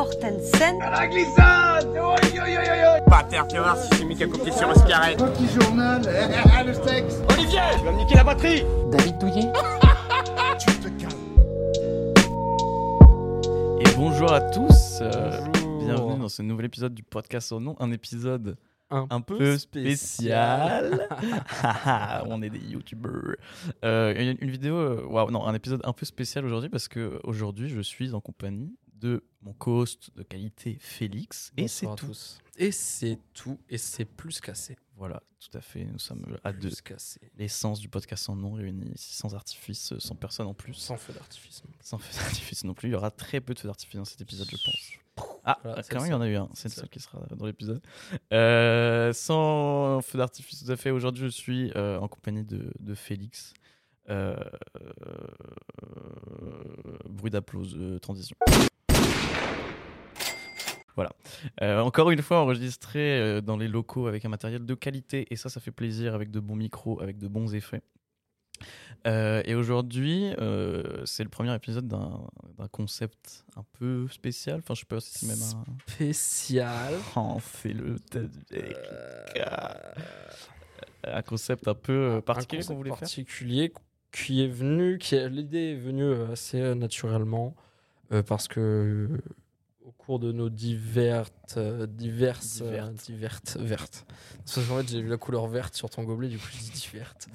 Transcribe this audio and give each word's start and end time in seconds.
Mortensen. 0.00 0.80
À 0.80 1.02
la 1.02 1.08
glissade 1.08 1.88
Oi, 1.88 2.00
oi, 2.00 2.40
oi, 2.40 2.56
oi, 2.56 2.94
oi 2.94 3.00
Pas 3.02 3.22
terre, 3.24 3.46
tu 3.46 3.56
vas 3.56 3.62
voir 3.64 3.76
si 3.76 3.88
c'est 3.98 4.04
Mika 4.06 4.26
copié 4.28 4.50
sur 4.50 4.70
un 4.70 4.74
cigarette. 4.74 5.18
Petit 5.18 5.46
journal, 5.60 6.00
le 6.66 6.72
sexe 6.72 7.16
Olivier 7.34 7.60
Tu 7.78 7.84
vas 7.84 7.92
me 7.92 7.98
niquer 7.98 8.14
la 8.14 8.24
batterie 8.24 8.64
David 8.90 9.18
Douillet 9.18 9.52
Tu 10.58 10.72
te 10.72 10.88
calmes 10.88 11.12
Et 13.78 13.94
bonjour 13.94 14.32
à 14.32 14.40
tous, 14.40 15.00
euh, 15.02 15.38
Bonjour. 15.52 15.84
bienvenue 15.84 16.20
dans 16.20 16.28
ce 16.30 16.40
nouvel 16.40 16.64
épisode 16.64 16.94
du 16.94 17.02
podcast 17.02 17.52
au 17.52 17.60
nom, 17.60 17.76
un 17.78 17.92
épisode 17.92 18.56
un, 18.90 19.06
un 19.10 19.20
peu 19.20 19.56
spécial. 19.58 21.08
On 22.26 22.42
est 22.42 22.50
des 22.50 22.58
youtubeurs. 22.58 23.36
Euh, 23.84 24.14
une, 24.16 24.36
une 24.40 24.50
vidéo, 24.50 24.74
euh, 24.76 25.04
waouh, 25.06 25.30
non, 25.30 25.46
un 25.46 25.54
épisode 25.54 25.80
un 25.84 25.92
peu 25.92 26.06
spécial 26.06 26.44
aujourd'hui 26.44 26.70
parce 26.70 26.88
que 26.88 27.20
aujourd'hui 27.22 27.68
je 27.68 27.80
suis 27.80 28.14
en 28.14 28.20
compagnie 28.20 28.74
de 29.00 29.24
mon 29.42 29.52
co-host 29.54 30.10
de 30.16 30.22
qualité 30.22 30.76
Félix 30.80 31.52
et 31.56 31.68
c'est 31.68 31.86
tout. 31.96 32.12
Et 32.56 32.72
c'est 32.72 33.18
tout, 33.32 33.58
et 33.70 33.78
c'est 33.78 34.04
plus 34.04 34.40
qu'assez. 34.40 34.76
Voilà, 34.96 35.22
tout 35.38 35.56
à 35.56 35.62
fait, 35.62 35.84
nous 35.86 35.98
sommes 35.98 36.36
à 36.44 36.52
deux. 36.52 36.70
L'essence 37.38 37.80
du 37.80 37.88
podcast 37.88 38.24
sans 38.24 38.36
nom 38.36 38.52
réuni 38.52 38.90
ici, 38.94 39.14
sans 39.14 39.34
artifice, 39.34 39.94
sans 39.98 40.14
personne 40.14 40.46
en 40.46 40.52
plus, 40.52 40.74
Sans 40.74 40.98
feu 40.98 41.14
d'artifice. 41.14 41.62
non. 41.64 41.70
sans 41.80 41.96
feu 41.96 42.12
d'artifice 42.22 42.64
non 42.64 42.74
plus. 42.74 42.90
Il 42.90 42.92
y 42.92 42.94
aura 42.94 43.10
très 43.10 43.40
peu 43.40 43.54
de 43.54 43.58
feu 43.58 43.66
d'artifice 43.68 43.96
dans 43.96 44.04
cet 44.04 44.20
épisode, 44.20 44.48
je 44.50 44.56
pense. 44.62 44.90
Ah, 45.44 45.58
Voilà, 45.62 45.82
quand 45.84 46.00
même, 46.00 46.08
il 46.08 46.10
y 46.10 46.14
en 46.14 46.20
a 46.20 46.28
eu 46.28 46.36
un. 46.36 46.50
C'est 46.52 46.68
le 46.68 46.74
seul 46.74 46.88
qui 46.90 47.00
sera 47.00 47.18
dans 47.34 47.46
l'épisode. 47.46 47.80
Euh, 48.34 49.12
sans 49.14 50.02
feu 50.02 50.18
d'artifice, 50.18 50.62
tout 50.64 50.70
à 50.70 50.76
fait. 50.76 50.90
Aujourd'hui, 50.90 51.24
je 51.24 51.28
suis 51.28 51.72
euh, 51.76 51.98
en 51.98 52.08
compagnie 52.08 52.44
de, 52.44 52.70
de 52.78 52.94
Félix. 52.94 53.54
Euh, 54.10 54.36
bruit 57.08 57.30
d'applause, 57.30 57.78
transition. 58.02 58.36
Voilà. 60.96 61.12
Euh, 61.62 61.80
encore 61.80 62.10
une 62.10 62.22
fois, 62.22 62.40
enregistré 62.40 63.20
euh, 63.20 63.40
dans 63.40 63.56
les 63.56 63.68
locaux 63.68 64.06
avec 64.06 64.24
un 64.24 64.28
matériel 64.28 64.64
de 64.64 64.74
qualité. 64.74 65.26
Et 65.30 65.36
ça, 65.36 65.48
ça 65.48 65.60
fait 65.60 65.70
plaisir 65.70 66.14
avec 66.14 66.30
de 66.30 66.40
bons 66.40 66.56
micros, 66.56 67.00
avec 67.00 67.18
de 67.18 67.28
bons 67.28 67.54
effets. 67.54 67.82
Euh, 69.06 69.42
et 69.46 69.54
aujourd'hui, 69.54 70.30
c'est 71.04 71.24
le 71.24 71.30
premier 71.30 71.54
épisode 71.54 71.88
d'un 71.88 72.68
concept 72.70 73.44
un 73.56 73.64
peu 73.78 74.06
spécial. 74.08 74.58
Enfin, 74.58 74.74
je 74.74 74.80
sais 74.80 74.86
pas 74.86 75.00
si 75.00 75.18
c'est 75.18 75.26
même 75.26 75.42
un. 75.42 75.64
Spécial. 75.92 76.94
Oh, 77.16 77.38
c'est 77.40 77.72
le 77.72 77.96
Euh, 78.12 78.28
un 81.04 81.22
concept 81.22 81.66
un 81.66 81.74
peu 81.74 82.20
particulier 82.24 82.62
qu'on 82.62 82.74
voulait 82.74 82.90
faire. 82.90 83.00
particulier 83.00 83.72
qui 84.12 84.44
est 84.44 84.48
venu, 84.48 84.98
qui 84.98 85.16
l'idée 85.28 85.72
est 85.72 85.76
venue 85.76 86.12
assez 86.30 86.74
naturellement 86.74 87.54
parce 88.26 88.48
que 88.48 89.08
cours 90.10 90.18
de 90.18 90.32
nos 90.32 90.50
diverses, 90.50 91.30
euh, 91.56 91.86
diverses, 91.86 92.62
euh, 92.62 92.70
Divertes. 92.70 93.06
divertes, 93.06 93.56
vertes. 93.60 94.06
Parce 94.38 94.66
qu'en 94.66 94.78
fait, 94.78 94.88
j'ai 94.88 95.02
vu 95.02 95.08
la 95.08 95.18
couleur 95.18 95.46
verte 95.46 95.76
sur 95.76 95.88
ton 95.88 96.02
gobelet, 96.02 96.26
du 96.28 96.36
coup, 96.36 96.48
je 96.52 96.58
dis 96.58 96.70
divertes. 96.72 97.28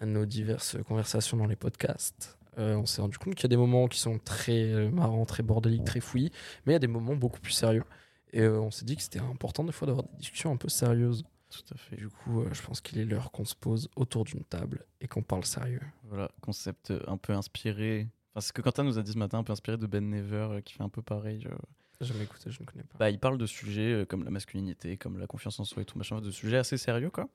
à 0.00 0.04
nos 0.06 0.26
diverses 0.26 0.76
conversations 0.88 1.36
dans 1.36 1.46
les 1.46 1.54
podcasts, 1.54 2.38
euh, 2.58 2.74
on 2.74 2.86
s'est 2.86 3.00
rendu 3.02 3.18
compte 3.18 3.36
qu'il 3.36 3.44
y 3.44 3.46
a 3.46 3.48
des 3.50 3.56
moments 3.56 3.86
qui 3.86 4.00
sont 4.00 4.18
très 4.18 4.90
marrants, 4.90 5.24
très 5.26 5.44
bordéliques, 5.44 5.84
très 5.84 6.00
fouillis, 6.00 6.32
mais 6.64 6.72
il 6.72 6.74
y 6.74 6.76
a 6.76 6.80
des 6.80 6.88
moments 6.88 7.14
beaucoup 7.14 7.38
plus 7.40 7.52
sérieux. 7.52 7.84
Et 8.32 8.44
on 8.48 8.72
s'est 8.72 8.84
dit 8.84 8.96
que 8.96 9.02
c'était 9.02 9.20
important 9.20 9.62
des 9.62 9.70
fois 9.72 9.86
d'avoir 9.86 10.04
des 10.06 10.16
discussions 10.18 10.50
un 10.52 10.56
peu 10.56 10.68
sérieuses. 10.68 11.22
Tout 11.50 11.72
à 11.72 11.78
fait. 11.78 11.94
Du 11.96 12.08
coup, 12.08 12.40
euh, 12.42 12.48
je 12.52 12.62
pense 12.62 12.80
qu'il 12.80 12.98
est 12.98 13.04
l'heure 13.04 13.30
qu'on 13.30 13.44
se 13.44 13.54
pose 13.54 13.88
autour 13.94 14.24
d'une 14.24 14.42
table 14.42 14.84
et 15.00 15.06
qu'on 15.06 15.22
parle 15.22 15.44
sérieux. 15.44 15.80
Voilà, 16.02 16.32
concept 16.40 16.92
un 17.06 17.16
peu 17.16 17.32
inspiré. 17.32 18.08
Enfin, 18.34 18.40
ce 18.48 18.52
que 18.52 18.60
Quentin 18.60 18.82
nous 18.82 18.98
a 18.98 19.02
dit 19.02 19.12
ce 19.12 19.18
matin, 19.18 19.38
un 19.38 19.44
peu 19.44 19.52
inspiré 19.52 19.78
de 19.78 19.86
Ben 19.86 20.10
Never, 20.10 20.48
euh, 20.50 20.60
qui 20.60 20.74
fait 20.74 20.82
un 20.82 20.90
peu 20.90 21.00
pareil. 21.00 21.46
euh. 21.46 21.54
Jamais 22.00 22.24
écouté, 22.24 22.50
je 22.50 22.60
ne 22.60 22.66
connais 22.66 22.82
pas. 22.84 22.98
Bah, 22.98 23.10
il 23.10 23.18
parle 23.18 23.38
de 23.38 23.46
sujets 23.46 23.92
euh, 23.92 24.04
comme 24.04 24.24
la 24.24 24.30
masculinité, 24.30 24.96
comme 24.96 25.18
la 25.18 25.26
confiance 25.26 25.58
en 25.60 25.64
soi 25.64 25.82
et 25.82 25.84
tout 25.84 25.96
machin, 25.98 26.20
de 26.20 26.30
sujets 26.30 26.58
assez 26.58 26.76
sérieux, 26.76 27.10
quoi. 27.10 27.28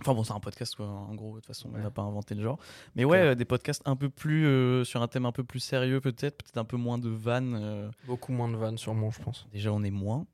Enfin 0.00 0.14
bon, 0.14 0.24
c'est 0.24 0.32
un 0.32 0.40
podcast, 0.40 0.74
quoi, 0.74 0.86
en 0.86 1.14
gros, 1.14 1.32
de 1.32 1.40
toute 1.40 1.46
façon, 1.46 1.70
on 1.74 1.78
n'a 1.78 1.90
pas 1.90 2.00
inventé 2.02 2.34
le 2.34 2.42
genre. 2.42 2.58
Mais 2.96 3.04
ouais, 3.04 3.18
euh, 3.18 3.34
des 3.34 3.44
podcasts 3.44 3.82
un 3.84 3.94
peu 3.94 4.08
plus, 4.08 4.46
euh, 4.46 4.84
sur 4.84 5.02
un 5.02 5.08
thème 5.08 5.26
un 5.26 5.32
peu 5.32 5.44
plus 5.44 5.60
sérieux, 5.60 6.00
peut-être, 6.00 6.38
peut-être 6.42 6.56
un 6.56 6.64
peu 6.64 6.78
moins 6.78 6.96
de 6.98 7.10
vannes. 7.10 7.54
euh. 7.60 7.90
Beaucoup 8.06 8.32
moins 8.32 8.48
de 8.48 8.56
vannes, 8.56 8.78
sûrement, 8.78 9.10
je 9.10 9.20
pense. 9.22 9.46
Déjà, 9.52 9.70
on 9.72 9.82
est 9.82 9.90
moins, 9.90 10.26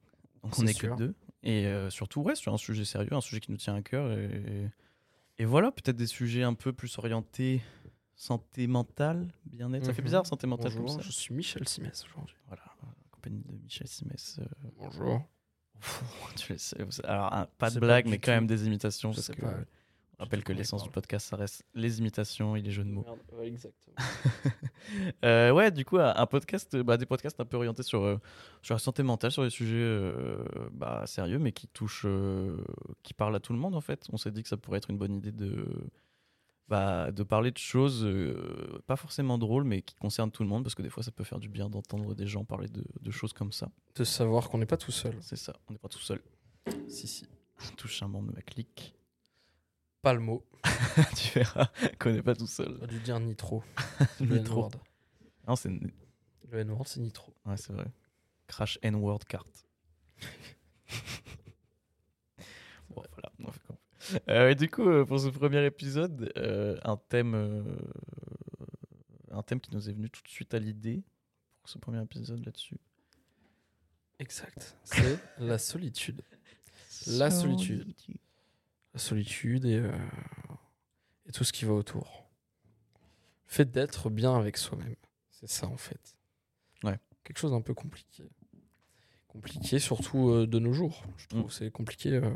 donc 0.45 0.57
on 0.59 0.67
est 0.67 0.75
que 0.75 0.87
sûr. 0.87 0.97
deux. 0.97 1.15
Et 1.43 1.67
surtout, 1.91 2.21
ouais, 2.23 2.35
sur 2.37 2.53
un 2.55 2.57
sujet 2.59 2.85
sérieux, 2.85 3.13
un 3.13 3.21
sujet 3.21 3.41
qui 3.41 3.51
nous 3.51 3.57
tient 3.57 3.75
à 3.75 3.83
cœur. 3.83 4.11
Et, 4.13 4.71
et 5.39 5.45
voilà, 5.45 5.71
peut-être 5.73 5.97
des 5.97 6.07
sujets 6.07 6.43
un 6.45 6.55
peu 6.55 6.73
plus 6.73 6.97
orientés 6.99 7.61
santé 8.17 8.67
mentale, 8.67 9.33
bien-être. 9.47 9.87
Ça 9.87 9.93
fait 9.93 10.03
Mhm. 10.03 10.07
bizarre, 10.07 10.27
santé 10.27 10.47
mentale 10.49 10.73
Bonjour, 10.73 10.87
comme 10.97 10.97
ça. 11.01 11.07
je 11.07 11.13
suis 11.13 11.33
Michel 11.35 11.67
Simès 11.69 12.05
aujourd'hui. 12.05 12.35
Voilà, 12.49 12.63
compagnie 13.19 13.43
de 13.43 13.53
Michel 13.63 13.87
Simès. 13.89 14.41
Bonjour. 14.79 15.23
tu 16.37 16.53
le 16.53 16.59
sais, 16.59 16.83
vous- 16.83 16.91
alors, 17.05 17.33
un- 17.33 17.47
pas 17.59 17.71
de 17.71 17.75
pas 17.75 17.81
blague, 17.87 18.07
mais 18.07 18.19
quand 18.19 18.27
tout. 18.27 18.37
même 18.37 18.47
des 18.47 18.67
imitations. 18.67 19.11
Je 19.13 19.17
Parce 19.17 19.27
sais 19.27 19.35
que 19.35 19.41
pas. 19.43 19.55
on 20.19 20.25
rappelle 20.25 20.43
que 20.45 20.53
l'essence 20.53 20.83
du 20.85 20.91
podcast, 20.91 21.27
ça 21.29 21.37
reste 21.37 21.65
les 21.75 21.99
imitations 22.01 22.57
et 22.57 22.63
les 22.63 22.71
jeux 22.71 22.85
de 22.85 22.91
mots. 22.91 23.03
Merde, 23.05 23.19
ouais, 23.35 23.49
exactement. 23.49 23.97
Euh, 25.25 25.51
ouais, 25.51 25.71
du 25.71 25.85
coup, 25.85 25.99
un 25.99 26.27
podcast, 26.27 26.75
bah, 26.79 26.97
des 26.97 27.05
podcasts 27.05 27.39
un 27.41 27.45
peu 27.45 27.57
orientés 27.59 27.83
sur, 27.83 28.03
euh, 28.05 28.19
sur 28.63 28.75
la 28.75 28.79
santé 28.79 29.03
mentale, 29.03 29.31
sur 29.31 29.43
des 29.43 29.51
sujets 29.51 29.75
euh, 29.77 30.43
bah, 30.73 31.03
sérieux, 31.07 31.39
mais 31.39 31.53
qui 31.53 31.67
touchent, 31.69 32.07
qui 33.03 33.13
parlent 33.13 33.37
à 33.37 33.41
tout 33.41 33.53
le 33.53 33.59
monde 33.59 33.75
en 33.75 33.81
fait. 33.83 34.07
On 34.13 34.17
s'est 34.17 34.31
dit 34.31 34.43
que 34.43 34.49
ça 34.49 34.57
pourrait 34.57 34.79
être 34.79 34.89
une 34.91 34.97
bonne 34.97 35.15
idée 35.15 35.33
de, 35.33 35.67
bah, 36.69 37.11
de 37.13 37.23
parler 37.23 37.51
de 37.51 37.59
choses 37.59 38.05
euh, 38.05 38.83
pas 38.87 38.97
forcément 38.97 39.39
drôles, 39.39 39.65
mais 39.65 39.83
qui 39.83 39.95
concernent 39.95 40.31
tout 40.31 40.43
le 40.43 40.49
monde, 40.49 40.63
parce 40.65 40.75
que 40.75 40.83
des 40.83 40.91
fois, 40.91 41.03
ça 41.03 41.11
peut 41.11 41.25
faire 41.25 41.39
du 41.39 41.49
bien 41.49 41.69
d'entendre 41.71 42.15
des 42.15 42.27
gens 42.27 42.45
parler 42.45 42.69
de, 42.69 42.85
de 43.01 43.11
choses 43.11 43.33
comme 43.33 43.53
ça. 43.53 43.71
De 43.95 44.05
savoir 44.05 44.49
qu'on 44.51 44.59
n'est 44.59 44.67
pas 44.67 44.77
tout 44.77 44.93
seul. 44.93 45.17
C'est 45.21 45.37
ça, 45.37 45.57
on 45.69 45.73
n'est 45.73 45.79
pas 45.79 45.89
tout 45.89 45.99
seul. 45.99 46.21
Si, 46.89 47.07
si. 47.07 47.27
Touche 47.77 48.03
un 48.03 48.09
membre 48.09 48.29
de 48.29 48.35
ma 48.37 48.43
clique. 48.43 48.95
Pas 50.03 50.13
le 50.13 50.21
mot. 50.21 50.45
tu 51.17 51.39
verras 51.39 51.71
qu'on 51.99 52.13
n'est 52.13 52.23
pas 52.23 52.37
tout 52.37 52.47
seul. 52.47 52.79
On 52.81 52.87
dû 52.87 53.01
dire 53.01 53.19
nitro. 53.19 53.65
le 54.21 54.39
Nitro. 54.39 54.67
N-word. 54.67 54.71
Non, 55.49 55.57
c'est 55.57 55.71
Le 55.71 56.59
N-word, 56.61 56.87
c'est 56.87 57.01
nitro. 57.01 57.35
ouais, 57.47 57.57
c'est 57.57 57.73
vrai. 57.73 57.87
Crash 58.47 58.79
N-word 58.83 59.21
carte. 59.27 59.67
bon, 62.91 63.03
voilà. 63.13 63.33
on 63.41 63.51
fait 63.51 63.61
comme 63.67 63.77
on 63.77 63.98
fait. 63.98 63.98
Euh, 63.98 63.98
et 64.29 64.55
du 64.55 64.69
coup, 64.69 64.89
euh, 64.89 65.05
pour 65.05 65.21
ce 65.21 65.29
premier 65.29 65.65
épisode, 65.65 66.33
euh, 66.37 66.79
un 66.85 66.97
thème, 66.97 67.35
euh, 67.35 67.63
un 69.31 69.43
thème 69.43 69.61
qui 69.61 69.75
nous 69.75 69.89
est 69.89 69.93
venu 69.93 70.09
tout 70.11 70.23
de 70.23 70.29
suite 70.29 70.55
à 70.55 70.59
l'idée 70.59 71.03
pour 71.61 71.69
ce 71.69 71.79
premier 71.79 72.03
épisode 72.03 72.45
là-dessus. 72.45 72.79
Exact. 74.19 74.77
C'est 74.85 75.19
la 75.39 75.59
solitude. 75.59 76.23
La 77.07 77.31
solitude. 77.31 77.95
La 78.95 79.01
solitude 79.01 79.65
et, 79.65 79.77
euh, 79.77 79.93
et 81.27 81.33
tout 81.33 81.45
ce 81.45 81.53
qui 81.53 81.65
va 81.65 81.73
autour. 81.73 82.27
Le 83.47 83.53
fait 83.53 83.71
d'être 83.71 84.11
bien 84.11 84.37
avec 84.37 84.57
soi-même. 84.57 84.97
C'est 85.31 85.49
ça, 85.49 85.69
en 85.69 85.77
fait. 85.77 86.17
Ouais. 86.83 86.99
Quelque 87.23 87.39
chose 87.39 87.53
d'un 87.53 87.61
peu 87.61 87.75
compliqué. 87.75 88.25
Compliqué, 89.29 89.79
surtout 89.79 90.31
euh, 90.31 90.47
de 90.47 90.59
nos 90.59 90.73
jours. 90.73 91.05
Je 91.17 91.29
trouve 91.29 91.47
Mm. 91.47 91.51
c'est 91.51 91.71
compliqué 91.71 92.15
euh, 92.15 92.31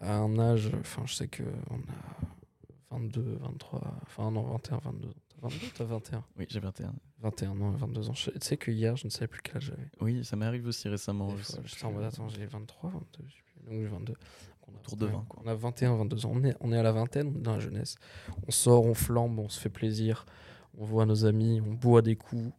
à 0.00 0.16
un 0.16 0.38
âge. 0.38 0.70
Enfin, 0.80 1.02
je 1.06 1.14
sais 1.14 1.28
que 1.28 1.42
on 1.70 1.76
a 1.76 2.96
22, 2.98 3.38
23, 3.40 3.80
enfin 4.02 4.30
non, 4.30 4.42
21, 4.42 4.78
22. 4.78 5.08
T'as 5.28 5.48
22 5.48 5.66
T'as 5.74 5.84
21 5.84 6.24
Oui, 6.38 6.46
j'ai 6.48 6.60
21. 6.60 6.92
21, 7.20 7.54
non, 7.54 7.70
22 7.72 8.08
ans. 8.10 8.12
Tu 8.12 8.30
sais 8.40 8.56
que 8.56 8.70
hier, 8.70 8.96
je 8.96 9.06
ne 9.06 9.10
savais 9.10 9.28
plus 9.28 9.40
quel 9.42 9.56
âge 9.58 9.64
j'avais. 9.66 9.88
Oui, 10.00 10.24
ça 10.24 10.36
m'arrive 10.36 10.66
aussi 10.66 10.88
récemment. 10.88 11.34
J'étais 11.64 11.84
en 11.84 11.92
mode, 11.92 12.04
attends, 12.04 12.28
j'ai 12.28 12.46
23, 12.46 12.90
22, 12.90 13.04
je 13.28 13.34
sais 13.34 13.42
plus. 13.44 13.62
Donc 13.64 13.80
j'ai 13.82 13.86
22. 13.88 14.12
Donc, 14.12 14.16
on 14.68 14.72
a- 14.72 14.78
Autour 14.78 14.96
de 14.96 15.06
ouais, 15.06 15.12
20, 15.12 15.24
quoi. 15.28 15.42
On 15.44 15.48
a 15.48 15.54
21, 15.54 15.96
22 15.96 16.26
ans. 16.26 16.32
On 16.34 16.44
est, 16.44 16.56
on 16.60 16.72
est 16.72 16.78
à 16.78 16.82
la 16.82 16.92
vingtaine, 16.92 17.28
on 17.34 17.38
est 17.38 17.42
dans 17.42 17.54
la 17.54 17.60
jeunesse. 17.60 17.96
On 18.46 18.50
sort, 18.50 18.84
on 18.86 18.94
flambe, 18.94 19.38
on 19.38 19.48
se 19.48 19.60
fait 19.60 19.68
plaisir. 19.70 20.24
On 20.78 20.84
voit 20.84 21.04
nos 21.06 21.24
amis, 21.26 21.60
on 21.60 21.72
boit 21.74 22.00
des 22.02 22.16
coups. 22.16 22.52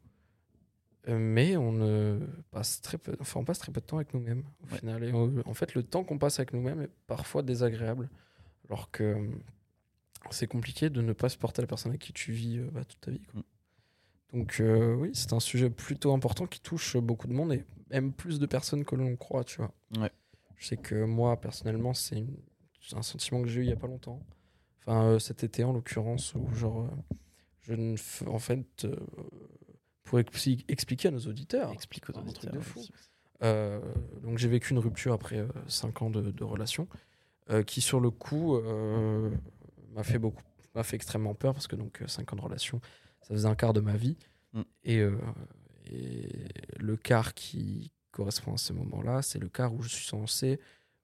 Euh, 1.08 1.18
Mais 1.18 1.58
on 1.58 2.20
passe 2.52 2.82
très 2.82 2.98
peu, 2.98 3.16
enfin, 3.20 3.40
on 3.40 3.44
passe 3.44 3.60
très 3.60 3.72
peu 3.72 3.82
de 3.82 3.86
temps 3.86 3.98
avec 3.98 4.14
nous-mêmes 4.14 4.44
au 4.64 4.72
Ouais. 4.72 4.80
final. 4.80 5.04
Et 5.04 5.12
on- 5.14 5.34
en 5.46 5.54
fait, 5.54 5.74
le 5.74 5.84
temps 5.84 6.04
qu'on 6.04 6.18
passe 6.20 6.40
avec 6.40 6.54
nous-mêmes 6.54 6.82
est 6.82 6.92
parfois 7.08 7.42
désagréable. 7.42 8.10
Alors 8.70 8.92
que 8.92 9.04
euh, 9.04 9.28
c'est 10.30 10.48
compliqué 10.48 10.90
de 10.90 11.02
ne 11.02 11.14
pas 11.14 11.30
supporter 11.30 11.62
la 11.62 11.68
personne 11.68 11.92
avec 11.92 12.02
qui 12.02 12.14
tu 12.14 12.32
vis 12.32 12.60
euh, 12.60 12.70
bah, 12.72 12.86
toute 12.86 13.02
ta 13.02 13.12
vie. 13.12 13.20
quoi. 13.32 13.40
Mm. 13.42 14.38
Donc 14.40 14.58
euh, 14.62 14.94
oui, 14.96 15.10
c'est 15.14 15.34
un 15.34 15.40
sujet 15.40 15.70
plutôt 15.70 16.14
important 16.14 16.46
qui 16.48 16.62
touche 16.62 16.96
beaucoup 16.98 17.28
de 17.28 17.34
monde 17.34 17.52
et 17.54 17.66
même 17.90 18.14
plus 18.14 18.40
de 18.40 18.46
personnes 18.46 18.86
que 18.86 18.96
l'on 18.96 19.16
croit, 19.18 19.44
tu 19.44 19.58
vois. 19.58 19.74
Ouais. 19.98 20.12
Je 20.56 20.68
sais 20.68 20.78
que 20.78 21.04
moi, 21.04 21.42
personnellement, 21.42 21.94
c'est 21.96 22.24
un 22.94 23.02
sentiment 23.02 23.42
que 23.42 23.48
j'ai 23.50 23.62
eu 23.62 23.64
il 23.64 23.70
y 23.70 23.74
a 23.74 23.76
pas 23.76 23.88
longtemps. 23.88 24.22
Enfin, 24.86 25.04
euh, 25.06 25.20
cet 25.20 25.44
été 25.44 25.64
en 25.64 25.74
l'occurrence, 25.74 26.34
où 26.36 26.48
genre, 26.54 26.84
euh, 26.84 27.16
je 27.64 27.74
ne 27.74 27.96
en 28.28 28.40
fait, 28.40 28.86
euh, 28.86 28.96
pour 30.12 30.20
expli- 30.20 30.66
expliquer 30.68 31.08
à 31.08 31.12
nos 31.12 31.20
auditeurs, 31.22 31.72
Explique 31.72 32.10
aux 32.10 32.14
auditeurs. 32.20 32.52
de 32.54 32.60
fou. 32.60 32.82
Euh, 33.44 33.80
donc 34.24 34.38
j'ai 34.38 34.50
vécu 34.50 34.72
une 34.74 34.80
rupture 34.80 35.14
après 35.14 35.48
5 35.68 36.02
ans 36.02 36.10
de, 36.10 36.32
de 36.32 36.44
relation, 36.44 36.88
euh, 37.50 37.64
qui 37.64 37.80
sur 37.80 38.00
le 38.02 38.12
coup 38.12 38.56
euh, 38.58 39.32
m'a 39.94 40.04
fait 40.04 40.20
beaucoup, 40.20 40.44
m'a 40.76 40.84
fait 40.84 40.98
extrêmement 40.98 41.34
peur 41.34 41.54
parce 41.54 41.68
que 41.68 41.78
donc 41.78 42.04
5 42.08 42.34
ans 42.34 42.36
de 42.36 42.42
relation, 42.42 42.82
ça 43.22 43.30
faisait 43.34 43.48
un 43.48 43.56
quart 43.56 43.74
de 43.74 43.80
ma 43.80 43.96
vie 43.96 44.18
Mm. 44.54 44.62
et, 44.84 44.98
euh, 45.00 45.18
Et 45.86 46.28
le 46.78 46.98
quart 46.98 47.34
qui 47.34 47.92
correspond 48.12 48.54
à 48.56 48.58
ce 48.58 48.74
moment-là, 48.74 49.22
c'est 49.22 49.40
le 49.40 49.48
quart 49.48 49.74
où 49.74 49.82
je 49.82 49.88
suis 49.88 50.06
censé 50.06 50.60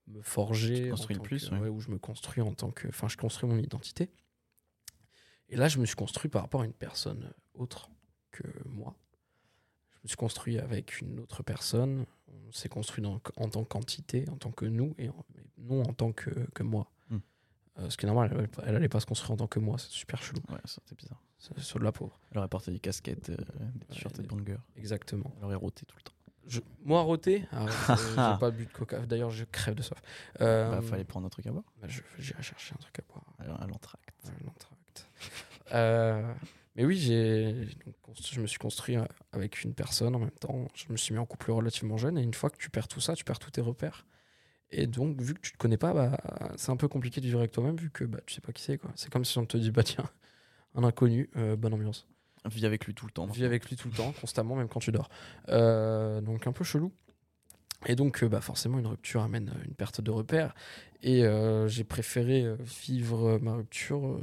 me 0.08 0.22
forger. 0.22 0.90
Construis 0.90 1.18
plus, 1.20 1.48
que- 1.50 1.56
ouais. 1.56 1.62
ouais, 1.62 1.70
où 1.70 1.80
je 1.80 1.90
me 1.90 1.98
construis 1.98 2.42
en 2.42 2.54
tant 2.54 2.72
que. 2.72 2.90
Enfin, 2.90 3.08
je 3.08 3.16
construis 3.16 3.50
mon 3.50 3.58
identité. 3.58 4.10
Et 5.50 5.56
là, 5.56 5.70
je 5.70 5.80
me 5.80 5.86
suis 5.86 5.96
construit 5.96 6.30
par 6.30 6.42
rapport 6.42 6.62
à 6.62 6.66
une 6.66 6.74
personne 6.74 7.32
autre 7.54 7.90
que 8.42 8.48
moi. 8.70 8.96
Je 9.96 10.00
me 10.04 10.08
suis 10.10 10.18
construit 10.18 10.60
avec 10.60 11.02
une 11.02 11.20
autre 11.20 11.44
personne. 11.44 12.06
On 12.30 12.52
s'est 12.52 12.70
construit 12.70 13.02
dans- 13.04 13.20
en 13.38 13.50
tant 13.50 13.64
qu'entité, 13.64 14.26
en 14.30 14.38
tant 14.38 14.52
que 14.52 14.66
nous, 14.66 14.94
et 14.98 15.10
en- 15.10 15.26
non 15.58 15.82
en 15.84 15.94
tant 15.94 16.12
que, 16.12 16.30
que 16.54 16.64
moi. 16.64 16.90
Hmm. 17.10 17.18
Euh, 17.80 17.90
ce 17.90 17.98
qui 17.98 18.06
est 18.06 18.08
normal, 18.10 18.48
elle, 18.66 18.76
allait 18.76 18.90
pas- 18.90 19.00
se 19.00 19.06
construire 19.06 19.32
en 19.32 19.38
tant 19.38 19.48
que 19.48 19.60
moi. 19.60 19.78
C'est 19.78 19.90
super 19.92 20.22
chelou. 20.22 20.40
Ouais, 20.50 20.60
c'était 20.66 20.96
bizarre. 20.96 21.22
C'est 21.40 21.60
sur 21.60 21.80
de 21.80 21.84
la 21.84 21.92
pauvre. 21.92 22.18
Elle 22.32 22.38
aurait 22.40 22.48
porté 22.48 22.72
des 22.72 22.80
casquettes, 22.80 23.30
euh, 23.30 23.36
des 23.76 23.86
t-shirts 23.88 24.20
des 24.20 24.28
bangers. 24.28 24.58
Exactement. 24.76 25.32
Elle 25.38 25.46
aurait 25.46 25.56
roté 25.56 25.86
tout 25.86 25.96
le 25.98 26.02
temps. 26.04 26.14
Je- 26.48 26.62
moi, 26.86 27.02
roté, 27.02 27.46
arrête, 27.52 27.68
euh, 27.90 28.34
j'ai 28.34 28.40
pas 28.40 28.52
bu 28.52 28.66
de 28.66 28.72
coca. 28.72 29.00
D'ailleurs, 29.06 29.32
je 29.32 29.44
crève 29.44 29.76
de 29.76 29.82
soif. 29.82 30.02
Euh, 30.42 30.72
Bah, 30.72 30.82
fallait 30.82 31.04
prendre 31.04 31.26
un 31.28 31.30
truc 31.30 31.46
à 31.48 31.52
boire. 31.52 31.66
bah, 31.82 31.88
J'irai 32.18 32.42
chercher 32.42 32.74
un 32.74 32.78
truc 32.80 32.98
à 33.00 33.04
boire. 33.12 33.26
Alors, 33.40 33.62
à 33.62 33.68
l'entracte. 33.68 34.16
Ouais, 34.26 34.32
l'entracte. 34.46 35.08
Euh, 35.74 36.34
mais 36.78 36.86
oui, 36.86 36.96
j'ai 36.98 37.68
je 38.32 38.40
me 38.40 38.48
suis 38.48 38.60
construit 38.60 38.98
euh, 38.98 39.06
avec 39.32 39.64
une 39.64 39.74
personne 39.74 40.16
en 40.16 40.20
même 40.20 40.32
temps. 40.32 40.68
Je 40.76 40.86
me 40.92 40.98
suis 40.98 41.14
mis 41.14 41.20
en 41.20 41.26
couple 41.26 41.52
relativement 41.52 41.98
jeune. 41.98 42.18
Et 42.18 42.22
une 42.22 42.34
fois 42.34 42.50
que 42.50 42.58
tu 42.58 42.70
perds 42.70 42.88
tout 42.88 43.02
ça, 43.02 43.16
tu 43.16 43.24
perds 43.24 43.40
tous 43.40 43.52
tes 43.52 43.62
repères. 43.62 44.06
Et 44.70 44.86
donc, 44.86 45.22
vu 45.22 45.34
que 45.34 45.40
tu 45.40 45.54
te 45.54 45.58
connais 45.58 45.78
pas, 45.78 45.94
bah, 45.94 46.18
c'est 46.58 46.72
un 46.72 46.78
peu 46.78 46.88
compliqué 46.88 47.22
de 47.22 47.26
vivre 47.26 47.40
avec 47.40 47.52
toi-même, 47.52 47.78
vu 47.78 47.90
que 47.90 48.04
bah, 48.04 48.20
tu 48.26 48.36
sais 48.36 48.42
pas 48.42 48.52
qui 48.52 48.62
c'est. 48.62 48.78
quoi. 48.78 48.92
C'est 48.96 49.12
comme 49.12 49.26
si 49.26 49.38
on 49.38 49.46
te 49.46 49.58
dit, 49.58 49.72
bah 49.72 49.84
tiens, 49.84 50.10
un 50.76 50.84
inconnu, 50.84 51.30
euh, 51.38 51.56
bonne 51.56 51.74
ambiance. 51.74 52.08
Vis 52.46 52.66
avec 52.66 52.86
lui 52.86 52.94
tout 52.94 53.06
le 53.06 53.12
temps. 53.12 53.26
Vis 53.26 53.44
avec 53.44 53.68
lui 53.68 53.76
tout 53.76 53.88
le 53.88 53.94
temps, 53.96 54.14
constamment, 54.22 54.56
même 54.56 54.68
quand 54.68 54.80
tu 54.80 54.92
dors. 54.92 55.10
Euh, 55.50 56.22
donc 56.22 56.48
un 56.48 56.52
peu 56.52 56.64
chelou. 56.64 56.94
Et 57.86 57.96
donc, 57.96 58.24
euh, 58.24 58.28
bah, 58.28 58.42
forcément, 58.42 58.80
une 58.80 58.88
rupture 58.88 59.22
amène 59.22 59.50
euh, 59.56 59.64
une 59.66 59.74
perte 59.76 60.02
de 60.02 60.10
repères. 60.12 60.56
Et 61.04 61.24
euh, 61.24 61.68
j'ai 61.68 61.84
préféré 61.84 62.44
vivre 62.60 63.38
ma 63.40 63.54
rupture 63.54 64.06
euh, 64.08 64.20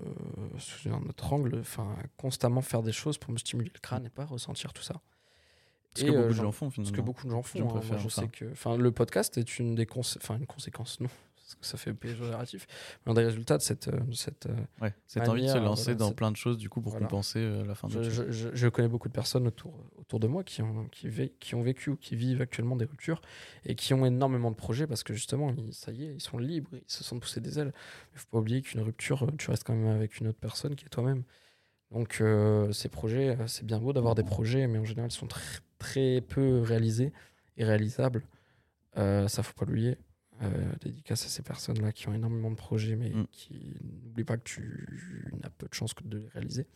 sous 0.58 0.88
un 0.88 1.00
autre 1.08 1.32
angle, 1.32 1.58
enfin, 1.60 1.96
constamment 2.16 2.62
faire 2.62 2.82
des 2.82 2.92
choses 2.92 3.16
pour 3.16 3.30
me 3.32 3.38
stimuler 3.38 3.70
le 3.72 3.80
crâne 3.80 4.06
et 4.06 4.10
pas 4.10 4.24
ressentir 4.24 4.72
tout 4.72 4.82
ça. 4.82 5.00
Ce 5.96 6.02
Et, 6.02 6.06
que 6.06 6.10
beaucoup 6.12 6.28
de 6.30 6.34
gens 6.34 6.50
font 6.52 6.70
finalement. 6.70 6.90
Ce 6.90 6.96
que 6.96 7.00
beaucoup 7.00 7.26
de 7.26 7.30
gens 7.30 7.42
font. 7.42 7.60
hein. 7.76 7.80
Moi, 7.88 7.96
je 7.98 8.08
ça. 8.08 8.22
sais 8.22 8.28
que, 8.28 8.50
enfin, 8.50 8.76
le 8.76 8.90
podcast 8.90 9.38
est 9.38 9.60
une 9.60 9.76
des 9.76 9.86
enfin, 9.94 10.36
une 10.36 10.46
conséquence, 10.46 10.98
non, 10.98 11.08
parce 11.56 11.72
que 11.72 11.78
ça 11.78 11.78
fait 11.78 11.94
péjoratif, 11.94 12.66
mais 13.04 13.12
un 13.12 13.14
des 13.14 13.24
résultats 13.24 13.56
de 13.58 13.62
cette, 13.62 13.88
euh, 13.88 13.98
de 14.00 14.14
cette 14.14 14.46
euh, 14.46 14.54
Ouais, 14.80 14.94
cette 15.06 15.28
envie 15.28 15.42
de 15.42 15.46
se 15.46 15.52
manière, 15.54 15.64
lancer 15.64 15.92
voilà, 15.94 15.98
dans 15.98 16.12
plein 16.12 16.30
de 16.30 16.36
choses 16.36 16.58
du 16.58 16.68
coup 16.68 16.80
pour 16.80 16.92
Voilà. 16.92 17.06
compenser 17.06 17.38
euh, 17.38 17.64
la 17.64 17.74
fin 17.74 17.88
de 17.88 18.02
Je, 18.02 18.30
je- 18.30 18.50
je- 18.54 18.68
connais 18.68 18.88
beaucoup 18.88 19.08
de 19.08 19.12
personnes 19.12 19.46
autour, 19.46 19.74
autour 19.96 20.20
de 20.20 20.26
moi 20.26 20.44
qui 20.44 20.62
ont, 20.62 20.86
qui, 20.92 21.08
vé- 21.08 21.32
qui 21.40 21.54
ont 21.54 21.62
vécu 21.62 21.90
ou 21.90 21.96
qui 21.96 22.16
vivent 22.16 22.40
actuellement 22.40 22.76
des 22.76 22.84
ruptures 22.84 23.22
et 23.64 23.74
qui 23.74 23.94
ont 23.94 24.04
énormément 24.04 24.50
de 24.50 24.56
projets 24.56 24.86
parce 24.86 25.02
que 25.02 25.14
justement, 25.14 25.54
ils- 25.56 25.72
ça 25.74 25.92
y 25.92 26.04
est, 26.04 26.14
ils 26.14 26.20
sont 26.20 26.38
libres, 26.38 26.70
ils 26.74 26.82
se 26.86 27.04
sentent 27.04 27.20
pousser 27.20 27.40
des 27.40 27.58
ailes. 27.58 27.72
Il 28.14 28.18
faut 28.18 28.26
pas 28.30 28.38
oublier 28.38 28.62
qu'une 28.62 28.80
rupture, 28.80 29.22
euh, 29.24 29.30
tu 29.38 29.50
restes 29.50 29.64
quand 29.64 29.74
même 29.74 29.94
avec 29.94 30.18
une 30.18 30.28
autre 30.28 30.38
personne 30.40 30.74
qui 30.76 30.84
est 30.86 30.88
toi-même. 30.88 31.22
Donc, 31.90 32.18
euh, 32.20 32.72
ces 32.72 32.88
projets, 32.88 33.38
euh, 33.38 33.46
c'est 33.46 33.64
bien 33.64 33.78
beau 33.78 33.92
d'avoir 33.92 34.14
des 34.16 34.24
projets, 34.24 34.66
mais 34.66 34.78
en 34.78 34.84
général, 34.84 35.10
ils 35.10 35.14
sont 35.14 35.26
tr- 35.26 35.60
très 35.78 36.20
peu 36.22 36.60
réalisés 36.62 37.12
et 37.56 37.64
réalisables. 37.64 38.22
Euh, 38.96 39.28
ça, 39.28 39.42
faut 39.44 39.52
pas 39.52 39.64
l'oublier. 39.64 39.96
Euh, 40.42 40.72
dédicace 40.80 41.24
à 41.26 41.28
ces 41.28 41.42
personnes-là 41.42 41.92
qui 41.92 42.08
ont 42.08 42.12
énormément 42.14 42.50
de 42.50 42.56
projets, 42.56 42.96
mais 42.96 43.10
Mm. 43.10 43.26
qui 43.30 43.76
n'oublie 44.04 44.24
pas 44.24 44.36
que 44.36 44.42
tu 44.42 45.30
n'as 45.40 45.48
peu 45.48 45.68
de 45.68 45.74
chances 45.74 45.94
de 46.04 46.18
les 46.18 46.28
réaliser. 46.28 46.66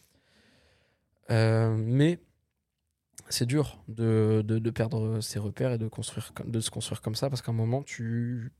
Euh, 1.30 1.76
mais 1.76 2.20
c'est 3.28 3.46
dur 3.46 3.82
de, 3.88 4.42
de, 4.46 4.58
de 4.58 4.70
perdre 4.70 5.20
ses 5.20 5.38
repères 5.38 5.72
et 5.72 5.78
de, 5.78 5.88
construire, 5.88 6.32
de 6.46 6.60
se 6.60 6.70
construire 6.70 7.02
comme 7.02 7.14
ça 7.16 7.28
parce 7.28 7.42
qu'à 7.42 7.50
un 7.50 7.54
moment, 7.54 7.82
tu, 7.82 8.52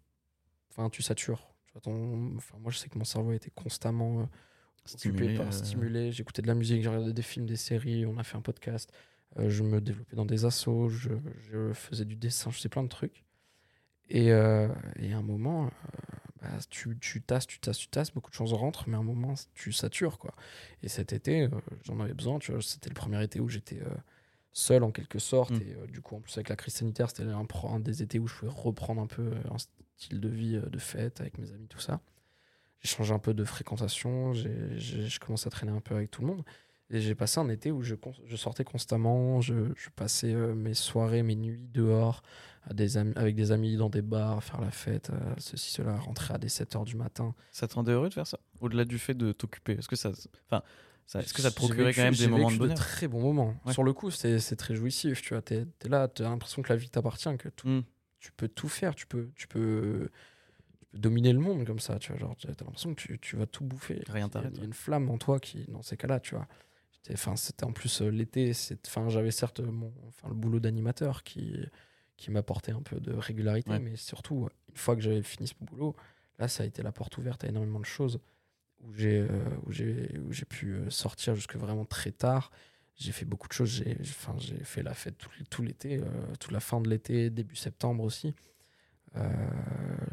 enfin, 0.70 0.90
tu 0.90 1.00
satures. 1.02 1.48
Tu 1.64 1.72
vois, 1.72 1.80
ton- 1.80 2.36
enfin, 2.36 2.58
moi, 2.58 2.70
je 2.72 2.78
sais 2.78 2.88
que 2.88 2.98
mon 2.98 3.04
cerveau 3.04 3.32
était 3.32 3.50
constamment 3.50 4.22
euh, 4.22 4.24
Stimulé, 4.84 5.34
par 5.36 5.52
stimulé. 5.52 6.12
J'écoutais 6.12 6.42
de 6.42 6.46
la 6.48 6.54
musique, 6.54 6.82
j'ai 6.82 6.88
regardé 6.88 7.12
des 7.12 7.22
films, 7.22 7.46
des 7.46 7.56
séries, 7.56 8.04
on 8.06 8.16
a 8.18 8.24
fait 8.24 8.36
un 8.36 8.42
podcast. 8.42 8.90
Je 9.36 9.62
me 9.62 9.80
développais 9.80 10.16
dans 10.16 10.24
des 10.24 10.44
assos, 10.46 10.88
je, 10.88 11.10
je 11.50 11.72
faisais 11.74 12.06
du 12.06 12.16
dessin, 12.16 12.50
je 12.50 12.56
faisais 12.56 12.68
plein 12.70 12.82
de 12.82 12.88
trucs. 12.88 13.22
Et, 14.08 14.32
euh, 14.32 14.68
et 14.96 15.12
à 15.12 15.18
un 15.18 15.22
moment, 15.22 15.66
euh, 15.66 15.68
bah, 16.42 16.48
tu, 16.70 16.96
tu 16.98 17.20
tasses, 17.22 17.46
tu 17.46 17.60
tasses, 17.60 17.78
tu 17.78 17.88
tasses, 17.88 18.12
beaucoup 18.12 18.30
de 18.30 18.34
choses 18.34 18.52
rentrent, 18.52 18.88
mais 18.88 18.96
à 18.96 19.00
un 19.00 19.04
moment, 19.04 19.34
tu 19.54 19.72
satures. 19.72 20.18
Quoi. 20.18 20.34
Et 20.82 20.88
cet 20.88 21.12
été, 21.12 21.42
euh, 21.42 21.48
j'en 21.84 22.00
avais 22.00 22.14
besoin. 22.14 22.38
Tu 22.38 22.52
vois, 22.52 22.62
c'était 22.62 22.88
le 22.90 22.94
premier 22.94 23.22
été 23.22 23.40
où 23.40 23.48
j'étais 23.48 23.80
seul 24.52 24.82
en 24.82 24.90
quelque 24.90 25.18
sorte. 25.18 25.50
Mm. 25.52 25.62
Et 25.62 25.90
du 25.92 26.00
coup, 26.00 26.16
en 26.16 26.20
plus, 26.20 26.36
avec 26.36 26.48
la 26.48 26.56
crise 26.56 26.74
sanitaire, 26.74 27.08
c'était 27.10 27.24
un, 27.24 27.46
un 27.64 27.80
des 27.80 28.02
étés 28.02 28.18
où 28.18 28.26
je 28.26 28.34
pouvais 28.34 28.52
reprendre 28.52 29.00
un 29.02 29.06
peu 29.06 29.32
un 29.50 29.58
style 29.58 30.20
de 30.20 30.28
vie 30.28 30.58
de 30.60 30.78
fête 30.78 31.20
avec 31.20 31.38
mes 31.38 31.50
amis, 31.52 31.68
tout 31.68 31.80
ça. 31.80 32.00
J'ai 32.80 32.88
changé 32.88 33.12
un 33.12 33.18
peu 33.18 33.34
de 33.34 33.44
fréquentation, 33.44 34.32
j'ai, 34.34 34.78
j'ai- 34.78 35.08
je 35.08 35.18
commençais 35.20 35.48
à 35.48 35.50
traîner 35.50 35.72
un 35.72 35.80
peu 35.80 35.96
avec 35.96 36.10
tout 36.12 36.20
le 36.22 36.28
monde. 36.28 36.44
Et 36.90 37.00
j'ai 37.00 37.14
passé 37.14 37.38
un 37.38 37.48
été 37.50 37.70
où 37.70 37.82
je, 37.82 37.94
sortais 38.36 38.64
constamment, 38.64 39.40
je, 39.42 39.54
je 39.76 39.90
passais 39.94 40.32
euh, 40.32 40.54
mes 40.54 40.72
soirées, 40.74 41.22
mes 41.22 41.36
nuits 41.36 41.68
dehors 41.72 42.22
à 42.62 42.72
des 42.72 42.96
amis, 42.96 43.12
avec 43.16 43.34
des 43.34 43.52
amis 43.52 43.76
dans 43.76 43.90
des 43.90 44.00
bars, 44.02 44.42
faire 44.42 44.60
la 44.60 44.70
fête, 44.70 45.10
euh, 45.10 45.34
ceci, 45.36 45.70
cela, 45.70 45.96
rentrer 45.98 46.34
à 46.34 46.38
des 46.38 46.48
7h 46.48 46.84
du 46.84 46.96
matin. 46.96 47.34
Ça 47.52 47.68
te 47.68 47.74
rendait 47.74 47.92
heureux 47.92 48.08
de 48.08 48.14
faire 48.14 48.26
ça? 48.26 48.38
Au-delà 48.60 48.84
du 48.86 48.98
fait 48.98 49.14
de 49.14 49.32
t'occuper 49.32 49.72
Est-ce 49.74 49.88
que 49.88 49.96
ça, 49.96 50.12
enfin, 50.50 50.62
est-ce 51.20 51.34
que 51.34 51.42
ça 51.42 51.50
te 51.50 51.56
procurait 51.56 51.92
quand 51.92 52.02
même 52.02 52.14
des 52.14 52.26
moments 52.26 52.50
de 52.50 52.56
bonheur? 52.56 52.76
très 52.76 53.06
bons 53.06 53.20
moments. 53.22 53.54
Ouais. 53.66 53.72
Sur 53.74 53.84
le 53.84 53.92
coup, 53.92 54.10
c'est 54.10 54.56
très 54.56 54.74
jouissif. 54.74 55.20
Tu 55.20 55.34
vois, 55.34 55.42
t'es 55.42 55.66
es 55.84 55.88
là, 55.88 56.08
tu 56.08 56.22
as 56.22 56.28
l'impression 56.28 56.62
que 56.62 56.70
la 56.72 56.76
vie 56.76 56.88
t'appartient, 56.88 57.36
que 57.38 57.48
tout- 57.50 57.68
Mm. 57.68 57.84
tu 58.18 58.32
peux 58.32 58.48
tout 58.48 58.68
faire, 58.68 58.94
tu 58.94 59.06
peux, 59.06 59.28
tu 59.34 59.46
peux, 59.46 60.08
dominer 60.94 61.32
le 61.32 61.38
monde 61.38 61.66
comme 61.66 61.78
ça. 61.80 61.98
Tu 61.98 62.12
vois, 62.12 62.18
genre, 62.20 62.36
t'as 62.36 62.48
l'impression 62.64 62.94
que 62.94 63.00
tu, 63.00 63.18
tu 63.18 63.36
vas 63.36 63.46
tout 63.46 63.64
bouffer. 63.64 64.02
Rien 64.08 64.14
Il 64.14 64.20
y 64.20 64.22
a- 64.24 64.28
t'arrête, 64.28 64.52
Il 64.54 64.58
y 64.58 64.62
a 64.62 64.64
une 64.64 64.72
flamme 64.72 65.10
en 65.10 65.18
toi 65.18 65.38
qui, 65.38 65.64
dans 65.68 65.82
ces 65.82 65.96
cas-là, 65.96 66.18
tu 66.20 66.34
vois. 66.34 66.46
Enfin, 67.12 67.36
c'était 67.36 67.64
en 67.64 67.72
plus 67.72 68.02
euh, 68.02 68.10
l'été. 68.10 68.52
Enfin, 68.86 69.08
j'avais 69.08 69.30
certes 69.30 69.60
mon, 69.60 69.92
enfin, 70.08 70.28
le 70.28 70.34
boulot 70.34 70.60
d'animateur 70.60 71.22
qui, 71.22 71.56
qui 72.16 72.30
m'apportait 72.30 72.72
un 72.72 72.82
peu 72.82 73.00
de 73.00 73.12
régularité, 73.14 73.70
Ouais. 73.70 73.78
mais 73.78 73.96
surtout, 73.96 74.48
une 74.68 74.76
fois 74.76 74.94
que 74.94 75.00
j'avais 75.02 75.22
fini 75.22 75.48
ce 75.48 75.54
boulot, 75.60 75.96
là, 76.38 76.48
ça 76.48 76.64
a 76.64 76.66
été 76.66 76.82
la 76.82 76.92
porte 76.92 77.16
ouverte 77.18 77.44
à 77.44 77.48
énormément 77.48 77.80
de 77.80 77.86
choses 77.86 78.20
où 78.80 78.92
j'ai 78.94 79.20
euh, 79.20 79.28
où 79.66 79.72
j'ai 79.72 80.44
pu 80.44 80.74
euh, 80.74 80.90
sortir 80.90 81.34
jusque 81.34 81.56
vraiment 81.56 81.84
très 81.84 82.12
tard. 82.12 82.50
J'ai 82.96 83.12
fait 83.12 83.24
beaucoup 83.24 83.48
de 83.48 83.52
choses. 83.54 83.70
J'ai 83.70 83.96
j'ai- 84.00 84.10
enfin, 84.10 84.34
j'ai 84.38 84.62
fait 84.64 84.82
la 84.82 84.94
fête 84.94 85.16
tout, 85.18 85.30
tout 85.50 85.62
l'été, 85.62 85.98
euh, 85.98 86.04
toute 86.40 86.52
la 86.52 86.60
fin 86.60 86.80
de 86.80 86.88
l'été, 86.90 87.30
début 87.30 87.56
septembre 87.56 88.04
aussi. 88.04 88.34
Euh, 89.16 89.28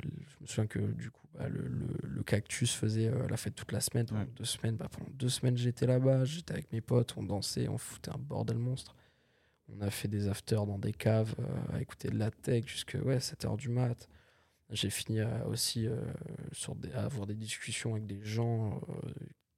je 0.03 0.09
me 0.41 0.48
souviens 0.48 0.67
que 0.67 0.79
du 0.79 1.12
coup, 1.12 1.25
bah, 1.37 1.47
le, 1.49 1.67
le- 1.67 1.97
le 2.03 2.23
cactus 2.23 2.73
faisait 2.73 3.07
euh, 3.07 3.27
la 3.27 3.37
fête 3.37 3.55
toute 3.55 3.71
la 3.71 3.81
semaine. 3.81 4.05
Pendant 4.05 4.21
Ouais. 4.21 4.27
deux 4.35 4.45
semaines, 4.45 4.75
bah, 4.77 4.87
pendant 4.89 5.09
deux 5.11 5.29
semaines, 5.29 5.57
j'étais 5.57 5.85
là-bas. 5.85 6.25
J'étais 6.25 6.53
avec 6.53 6.71
mes 6.71 6.81
potes, 6.81 7.13
on 7.17 7.23
dansait, 7.23 7.67
on 7.67 7.77
foutait 7.77 8.11
un 8.11 8.17
bordel 8.17 8.57
monstre. 8.57 8.95
On 9.67 9.81
a 9.81 9.89
fait 9.89 10.07
des 10.07 10.27
afters 10.27 10.65
dans 10.65 10.77
des 10.79 10.93
caves 10.93 11.35
euh, 11.39 11.75
à 11.77 11.81
écouter 11.81 12.09
de 12.09 12.17
la 12.17 12.29
tech 12.31 12.65
jusque 12.67 12.97
ouais, 13.03 13.17
7h 13.17 13.57
du 13.57 13.69
mat. 13.69 14.07
J'ai 14.71 14.89
fini 14.89 15.19
à- 15.19 15.47
aussi 15.47 15.87
euh, 15.87 15.95
sur 16.51 16.75
des, 16.75 16.91
à 16.93 17.03
avoir 17.05 17.25
des 17.27 17.35
discussions 17.35 17.93
avec 17.93 18.05
des 18.05 18.21
gens 18.23 18.79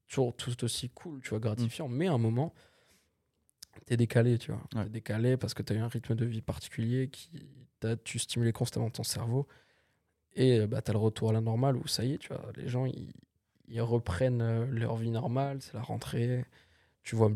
toujours 0.07 0.35
tout 0.35 0.63
aussi 0.63 0.89
cool, 0.89 1.21
tu 1.21 1.29
vois, 1.31 1.39
gratifiant. 1.39 1.87
Mais 1.89 2.07
à 2.07 2.13
un 2.13 2.17
moment, 2.17 2.53
t'es 3.85 3.97
décalé, 3.97 4.37
tu 4.37 4.51
vois. 4.51 4.61
Ouais. 4.75 4.83
T'es 4.85 4.89
décalé 4.89 5.37
parce 5.37 5.53
que 5.53 5.61
t'as 5.63 5.75
eu 5.75 5.79
un 5.79 5.87
rythme 5.87 6.15
de 6.15 6.25
vie 6.25 6.41
particulier 6.41 7.09
qui 7.09 7.47
t'a 7.79 7.95
tu 7.97 8.17
stimulais 8.19 8.51
constamment 8.53 8.89
ton 8.89 9.03
cerveau. 9.03 9.47
Et 10.37 10.59
euh, 10.59 10.67
bah, 10.67 10.81
t'as 10.81 10.93
le 10.93 10.99
retour 10.99 11.31
à 11.31 11.33
la 11.33 11.41
normale 11.41 11.75
où 11.75 11.87
ça 11.87 12.05
y 12.05 12.13
est, 12.13 12.19
tu 12.19 12.29
vois, 12.29 12.41
les 12.55 12.69
gens 12.69 12.85
ils, 12.85 13.11
ils 13.67 13.81
reprennent 13.81 14.41
euh, 14.41 14.65
leur 14.67 14.95
vie 14.95 15.09
normale, 15.09 15.61
c'est 15.61 15.73
la 15.73 15.81
rentrée. 15.81 16.45
Tu 17.03 17.15
vois 17.15 17.31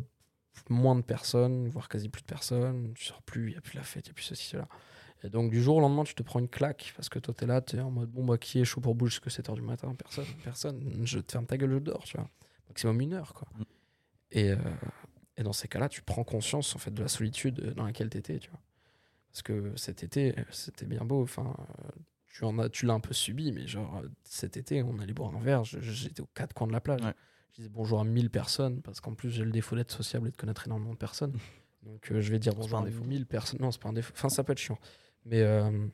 moins 0.70 0.96
de 0.96 1.01
personnes, 1.01 1.67
voire 1.67 1.89
quasi 1.89 2.10
plus 2.10 2.22
de 2.22 2.27
personnes. 2.27 2.93
Tu 2.93 3.05
sors 3.05 3.22
plus, 3.24 3.50
il 3.50 3.51
n'y 3.51 3.58
a 3.58 3.62
plus 3.62 3.75
la 3.75 3.84
fête, 3.84 4.05
il 4.05 4.10
n'y 4.10 4.12
a 4.12 4.13
plus 4.13 4.24
ceci, 4.24 4.46
cela. 4.46 4.67
Et 5.24 5.29
donc, 5.29 5.51
du 5.51 5.62
jour 5.62 5.77
au 5.77 5.79
lendemain, 5.81 6.03
tu 6.03 6.13
te 6.13 6.24
prends 6.24 6.39
une 6.39 6.48
claque 6.48 6.93
parce 6.96 7.10
que 7.10 7.20
toi, 7.20 7.34
t'es 7.34 7.46
là, 7.46 7.62
t'es 7.62 7.79
en 7.79 7.91
mode 7.91 8.10
bon, 8.10 8.24
bah, 8.24 8.38
qui 8.38 8.60
est 8.60 8.65
chaud 8.65 8.81
pour 8.81 8.96
bouger 8.96 9.12
jusqu'à 9.12 9.29
7h 9.29 9.55
du 9.55 9.62
matin? 9.62 9.93
Personne, 9.96 10.25
personne. 10.43 11.01
Je 11.03 11.20
te 11.20 11.31
ferme 11.31 11.46
ta 11.46 11.58
gueule, 11.58 11.74
je 11.74 11.79
dors, 11.79 12.03
tu 12.03 12.17
vois. 12.17 12.29
Maximum 12.67 13.01
une 13.01 13.13
heure, 13.13 13.34
quoi. 13.34 13.48
Mm. 13.58 13.63
Et, 14.31 14.51
euh, 14.51 14.58
et 15.38 15.43
dans 15.43 15.53
ces 15.53 15.67
cas-là, 15.67 15.89
tu 15.89 16.01
prends 16.01 16.24
conscience, 16.24 16.75
en 16.75 16.79
fait, 16.79 16.91
de 16.91 17.01
la 17.01 17.08
solitude 17.08 17.74
dans 17.74 17.86
laquelle 17.86 18.10
t'étais, 18.10 18.39
tu 18.39 18.50
vois. 18.50 18.62
Parce 19.31 19.41
que 19.43 19.74
cet 19.75 20.03
été, 20.03 20.36
c'était 20.51 20.86
bien 20.86 21.05
beau. 21.05 21.24
Enfin, 21.24 21.55
tu 22.34 22.44
en 22.46 22.58
as, 22.60 22.70
tu 22.70 22.86
l'as 22.86 22.94
un 22.94 23.00
peu 23.00 23.14
subi, 23.14 23.52
mais 23.52 23.68
genre, 23.68 23.98
euh, 24.04 24.08
cet 24.24 24.58
été, 24.58 24.84
on 24.84 25.00
allait 25.00 25.14
boire 25.14 25.36
un 25.36 25.40
verre, 25.40 25.64
j'étais 25.64 26.22
aux 26.22 26.30
quatre 26.34 26.54
coins 26.54 26.68
de 26.68 26.72
la 26.74 26.82
plage. 26.82 27.02
Ouais. 27.02 27.14
Je 27.52 27.58
disais 27.58 27.70
bonjour 27.70 28.00
à 28.00 28.06
1000 28.06 28.30
personnes, 28.30 28.82
parce 28.82 29.02
qu'en 29.02 29.14
plus, 29.14 29.30
j'ai 29.30 29.44
le 29.44 29.52
défaut 29.52 29.76
d'être 29.76 29.92
sociable 29.92 30.28
et 30.30 30.32
de 30.32 30.38
connaître 30.38 30.66
énormément 30.68 30.94
de 30.94 30.98
personnes. 30.98 31.34
Donc, 31.84 32.12
euh, 32.12 32.22
je 32.22 32.32
vais 32.32 32.40
dire 32.40 32.54
bonjour 32.56 32.80
à 32.80 32.84
défaut. 32.86 33.04
1000 33.04 33.26
personnes. 33.26 33.60
Non, 33.60 33.72
c'est 33.72 33.82
pas 33.82 33.90
un 33.90 33.94
défaut. 33.94 34.14
Enfin, 34.16 34.30
ça 34.30 34.44
peut 34.44 34.54
être 34.54 34.60
chiant. 34.60 34.78
Mais, 35.26 35.42
euh, 35.42 35.88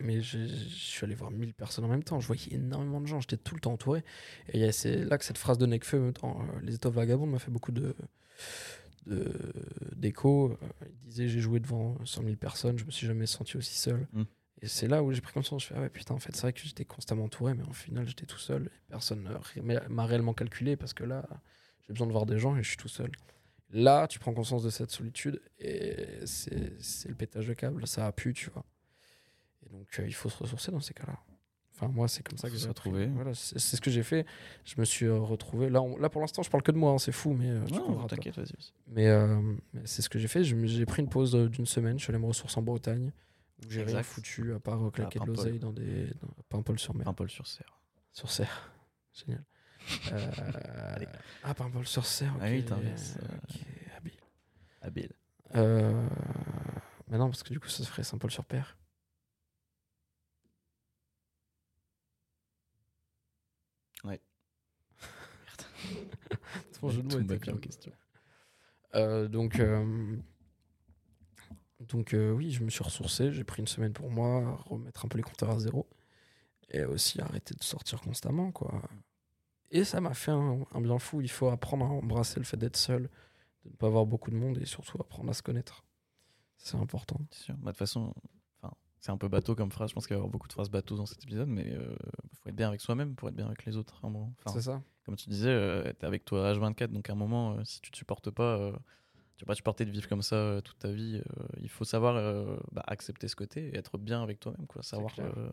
mais 0.00 0.20
je 0.20 0.44
suis 0.46 1.04
allé 1.04 1.14
voir 1.14 1.30
1000 1.30 1.54
personnes 1.54 1.84
en 1.84 1.88
même 1.88 2.02
temps. 2.02 2.18
Je 2.20 2.26
voyais 2.26 2.52
énormément 2.52 3.00
de 3.00 3.06
gens. 3.06 3.20
J'étais 3.20 3.36
tout 3.36 3.54
le 3.54 3.60
temps 3.60 3.72
entouré. 3.72 4.04
Et 4.52 4.72
c'est 4.72 5.04
là 5.04 5.16
que 5.16 5.24
cette 5.24 5.38
phrase 5.38 5.56
de 5.56 5.66
euh, 5.66 6.12
Les 6.62 6.74
étoffes 6.74 6.94
vagabondes, 6.94 7.30
m'a 7.30 7.38
fait 7.38 7.52
beaucoup 7.52 7.72
de, 7.72 7.94
de- 9.06 9.52
d'écho. 9.94 10.58
il 11.04 11.08
disait 11.08 11.28
j'ai 11.28 11.40
joué 11.40 11.60
devant 11.60 11.96
100 12.04 12.24
000 12.24 12.36
personnes, 12.36 12.78
je 12.78 12.84
me 12.84 12.90
suis 12.90 13.06
jamais 13.06 13.26
senti 13.26 13.56
aussi 13.56 13.78
seul. 13.78 14.06
Mm. 14.12 14.22
Et 14.64 14.68
c'est 14.68 14.88
là 14.88 15.02
où 15.02 15.12
j'ai 15.12 15.20
pris 15.20 15.34
conscience, 15.34 15.62
je 15.62 15.66
fais 15.68 15.74
ah 15.76 15.80
ouais 15.82 15.90
putain 15.90 16.14
en 16.14 16.18
fait 16.18 16.34
c'est 16.34 16.40
vrai 16.42 16.52
que 16.54 16.60
j'étais 16.60 16.86
constamment 16.86 17.24
entouré, 17.24 17.52
mais 17.52 17.64
au 17.68 17.72
final 17.74 18.08
j'étais 18.08 18.24
tout 18.24 18.38
seul. 18.38 18.66
Et 18.66 18.80
personne 18.88 19.26
euh, 19.26 19.36
ré- 19.62 19.88
m'a 19.90 20.06
réellement 20.06 20.32
calculé 20.32 20.74
parce 20.76 20.94
que 20.94 21.04
là 21.04 21.26
j'ai 21.82 21.92
besoin 21.92 22.06
de 22.06 22.12
voir 22.12 22.24
des 22.24 22.38
gens 22.38 22.56
et 22.56 22.62
je 22.62 22.68
suis 22.68 22.78
tout 22.78 22.88
seul. 22.88 23.10
Là 23.70 24.06
tu 24.08 24.18
prends 24.18 24.32
conscience 24.32 24.62
de 24.62 24.70
cette 24.70 24.90
solitude 24.90 25.42
et 25.58 25.96
c'est 26.24 27.08
le 27.08 27.14
pétage 27.14 27.46
de 27.46 27.52
câble, 27.52 27.86
ça 27.86 28.06
a 28.06 28.12
pu 28.12 28.32
tu 28.32 28.48
vois. 28.50 28.64
Et 29.66 29.68
donc 29.70 29.86
euh, 29.98 30.06
il 30.06 30.14
faut 30.14 30.30
se 30.30 30.38
ressourcer 30.38 30.72
dans 30.72 30.80
ces 30.80 30.94
cas-là. 30.94 31.18
Enfin 31.74 31.88
moi 31.88 32.08
c'est 32.08 32.22
comme 32.26 32.38
ça 32.38 32.48
que 32.48 32.56
j'ai 32.56 32.68
retrouver. 32.68 33.06
Voilà, 33.08 33.34
c'est 33.34 33.58
ce 33.58 33.80
que 33.82 33.90
j'ai 33.90 34.02
fait. 34.02 34.24
Je 34.64 34.76
me 34.78 34.86
suis 34.86 35.04
euh, 35.04 35.18
retrouvé. 35.18 35.68
Là, 35.68 35.82
on- 35.82 35.98
là 35.98 36.08
pour 36.08 36.22
l'instant 36.22 36.42
je 36.42 36.48
parle 36.48 36.62
que 36.62 36.72
de 36.72 36.78
moi, 36.78 36.92
hein, 36.92 36.98
c'est 36.98 37.12
fou, 37.12 37.34
mais 37.34 37.50
euh, 37.50 37.60
Non, 37.70 38.06
t'inquiète, 38.06 38.36
vas-y. 38.36 38.54
Mais, 38.86 39.08
euh, 39.08 39.40
mais 39.74 39.82
c'est 39.84 40.00
ce 40.00 40.08
que 40.08 40.18
j'ai 40.18 40.28
fait. 40.28 40.42
J'ai 40.42 40.86
pris 40.86 41.02
une 41.02 41.08
pause 41.10 41.34
euh, 41.34 41.48
d'une 41.50 41.66
semaine. 41.66 41.98
Je 41.98 42.04
suis 42.04 42.10
allé 42.12 42.18
me 42.22 42.26
ressourcer 42.28 42.58
en 42.58 42.62
Bretagne. 42.62 43.10
J'ai 43.68 43.82
rien 43.82 44.02
foutu 44.02 44.52
à 44.54 44.60
part 44.60 44.82
euh, 44.86 44.90
claquer 44.90 45.18
de 45.18 45.24
Paimpol. 45.24 45.36
l'oseille 45.36 45.58
dans 45.58 45.72
des. 45.72 46.06
Dans 46.20 46.28
Paimpol-sur-Mer. 46.48 47.08
Un 47.08 47.14
Paul 47.14 47.30
sur 47.30 47.46
serre. 47.46 47.80
Sur 48.12 48.30
Serre. 48.30 48.72
Génial. 49.12 49.44
Euh, 50.12 50.94
Allez. 50.94 51.08
ah, 51.42 51.54
Paimpol-sur-Serre. 51.54 52.34
ok. 52.36 52.40
Ah 52.42 52.48
oui, 52.50 52.64
t'inverses, 52.64 53.16
euh. 53.22 53.36
Ok, 53.48 53.60
habile. 53.96 54.20
Habile. 54.80 55.12
Euh, 55.56 56.08
Mais 57.08 57.18
non, 57.18 57.26
parce 57.28 57.42
que 57.42 57.52
du 57.52 57.60
coup, 57.60 57.68
ça 57.68 57.84
se 57.84 57.88
ferait 57.88 58.02
Saint-Paul-sur-Père. 58.04 58.76
Ouais. 64.04 64.20
Ton 66.80 66.90
jeu 66.90 67.02
de 67.02 67.14
mots 67.14 67.20
était 67.20 67.36
bien. 67.38 67.54
en 67.54 67.58
question. 67.58 67.92
Euh, 68.94 69.28
donc, 69.28 69.58
euh, 69.58 70.16
donc 71.88 72.14
euh, 72.14 72.30
oui, 72.30 72.50
je 72.50 72.62
me 72.62 72.70
suis 72.70 72.82
ressourcé. 72.84 73.32
J'ai 73.32 73.44
pris 73.44 73.60
une 73.60 73.68
semaine 73.68 73.92
pour 73.92 74.10
moi, 74.10 74.62
remettre 74.66 75.04
un 75.04 75.08
peu 75.08 75.16
les 75.16 75.22
compteurs 75.22 75.50
à 75.50 75.58
zéro. 75.58 75.86
Et 76.70 76.84
aussi 76.84 77.20
arrêter 77.20 77.54
de 77.54 77.62
sortir 77.62 78.00
constamment, 78.00 78.50
quoi. 78.50 78.82
Et 79.70 79.84
ça 79.84 80.00
m'a 80.00 80.14
fait 80.14 80.30
un, 80.32 80.64
un 80.72 80.80
bien 80.80 80.98
fou. 80.98 81.20
Il 81.20 81.30
faut 81.30 81.48
apprendre 81.48 81.84
à 81.84 81.88
embrasser 81.88 82.40
le 82.40 82.44
fait 82.44 82.56
d'être 82.56 82.76
seul, 82.76 83.02
de 83.64 83.70
ne 83.70 83.76
pas 83.76 83.86
avoir 83.86 84.06
beaucoup 84.06 84.30
de 84.30 84.36
monde 84.36 84.58
et 84.58 84.66
surtout 84.66 84.98
apprendre 85.00 85.30
à 85.30 85.34
se 85.34 85.42
connaître. 85.42 85.84
C'est 86.56 86.76
important. 86.76 87.20
C'est 87.30 87.44
sûr. 87.44 87.54
Bah, 87.56 87.66
de 87.66 87.70
toute 87.70 87.78
façon, 87.78 88.14
c'est 89.00 89.12
un 89.12 89.18
peu 89.18 89.28
bateau 89.28 89.54
comme 89.54 89.70
phrase. 89.70 89.90
Je 89.90 89.94
pense 89.94 90.06
qu'il 90.06 90.14
va 90.14 90.18
y 90.18 90.20
avoir 90.20 90.30
beaucoup 90.30 90.48
de 90.48 90.52
phrases 90.52 90.70
bateau 90.70 90.96
dans 90.96 91.06
cet 91.06 91.22
épisode, 91.22 91.48
mais 91.48 91.66
il 91.68 92.36
faut 92.38 92.48
être 92.48 92.56
bien 92.56 92.68
avec 92.68 92.80
soi-même 92.80 93.14
pour 93.14 93.28
être 93.28 93.36
bien 93.36 93.46
avec 93.46 93.64
les 93.66 93.76
autres. 93.76 94.00
Enfin, 94.02 94.52
C'est 94.52 94.62
ça 94.62 94.82
comme 95.04 95.16
tu 95.16 95.28
disais, 95.28 95.50
euh, 95.50 95.92
t'es 95.92 96.06
avec 96.06 96.24
toi 96.24 96.52
H24, 96.52 96.88
donc 96.88 97.08
à 97.10 97.12
un 97.12 97.16
moment, 97.16 97.54
euh, 97.54 97.64
si 97.64 97.80
tu 97.80 97.90
te 97.90 97.96
supportes 97.96 98.30
pas, 98.30 98.56
euh, 98.58 98.72
tu 99.36 99.44
vas 99.44 99.48
pas 99.48 99.54
supporter 99.54 99.84
de 99.84 99.90
vivre 99.90 100.08
comme 100.08 100.22
ça 100.22 100.36
euh, 100.36 100.60
toute 100.60 100.78
ta 100.78 100.90
vie. 100.92 101.16
euh, 101.16 101.44
il 101.60 101.68
faut 101.68 101.84
savoir 101.84 102.16
euh, 102.16 102.56
bah, 102.72 102.84
accepter 102.86 103.28
ce 103.28 103.36
côté 103.36 103.68
et 103.68 103.76
être 103.76 103.98
bien 103.98 104.22
avec 104.22 104.40
toi-même, 104.40 104.66
quoi. 104.66 104.82
Savoir 104.82 105.12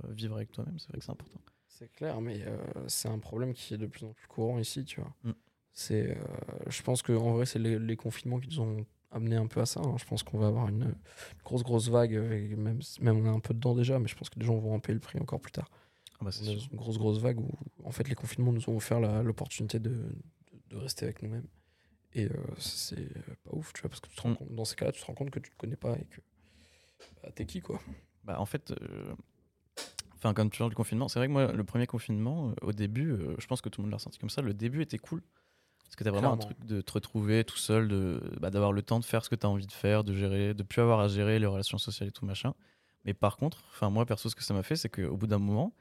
vivre 0.10 0.36
avec 0.36 0.52
toi-même, 0.52 0.78
c'est 0.80 0.90
vrai 0.90 1.00
que 1.00 1.06
c'est 1.06 1.12
important. 1.12 1.40
C'est 1.68 1.92
clair, 1.92 2.22
mais 2.22 2.46
c'est 2.88 3.08
un 3.10 3.18
problème 3.20 3.54
qui 3.54 3.74
est 3.74 3.78
de 3.78 3.88
plus 3.88 4.06
en 4.06 4.14
plus 4.14 4.28
courant 4.28 4.60
ici, 4.60 4.86
tu 4.86 5.02
vois. 5.02 5.14
Mm. 5.24 5.32
C'est, 5.74 6.18
je 6.68 6.82
pense 6.84 7.02
que 7.02 7.14
en 7.14 7.32
vrai, 7.34 7.46
c'est 7.46 7.58
les, 7.60 7.80
les 7.80 7.96
confinements 7.96 8.40
qui 8.40 8.50
nous 8.50 8.60
ont 8.60 8.86
amené 9.10 9.36
un 9.36 9.48
peu 9.48 9.62
à 9.62 9.66
ça. 9.66 9.80
hein. 9.80 9.96
Je 9.98 10.06
pense 10.06 10.22
qu'on 10.22 10.38
va 10.38 10.48
avoir 10.48 10.68
une, 10.70 10.84
une 10.84 10.96
grosse, 11.44 11.64
grosse 11.64 11.90
vague, 11.90 12.12
et 12.14 12.56
même, 12.56 12.82
même 13.00 13.18
on 13.18 13.26
est 13.26 13.36
un 13.36 13.40
peu 13.40 13.54
dedans 13.54 13.74
déjà, 13.74 13.98
mais 13.98 14.08
je 14.08 14.16
pense 14.16 14.30
que 14.30 14.40
les 14.40 14.46
gens 14.46 14.58
vont 14.58 14.76
en 14.76 14.80
payer 14.80 14.94
le 14.94 15.00
prix 15.00 15.20
encore 15.20 15.40
plus 15.42 15.52
tard. 15.54 15.70
Ah 16.20 16.26
bah, 16.26 16.32
c'est 16.32 16.46
une 16.46 16.78
grosse, 16.78 17.00
grosse 17.00 17.18
vague 17.20 17.40
où, 17.40 17.50
en 17.84 17.92
fait, 17.92 18.08
les 18.08 18.16
confinements 18.16 18.52
nous 18.52 18.70
ont 18.70 18.76
offert 18.76 19.00
l'opportunité 19.24 19.80
de, 19.80 19.90
de, 19.90 20.60
de 20.70 20.78
rester 20.78 21.06
avec 21.06 21.24
nous-mêmes. 21.24 21.48
Et 22.14 22.26
euh, 22.26 22.30
c'est 22.58 23.00
euh, 23.00 23.36
pas 23.44 23.52
ouf, 23.54 23.72
tu 23.74 23.82
vois, 23.82 23.90
parce 23.90 24.02
que 24.02 24.10
tu 24.10 24.16
te 24.16 24.22
rends 24.22 24.36
compte, 24.36 24.54
dans 24.54 24.66
ces 24.66 24.76
cas-là, 24.76 24.92
tu 24.92 25.02
te 25.02 25.06
rends 25.06 25.14
compte 25.14 25.30
que 25.32 25.40
tu 25.40 25.50
te 25.50 25.56
connais 25.58 25.76
pas 25.78 25.94
et 25.94 26.06
que 26.06 26.20
bah, 27.24 27.30
t'es 27.34 27.46
qui, 27.46 27.62
quoi. 27.62 27.80
Bah, 28.26 28.40
en 28.40 28.46
fait, 28.46 28.72
euh, 28.72 29.14
enfin, 30.16 30.34
comme 30.34 30.50
tu 30.50 30.60
parles 30.60 30.72
du 30.72 30.76
confinement, 30.76 31.08
c'est 31.08 31.20
vrai 31.20 31.28
que 31.28 31.32
moi, 31.32 31.52
le 31.52 31.64
premier 31.64 31.88
confinement, 31.88 32.54
au 32.62 32.74
début, 32.74 33.18
je 33.38 33.48
pense 33.48 33.62
que 33.62 33.70
tout 33.70 33.82
le 33.82 33.86
monde 33.86 33.92
l'a 33.92 33.98
ressenti 33.98 34.20
comme 34.20 34.30
ça. 34.30 34.42
Le 34.42 34.54
début 34.54 34.82
était 34.82 34.98
cool. 34.98 35.22
Parce 35.86 35.96
que 35.98 36.04
t'as 36.06 36.12
vraiment 36.12 36.38
Clairement. 36.38 36.44
un 36.44 36.56
truc 36.56 36.66
de 36.66 36.80
te 36.80 36.92
retrouver 36.94 37.44
tout 37.44 37.58
seul, 37.58 37.90
de, 37.90 38.22
bah, 38.40 38.50
d'avoir 38.50 38.72
le 38.72 38.82
temps 38.82 39.00
de 39.00 39.06
faire 39.06 39.26
ce 39.26 39.30
que 39.30 39.36
t'as 39.36 39.50
envie 39.50 39.68
de 39.68 39.74
faire, 39.74 40.04
de 40.06 40.14
gérer, 40.14 40.54
de 40.54 40.64
plus 40.64 40.82
avoir 40.82 41.02
à 41.02 41.10
gérer 41.10 41.38
les 41.38 41.46
relations 41.46 41.78
sociales 41.78 42.08
et 42.10 42.12
tout 42.14 42.26
machin. 42.26 42.54
Mais 43.04 43.14
par 43.14 43.36
contre, 43.36 43.64
enfin, 43.72 43.90
moi, 43.90 44.06
perso, 44.06 44.30
ce 44.30 44.36
que 44.36 44.44
ça 44.44 44.54
m'a 44.54 44.64
fait, 44.64 44.76
c'est 44.78 44.88
qu'au 44.90 45.18
bout 45.18 45.28
d'un 45.28 45.40
moment, 45.40 45.74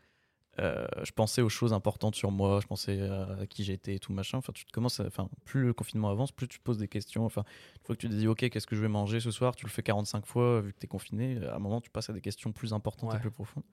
euh, 0.60 0.86
je 1.02 1.10
pensais 1.12 1.40
aux 1.42 1.48
choses 1.48 1.72
importantes 1.72 2.14
sur 2.14 2.30
moi, 2.30 2.60
je 2.62 2.66
pensais 2.66 3.00
à 3.00 3.46
qui 3.48 3.64
j'étais 3.64 3.94
et 3.94 3.98
tout 3.98 4.12
machin. 4.12 4.38
Enfin, 4.38 4.52
tu 4.52 4.64
te 4.64 4.70
commences, 4.72 5.00
à- 5.00 5.06
enfin, 5.06 5.28
plus 5.44 5.62
le 5.66 5.72
confinement 5.72 6.10
avance, 6.10 6.32
plus 6.32 6.46
tu 6.48 6.58
te 6.58 6.62
poses 6.64 6.78
des 6.78 6.88
questions. 6.88 7.24
Enfin, 7.24 7.44
une 7.80 7.86
fois 7.86 7.96
que 7.96 8.00
tu 8.00 8.08
te 8.08 8.14
dis, 8.14 8.28
ok, 8.28 8.48
qu'est-ce 8.50 8.66
que 8.66 8.76
je 8.76 8.80
vais 8.82 8.88
manger 8.88 9.20
ce 9.20 9.30
soir, 9.30 9.56
tu 9.56 9.64
le 9.64 9.70
fais 9.70 9.82
45 9.82 10.26
fois 10.26 10.60
vu 10.60 10.72
que 10.72 10.78
tu 10.78 10.84
es 10.84 10.88
confiné. 10.88 11.44
À 11.46 11.56
un 11.56 11.58
moment, 11.58 11.80
tu 11.80 11.90
passes 11.90 12.10
à 12.10 12.12
des 12.12 12.20
questions 12.20 12.52
plus 12.52 12.72
importantes 12.72 13.10
Ouais. 13.10 13.16
et 13.16 13.20
plus 13.20 13.30
profondes. 13.30 13.64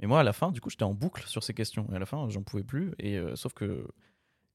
Mais 0.00 0.06
moi, 0.06 0.20
à 0.20 0.22
la 0.22 0.32
fin, 0.32 0.52
du 0.52 0.60
coup, 0.60 0.70
j'étais 0.70 0.84
en 0.84 0.94
boucle 0.94 1.26
sur 1.26 1.42
ces 1.42 1.54
questions. 1.54 1.86
Et 1.92 1.96
à 1.96 1.98
la 1.98 2.06
fin, 2.06 2.28
j'en 2.28 2.42
pouvais 2.44 2.62
plus. 2.62 2.94
Et 3.00 3.18
euh, 3.18 3.34
sauf 3.34 3.52
que 3.52 3.88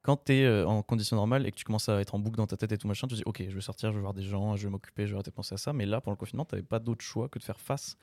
quand 0.03 0.25
tu 0.25 0.33
es 0.33 0.63
en 0.63 0.81
condition 0.83 1.15
normale 1.17 1.45
et 1.45 1.51
que 1.51 1.57
tu 1.57 1.63
commences 1.65 1.89
à 1.89 1.99
être 2.01 2.15
en 2.15 2.19
boucle 2.19 2.37
dans 2.37 2.47
ta 2.47 2.55
tête 2.57 2.71
et 2.71 2.77
tout 2.77 2.87
machin, 2.87 3.07
tu 3.07 3.13
te 3.15 3.17
dis, 3.17 3.23
ok, 3.25 3.43
je 3.49 3.53
vais 3.55 3.61
sortir, 3.61 3.91
je 3.91 3.95
vais 3.95 4.01
voir 4.01 4.13
des 4.13 4.23
gens, 4.23 4.55
je 4.55 4.63
vais 4.67 4.69
m'occuper, 4.71 5.03
je 5.05 5.11
vais 5.11 5.15
arrêter 5.15 5.31
de 5.31 5.35
penser 5.35 5.55
à 5.55 5.57
ça. 5.57 5.73
Mais 5.73 5.85
là, 5.85 5.99
pendant 6.01 6.13
le 6.13 6.17
confinement, 6.19 6.45
tu 6.45 6.61
pas 6.63 6.79
d'autre 6.79 7.03
choix 7.03 7.27
que 7.29 7.39
de 7.39 7.43
faire 7.43 7.59
face 7.59 7.97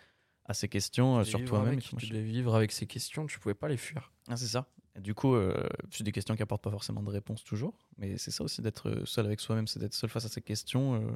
à 0.47 0.55
ces 0.55 0.69
questions 0.69 1.19
euh, 1.19 1.23
Tu 1.23 1.31
sur 1.31 1.45
toi-même. 1.45 1.81
Tu 1.81 2.07
devais 2.09 2.23
vivre 2.23 2.55
avec 2.55 2.73
ces 2.73 2.87
questions, 2.87 3.27
tu 3.27 3.39
pouvais 3.39 3.55
pas 3.55 3.69
les 3.69 3.77
fuir. 3.77 4.13
Ah, 4.29 4.37
c'est 4.37 4.47
ça. 4.47 4.67
Et 4.97 5.01
du 5.01 5.15
coup, 5.15 5.35
euh, 5.35 5.69
c'est 5.91 6.03
des 6.05 6.13
questions 6.13 6.35
qui 6.35 6.43
apportent 6.43 6.63
pas 6.65 6.71
forcément 6.71 7.03
de 7.03 7.11
réponse 7.11 7.45
toujours, 7.45 7.79
mais 7.97 8.19
c'est 8.19 8.31
ça 8.33 8.43
aussi 8.43 8.61
d'être 8.61 8.89
euh, 8.89 9.05
seul 9.05 9.27
avec 9.27 9.41
soi-même, 9.41 9.67
c'est 9.67 9.79
d'être 9.79 9.95
seul 9.95 10.11
face 10.11 10.25
à 10.25 10.29
ces 10.29 10.43
questions. 10.43 10.95
euh. 10.97 11.11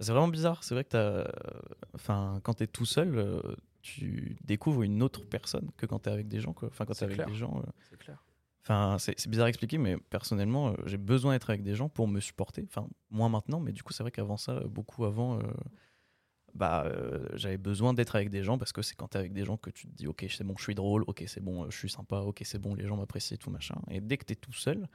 C'est 0.00 0.10
vraiment 0.10 0.28
bizarre. 0.28 0.64
C'est 0.64 0.74
vrai 0.74 0.82
que 0.84 0.88
t'as, 0.90 1.30
enfin, 1.94 2.40
quand 2.42 2.54
t'es 2.54 2.66
tout 2.66 2.86
seul, 2.86 3.16
euh, 3.16 3.40
tu 3.82 4.36
découvres 4.42 4.82
une 4.82 5.02
autre 5.02 5.24
personne 5.24 5.70
que 5.76 5.86
quand 5.86 6.00
t'es 6.00 6.10
avec 6.10 6.26
des 6.28 6.40
gens. 6.40 6.52
Quoi. 6.52 6.68
Enfin, 6.68 6.84
quand 6.84 6.94
C'est 6.94 7.04
avec 7.04 7.16
clair. 7.16 7.28
des 7.28 7.34
gens. 7.34 7.62
C'est 7.90 7.98
clair. 7.98 8.24
Enfin, 8.62 8.96
c'est 8.98 9.28
bizarre 9.28 9.44
à 9.44 9.48
expliquer, 9.50 9.76
mais 9.76 9.98
personnellement, 9.98 10.70
euh, 10.70 10.74
j'ai 10.86 10.96
besoin 10.96 11.32
d'être 11.34 11.50
avec 11.50 11.62
des 11.62 11.74
gens 11.74 11.90
pour 11.90 12.08
me 12.08 12.18
supporter. 12.18 12.64
Enfin, 12.66 12.88
moins 13.10 13.28
maintenant, 13.28 13.60
mais 13.60 13.72
du 13.72 13.82
coup, 13.82 13.92
c'est 13.92 14.02
vrai 14.02 14.10
qu'avant 14.10 14.38
ça, 14.38 14.58
beaucoup 14.60 15.04
avant, 15.04 15.38
euh, 15.38 15.42
bah, 16.54 16.84
euh, 16.86 17.26
j'avais 17.34 17.58
besoin 17.58 17.94
d'être 17.94 18.14
avec 18.16 18.30
des 18.30 18.42
gens 18.44 18.58
parce 18.58 18.72
que 18.72 18.82
c'est 18.82 18.94
quand 18.94 19.08
t'es 19.08 19.18
avec 19.18 19.32
des 19.32 19.44
gens 19.44 19.56
que 19.56 19.70
tu 19.70 19.86
te 19.88 19.92
dis, 19.94 20.06
ok, 20.06 20.24
c'est 20.28 20.44
bon, 20.44 20.54
je 20.56 20.62
suis 20.62 20.74
drôle, 20.74 21.04
ok, 21.06 21.24
c'est 21.26 21.40
bon, 21.42 21.64
euh, 21.64 21.70
je 21.70 21.76
suis 21.76 21.90
sympa, 21.90 22.18
ok, 22.18 22.42
c'est 22.44 22.58
bon, 22.60 22.74
les 22.74 22.86
gens 22.86 22.96
m'apprécient, 22.96 23.34
et 23.34 23.38
tout 23.38 23.50
machin. 23.50 23.76
Et 23.90 24.00
dès 24.00 24.16
que 24.16 24.24
t'es 24.24 24.36
tout 24.36 24.52
seul, 24.52 24.88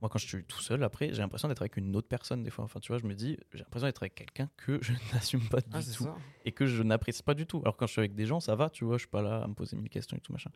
moi, 0.00 0.10
quand 0.10 0.18
je 0.18 0.26
suis 0.26 0.44
tout 0.44 0.60
seul, 0.60 0.82
après, 0.82 1.14
j'ai 1.14 1.22
l'impression 1.22 1.48
d'être 1.48 1.62
avec 1.62 1.76
une 1.76 1.94
autre 1.96 2.08
personne 2.08 2.42
des 2.42 2.50
fois. 2.50 2.64
Enfin, 2.64 2.78
tu 2.80 2.88
vois, 2.92 2.98
je 2.98 3.06
me 3.06 3.14
dis, 3.14 3.38
j'ai 3.54 3.60
l'impression 3.60 3.86
d'être 3.86 4.02
avec 4.02 4.14
quelqu'un 4.14 4.50
que 4.56 4.78
je 4.82 4.92
n'assume 5.14 5.48
pas 5.48 5.60
du 5.60 5.70
Ah, 5.72 5.80
c'est 5.80 5.94
tout 5.96 6.04
ça. 6.04 6.16
et 6.44 6.52
que 6.52 6.66
je 6.66 6.82
n'apprécie 6.82 7.22
pas 7.22 7.34
du 7.34 7.46
tout. 7.46 7.60
Alors 7.62 7.76
quand 7.76 7.86
je 7.86 7.92
suis 7.92 8.00
avec 8.00 8.14
des 8.14 8.26
gens, 8.26 8.40
ça 8.40 8.54
va, 8.54 8.68
tu 8.68 8.84
vois, 8.84 8.96
je 8.96 9.02
suis 9.02 9.08
pas 9.08 9.22
là 9.22 9.42
à 9.42 9.46
me 9.46 9.54
poser 9.54 9.76
mille 9.76 9.88
questions 9.88 10.16
et 10.16 10.20
tout 10.20 10.32
machin. 10.32 10.50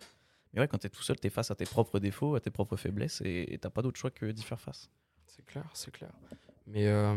Mais 0.53 0.61
ouais, 0.61 0.69
quand 0.69 0.79
t'es 0.79 0.88
tout 0.91 1.03
seul, 1.03 1.17
t'es 1.19 1.31
face 1.31 1.50
à 1.50 1.55
tes 1.55 1.67
propres 1.67 1.99
défauts, 2.00 2.35
à 2.35 2.41
tes 2.41 2.50
propres 2.50 2.77
faiblesses 2.77 3.21
et 3.25 3.55
et 3.55 3.59
t'as 3.59 3.71
pas 3.71 3.81
d'autre 3.83 3.99
choix 3.99 4.11
que 4.11 4.27
d'y 4.33 4.43
faire 4.43 4.61
face. 4.61 4.91
C'est 5.27 5.45
clair, 5.47 5.65
c'est 5.73 5.93
clair. 5.93 6.11
Mais 6.67 6.87
euh, 6.88 7.15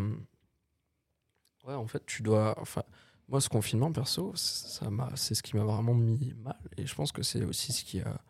ouais, 1.66 1.74
en 1.74 1.88
fait, 1.88 2.06
tu 2.06 2.22
dois. 2.22 2.56
Enfin, 2.60 2.84
moi, 3.32 3.42
ce 3.42 3.50
confinement, 3.50 3.92
perso, 3.92 4.36
c- 4.36 4.68
ça 4.68 4.90
m'a, 4.92 5.10
c'est 5.16 5.36
ce 5.36 5.44
qui 5.44 5.56
m'a 5.58 5.64
vraiment 5.64 5.96
mis 5.96 6.34
mal. 6.36 6.60
Et 6.78 6.86
je 6.86 6.96
pense 6.96 7.12
que 7.12 7.24
c'est 7.24 7.44
aussi 7.46 7.74
ce 7.74 7.84
qui 7.86 8.02
a, 8.02 8.22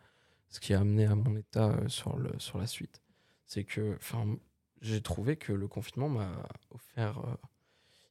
ce 0.48 0.60
qui 0.60 0.74
a 0.74 0.80
amené 0.80 1.06
à 1.06 1.14
mon 1.16 1.36
état 1.36 1.70
euh, 1.70 1.88
sur 1.88 2.16
le, 2.16 2.30
sur 2.38 2.58
la 2.58 2.66
suite. 2.68 3.02
C'est 3.46 3.64
que, 3.64 3.96
enfin, 3.96 4.36
j'ai 4.80 5.02
trouvé 5.02 5.36
que 5.36 5.52
le 5.52 5.68
confinement 5.68 6.08
m'a 6.08 6.48
offert, 6.70 7.18
euh, 7.18 7.34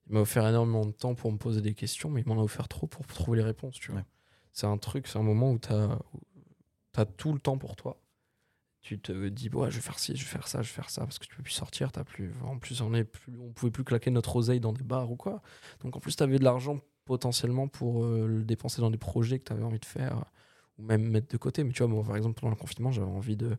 il 0.07 0.13
m'a 0.13 0.21
offert 0.21 0.48
énormément 0.48 0.86
de 0.86 0.91
temps 0.91 1.15
pour 1.15 1.31
me 1.31 1.38
poser 1.38 1.62
des 1.62 1.74
questions, 1.75 2.10
mais 2.10 2.21
il 2.21 2.27
m'en 2.27 2.39
a 2.41 2.43
offert 2.43 2.67
trop 2.67 2.88
pour 2.88 3.05
trouver 3.07 3.38
les 3.39 3.43
réponses. 3.45 3.75
Tu 3.75 3.91
vois. 3.91 4.01
Ouais. 4.01 4.07
C'est 4.51 4.67
un 4.67 4.77
truc, 4.77 5.07
c'est 5.07 5.19
un 5.19 5.24
moment 5.24 5.51
où 5.51 5.60
tu 5.60 5.69
as, 5.71 7.05
tout 7.17 7.33
le 7.33 7.39
temps 7.39 7.57
pour 7.57 7.75
toi 7.77 8.00
tu 8.81 9.00
te 9.00 9.29
dis 9.29 9.50
ouais, 9.50 9.69
je 9.71 9.75
vais 9.75 9.81
faire 9.81 10.00
ci, 10.00 10.15
je 10.15 10.23
vais 10.23 10.29
faire 10.29 10.47
ça, 10.47 10.61
je 10.61 10.69
vais 10.69 10.73
faire 10.73 10.89
ça 10.89 11.01
parce 11.01 11.19
que 11.19 11.25
tu 11.25 11.35
peux 11.35 11.43
plus 11.43 11.53
sortir, 11.53 11.91
t'as 11.91 12.03
plus 12.03 12.31
en 12.43 12.57
plus 12.57 12.81
on 12.81 12.93
est 12.93 13.03
plus 13.03 13.31
on 13.39 13.51
pouvait 13.51 13.71
plus 13.71 13.83
claquer 13.83 14.11
notre 14.11 14.35
oseille 14.35 14.59
dans 14.59 14.73
des 14.73 14.83
bars 14.83 15.11
ou 15.11 15.15
quoi. 15.15 15.41
Donc 15.81 15.95
en 15.95 16.00
plus 16.00 16.15
tu 16.15 16.23
avais 16.23 16.39
de 16.39 16.43
l'argent 16.43 16.79
potentiellement 17.05 17.67
pour 17.67 18.03
euh, 18.03 18.27
le 18.27 18.43
dépenser 18.43 18.81
dans 18.81 18.91
des 18.91 18.97
projets 18.97 19.39
que 19.39 19.45
tu 19.45 19.53
avais 19.53 19.63
envie 19.63 19.79
de 19.79 19.85
faire 19.85 20.25
ou 20.77 20.83
même 20.83 21.03
mettre 21.03 21.27
de 21.27 21.38
côté. 21.38 21.63
Mais 21.63 21.73
tu 21.73 21.83
vois 21.83 22.03
par 22.03 22.17
exemple 22.17 22.39
pendant 22.39 22.51
le 22.51 22.59
confinement, 22.59 22.91
j'avais 22.91 23.07
envie 23.07 23.38
de 23.38 23.57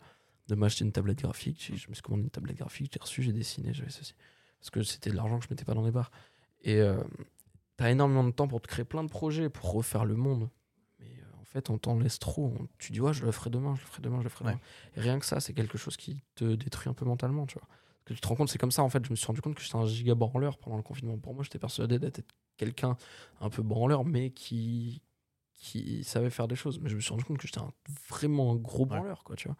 de 0.49 0.55
m'acheter 0.57 0.85
une 0.85 0.93
tablette 0.93 1.23
graphique, 1.23 1.73
je 1.75 1.89
me 1.89 1.95
suis 1.95 2.03
commandé 2.03 2.25
une 2.25 2.31
tablette 2.31 2.59
graphique, 2.59 2.91
j'ai 2.93 3.01
reçu, 3.01 3.23
j'ai 3.23 3.33
dessiné, 3.33 3.73
j'avais 3.73 3.91
ceci 3.91 4.15
parce 4.63 4.71
que 4.71 4.83
c'était 4.85 5.11
de 5.11 5.17
l'argent 5.17 5.41
que 5.41 5.45
je 5.45 5.51
mettais 5.51 5.65
pas 5.65 5.75
dans 5.75 5.85
les 5.85 5.91
bars. 5.91 6.13
Et 6.63 6.77
euh, 6.77 7.03
tu 7.77 7.83
as 7.83 7.91
énormément 7.91 8.23
de 8.23 8.31
temps 8.31 8.47
pour 8.47 8.61
te 8.61 8.69
créer 8.69 8.85
plein 8.85 9.03
de 9.03 9.09
projets 9.09 9.49
pour 9.49 9.73
refaire 9.73 10.05
le 10.05 10.15
monde. 10.15 10.49
Fait, 11.53 11.69
on 11.71 11.77
t'en 11.79 11.99
laisse 11.99 12.19
trop. 12.19 12.47
On- 12.59 12.67
tu 12.79 12.93
dis, 12.93 13.01
ouais, 13.01 13.13
je 13.13 13.25
le 13.25 13.33
ferai 13.33 13.51
demain, 13.51 13.75
je 13.75 13.83
le 13.83 13.87
ferai 13.87 14.01
demain, 14.03 14.19
je 14.19 14.25
le 14.25 14.29
ferai 14.31 14.45
Ouais. 14.47 14.51
demain. 14.53 14.63
Et 14.97 15.01
rien 15.01 15.19
que 15.19 15.27
ça, 15.27 15.39
c'est 15.41 15.53
quelque 15.53 15.77
chose 15.77 15.97
qui 15.99 16.23
te 16.35 16.55
détruit 16.55 16.89
un 16.89 16.95
peu 16.95 17.05
mentalement, 17.05 17.47
tu 17.47 17.59
vois. 17.59 17.69
Parce 17.69 18.05
que 18.09 18.15
tu 18.15 18.21
te 18.21 18.27
rends 18.29 18.37
compte, 18.37 18.49
c'est 18.49 18.59
comme 18.59 18.71
ça, 18.73 18.83
en 18.83 18.89
fait, 18.89 19.05
je 19.05 19.11
me 19.11 19.17
suis 19.17 19.27
rendu 19.27 19.41
compte 19.43 19.55
que 19.55 19.61
j'étais 19.63 19.77
un 19.77 19.85
giga 19.87 20.15
branleur 20.15 20.57
pendant 20.59 20.77
le 20.79 20.83
confinement. 20.83 21.19
Pour 21.19 21.35
moi, 21.35 21.45
j'étais 21.45 21.59
persuadé 21.59 21.99
d'être 21.99 22.23
quelqu'un 22.57 22.97
un 23.41 23.51
peu 23.51 23.63
branleur, 23.63 24.05
mais 24.05 24.31
qui, 24.31 25.03
qui 25.53 26.03
savait 26.05 26.31
faire 26.31 26.49
des 26.49 26.57
choses. 26.57 26.81
Mais 26.81 26.89
je 26.89 26.97
me 26.97 27.01
suis 27.01 27.11
rendu 27.11 27.25
compte 27.25 27.39
que 27.39 27.47
j'étais 27.47 27.61
un- 27.61 27.73
vraiment 28.09 28.53
un 28.53 28.57
gros 28.57 28.87
branleur, 28.87 29.23
quoi, 29.25 29.37
tu 29.37 29.49
vois. 29.49 29.57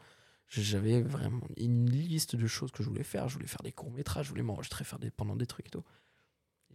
J'avais 0.49 1.03
vraiment 1.03 1.41
une 1.57 1.89
liste 1.91 2.37
de 2.37 2.47
choses 2.47 2.73
que 2.73 2.83
je 2.83 2.89
voulais 2.89 3.05
faire. 3.05 3.29
Je 3.29 3.35
voulais 3.35 3.47
faire 3.47 3.63
des 3.63 3.73
courts-métrages, 3.73 4.27
je 4.27 4.31
voulais 4.31 4.43
m'enregistrer, 4.43 4.85
faire 4.85 4.99
des, 4.99 5.11
pendant 5.11 5.37
des 5.37 5.47
trucs 5.47 5.67
et 5.67 5.71
tout. 5.71 5.85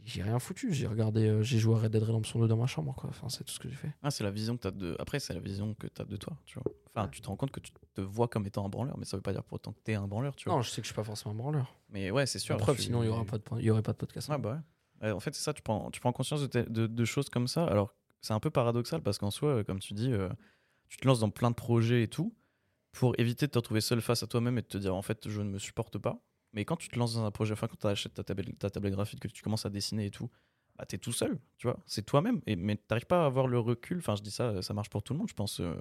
J'ai 0.06 0.24
rien 0.24 0.40
foutu. 0.40 0.74
J'ai 0.74 0.88
regardé, 0.88 1.28
euh, 1.28 1.42
j'ai 1.44 1.60
joué 1.60 1.76
à 1.76 1.80
Red 1.80 1.92
Dead 1.92 2.04
Redemption 2.04 2.40
2 2.40 2.48
dans 2.48 2.58
ma 2.58 2.68
chambre, 2.68 2.94
quoi. 2.96 3.10
Enfin, 3.10 3.30
c'est 3.30 3.44
tout 3.44 3.52
ce 3.54 3.60
que 3.60 3.68
j'ai 3.70 3.76
fait. 3.76 3.92
Ah, 4.04 4.12
c'est 4.12 4.24
la 4.24 4.32
vision 4.32 4.56
que 4.58 4.62
t'as 4.64 4.72
de. 4.72 4.96
Après, 5.00 5.20
c'est 5.20 5.34
la 5.34 5.40
vision 5.40 5.74
que 5.74 5.88
t'as 5.88 6.06
de 6.06 6.16
toi, 6.18 6.38
tu 6.46 6.60
vois. 6.60 6.72
Enfin, 6.96 7.08
tu 7.10 7.22
te 7.22 7.28
rends 7.28 7.36
compte 7.36 7.52
que 7.52 7.60
tu 7.60 7.72
te 7.94 8.02
vois 8.02 8.28
comme 8.28 8.46
étant 8.48 8.66
un 8.66 8.70
branleur, 8.70 8.98
mais 8.98 9.06
ça 9.06 9.18
veut 9.18 9.22
pas 9.22 9.34
dire 9.34 9.44
pour 9.44 9.56
autant 9.56 9.72
que 9.74 9.80
t'es 9.84 9.94
un 9.96 10.08
branleur, 10.08 10.36
tu 10.36 10.50
vois. 10.50 10.58
Non, 10.58 10.62
je 10.62 10.70
sais 10.70 10.82
que 10.82 10.88
je 10.88 10.94
suis 10.94 10.96
pas 10.96 11.04
forcément 11.04 11.34
un 11.34 11.38
branleur. 11.38 11.76
Mais 11.90 12.10
ouais, 12.12 12.26
c'est 12.26 12.40
sûr. 12.40 12.56
La 12.56 12.60
preuve, 12.62 12.80
sinon 12.80 13.04
il 13.04 13.08
y 13.08 13.10
aura 13.10 13.26
pas 13.26 13.38
de, 13.38 13.44
il 13.60 13.66
y 13.66 13.70
aurait 13.70 13.82
pas 13.84 13.92
de 13.94 13.98
podcast. 13.98 14.30
Ouais, 14.30 14.38
bah 14.38 14.54
ouais. 15.02 15.08
Ouais, 15.08 15.12
en 15.12 15.20
fait, 15.20 15.36
c'est 15.36 15.44
ça, 15.44 15.54
tu 15.54 15.62
prends, 15.62 15.92
tu 15.92 16.00
prends 16.00 16.12
conscience 16.12 16.42
de, 16.50 16.62
de- 16.64 16.88
de 16.88 17.06
choses 17.06 17.30
comme 17.30 17.48
ça. 17.48 17.66
Alors, 17.66 17.94
c'est 18.22 18.34
un 18.34 18.40
peu 18.40 18.50
paradoxal 18.50 19.02
parce 19.04 19.20
qu'en 19.20 19.30
soi, 19.30 19.64
comme 19.64 19.80
tu 19.80 19.94
dis, 19.94 20.12
euh, 20.12 20.30
tu 20.90 20.98
te 20.98 21.08
lances 21.08 21.20
dans 21.20 21.30
plein 21.30 21.52
de 21.52 21.56
projets 21.56 22.02
et 22.02 22.08
tout 22.08 22.34
pour 22.94 23.14
éviter 23.20 23.46
de 23.46 23.52
te 23.52 23.60
retrouver 23.60 23.80
seul 23.82 24.02
face 24.02 24.24
à 24.24 24.28
toi-même 24.28 24.58
et 24.58 24.62
de 24.64 24.68
te 24.68 24.78
dire 24.80 24.96
en 24.96 25.04
fait, 25.04 25.30
je 25.30 25.42
ne 25.42 25.50
me 25.52 25.60
supporte 25.60 26.00
pas. 26.00 26.20
Mais 26.54 26.66
quand 26.66 26.78
tu 26.78 26.88
te 26.90 26.98
lances 26.98 27.14
dans 27.16 27.26
un 27.26 27.32
projet, 27.32 27.54
enfin, 27.54 27.68
quand 27.68 27.78
tu 27.80 27.88
achètes 27.88 28.14
ta 28.14 28.24
tablette, 28.24 28.58
ta 28.58 28.70
tablette 28.70 28.94
graphique, 28.94 29.20
que 29.20 29.28
tu 29.28 29.44
commences 29.44 29.66
à 29.66 29.70
dessiner 29.70 30.06
et 30.06 30.12
tout, 30.12 30.30
bah, 30.78 30.86
t'es 30.86 30.98
tout 30.98 31.12
seul, 31.12 31.40
tu 31.58 31.68
vois. 31.68 31.80
C'est 31.86 32.06
toi-même. 32.06 32.42
Et, 32.46 32.56
mais 32.56 32.76
t'arrives 32.76 33.06
pas 33.06 33.24
à 33.24 33.26
avoir 33.26 33.48
le 33.48 33.60
recul. 33.60 33.98
Enfin, 33.98 34.16
je 34.16 34.22
dis 34.22 34.32
ça, 34.32 34.62
ça 34.62 34.74
marche 34.74 34.90
pour 34.90 35.04
tout 35.04 35.14
le 35.14 35.20
monde, 35.20 35.30
je 35.30 35.34
pense. 35.34 35.60
euh, 35.60 35.76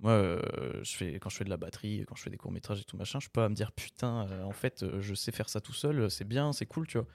moi, 0.00 0.12
euh, 0.12 0.82
je 0.82 0.96
fais, 0.96 1.14
quand 1.14 1.28
je 1.30 1.36
fais 1.36 1.44
de 1.44 1.50
la 1.50 1.56
batterie, 1.56 2.04
quand 2.06 2.14
je 2.16 2.22
fais 2.22 2.30
des 2.30 2.36
courts-métrages 2.36 2.80
et 2.80 2.84
tout 2.84 2.96
machin, 2.96 3.20
je 3.20 3.26
peux 3.28 3.40
pas 3.40 3.48
me 3.48 3.54
dire 3.54 3.72
putain, 3.72 4.26
euh, 4.28 4.42
en 4.42 4.52
fait, 4.52 4.84
je 5.00 5.14
sais 5.14 5.32
faire 5.32 5.48
ça 5.48 5.60
tout 5.60 5.72
seul, 5.72 6.10
c'est 6.10 6.24
bien, 6.26 6.52
c'est 6.52 6.66
cool, 6.66 6.86
tu 6.86 6.98
vois. 6.98 7.06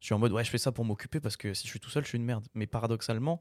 Je 0.00 0.06
suis 0.06 0.14
en 0.14 0.18
mode, 0.18 0.32
ouais, 0.32 0.44
je 0.44 0.50
fais 0.50 0.58
ça 0.58 0.72
pour 0.72 0.84
m'occuper 0.84 1.20
parce 1.20 1.36
que 1.36 1.52
si 1.52 1.66
je 1.66 1.70
suis 1.70 1.80
tout 1.80 1.90
seul, 1.90 2.04
je 2.04 2.08
suis 2.08 2.18
une 2.18 2.24
merde. 2.24 2.46
Mais 2.54 2.66
paradoxalement, 2.66 3.40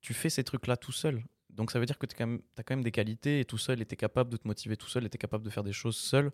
tu 0.00 0.14
fais 0.14 0.30
ces 0.30 0.44
trucs-là 0.44 0.76
tout 0.76 0.92
seul. 0.92 1.24
Donc 1.50 1.70
ça 1.70 1.80
veut 1.80 1.86
dire 1.86 1.98
que 1.98 2.06
tu 2.06 2.14
as 2.14 2.62
quand 2.62 2.70
même 2.70 2.84
des 2.84 2.92
qualités 2.92 3.40
et 3.40 3.44
tout 3.44 3.58
seul, 3.58 3.80
et 3.80 3.86
tu 3.86 3.94
es 3.94 3.96
capable 3.96 4.30
de 4.30 4.36
te 4.36 4.46
motiver 4.46 4.76
tout 4.76 4.88
seul, 4.88 5.04
et 5.06 5.10
tu 5.10 5.16
es 5.16 5.18
capable 5.18 5.42
de 5.42 5.50
faire 5.50 5.64
des 5.64 5.72
choses 5.72 5.96
seul, 5.96 6.30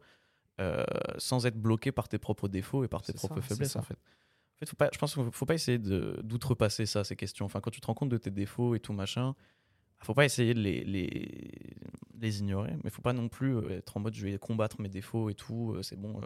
euh, 0.61 0.85
sans 1.19 1.47
être 1.47 1.57
bloqué 1.57 1.93
par 1.93 2.09
tes 2.09 2.19
propres 2.19 2.49
défauts 2.49 2.85
et 2.85 2.89
par 2.89 3.03
tes 3.03 3.13
propres 3.13 3.41
ça, 3.41 3.49
faiblesses, 3.49 3.77
en 3.77 3.83
fait. 3.83 3.95
En 3.95 4.59
fait, 4.61 4.69
faut 4.69 4.77
pas, 4.77 4.91
je 4.93 4.99
pense 4.99 5.15
qu'il 5.15 5.31
faut 5.33 5.47
pas 5.47 5.55
essayer 5.55 5.79
d'outrepasser 5.79 6.87
ça, 6.87 7.05
ces 7.05 7.17
questions. 7.17 7.47
Enfin, 7.47 7.61
quand 7.61 7.71
tu 7.71 7.81
te 7.81 7.87
rends 7.87 7.95
compte 7.95 8.11
de 8.11 8.19
tes 8.19 8.31
défauts 8.31 8.75
et 8.75 8.81
tout 8.81 8.93
machin, 8.93 9.35
faut 10.05 10.15
pas 10.15 10.25
essayer 10.25 10.53
de 10.53 10.61
les, 10.61 10.85
les, 10.85 11.77
les 12.21 12.41
ignorer, 12.41 12.75
mais 12.83 12.91
faut 12.91 13.03
pas 13.03 13.13
non 13.13 13.29
plus 13.29 13.57
euh, 13.57 13.79
être 13.79 13.97
en 13.97 14.01
mode 14.01 14.15
je 14.15 14.25
vais 14.25 14.39
combattre 14.39 14.81
mes 14.81 14.89
défauts 14.89 15.31
et 15.31 15.35
tout, 15.35 15.75
euh, 15.75 15.83
c'est 15.83 15.97
bon, 15.97 16.21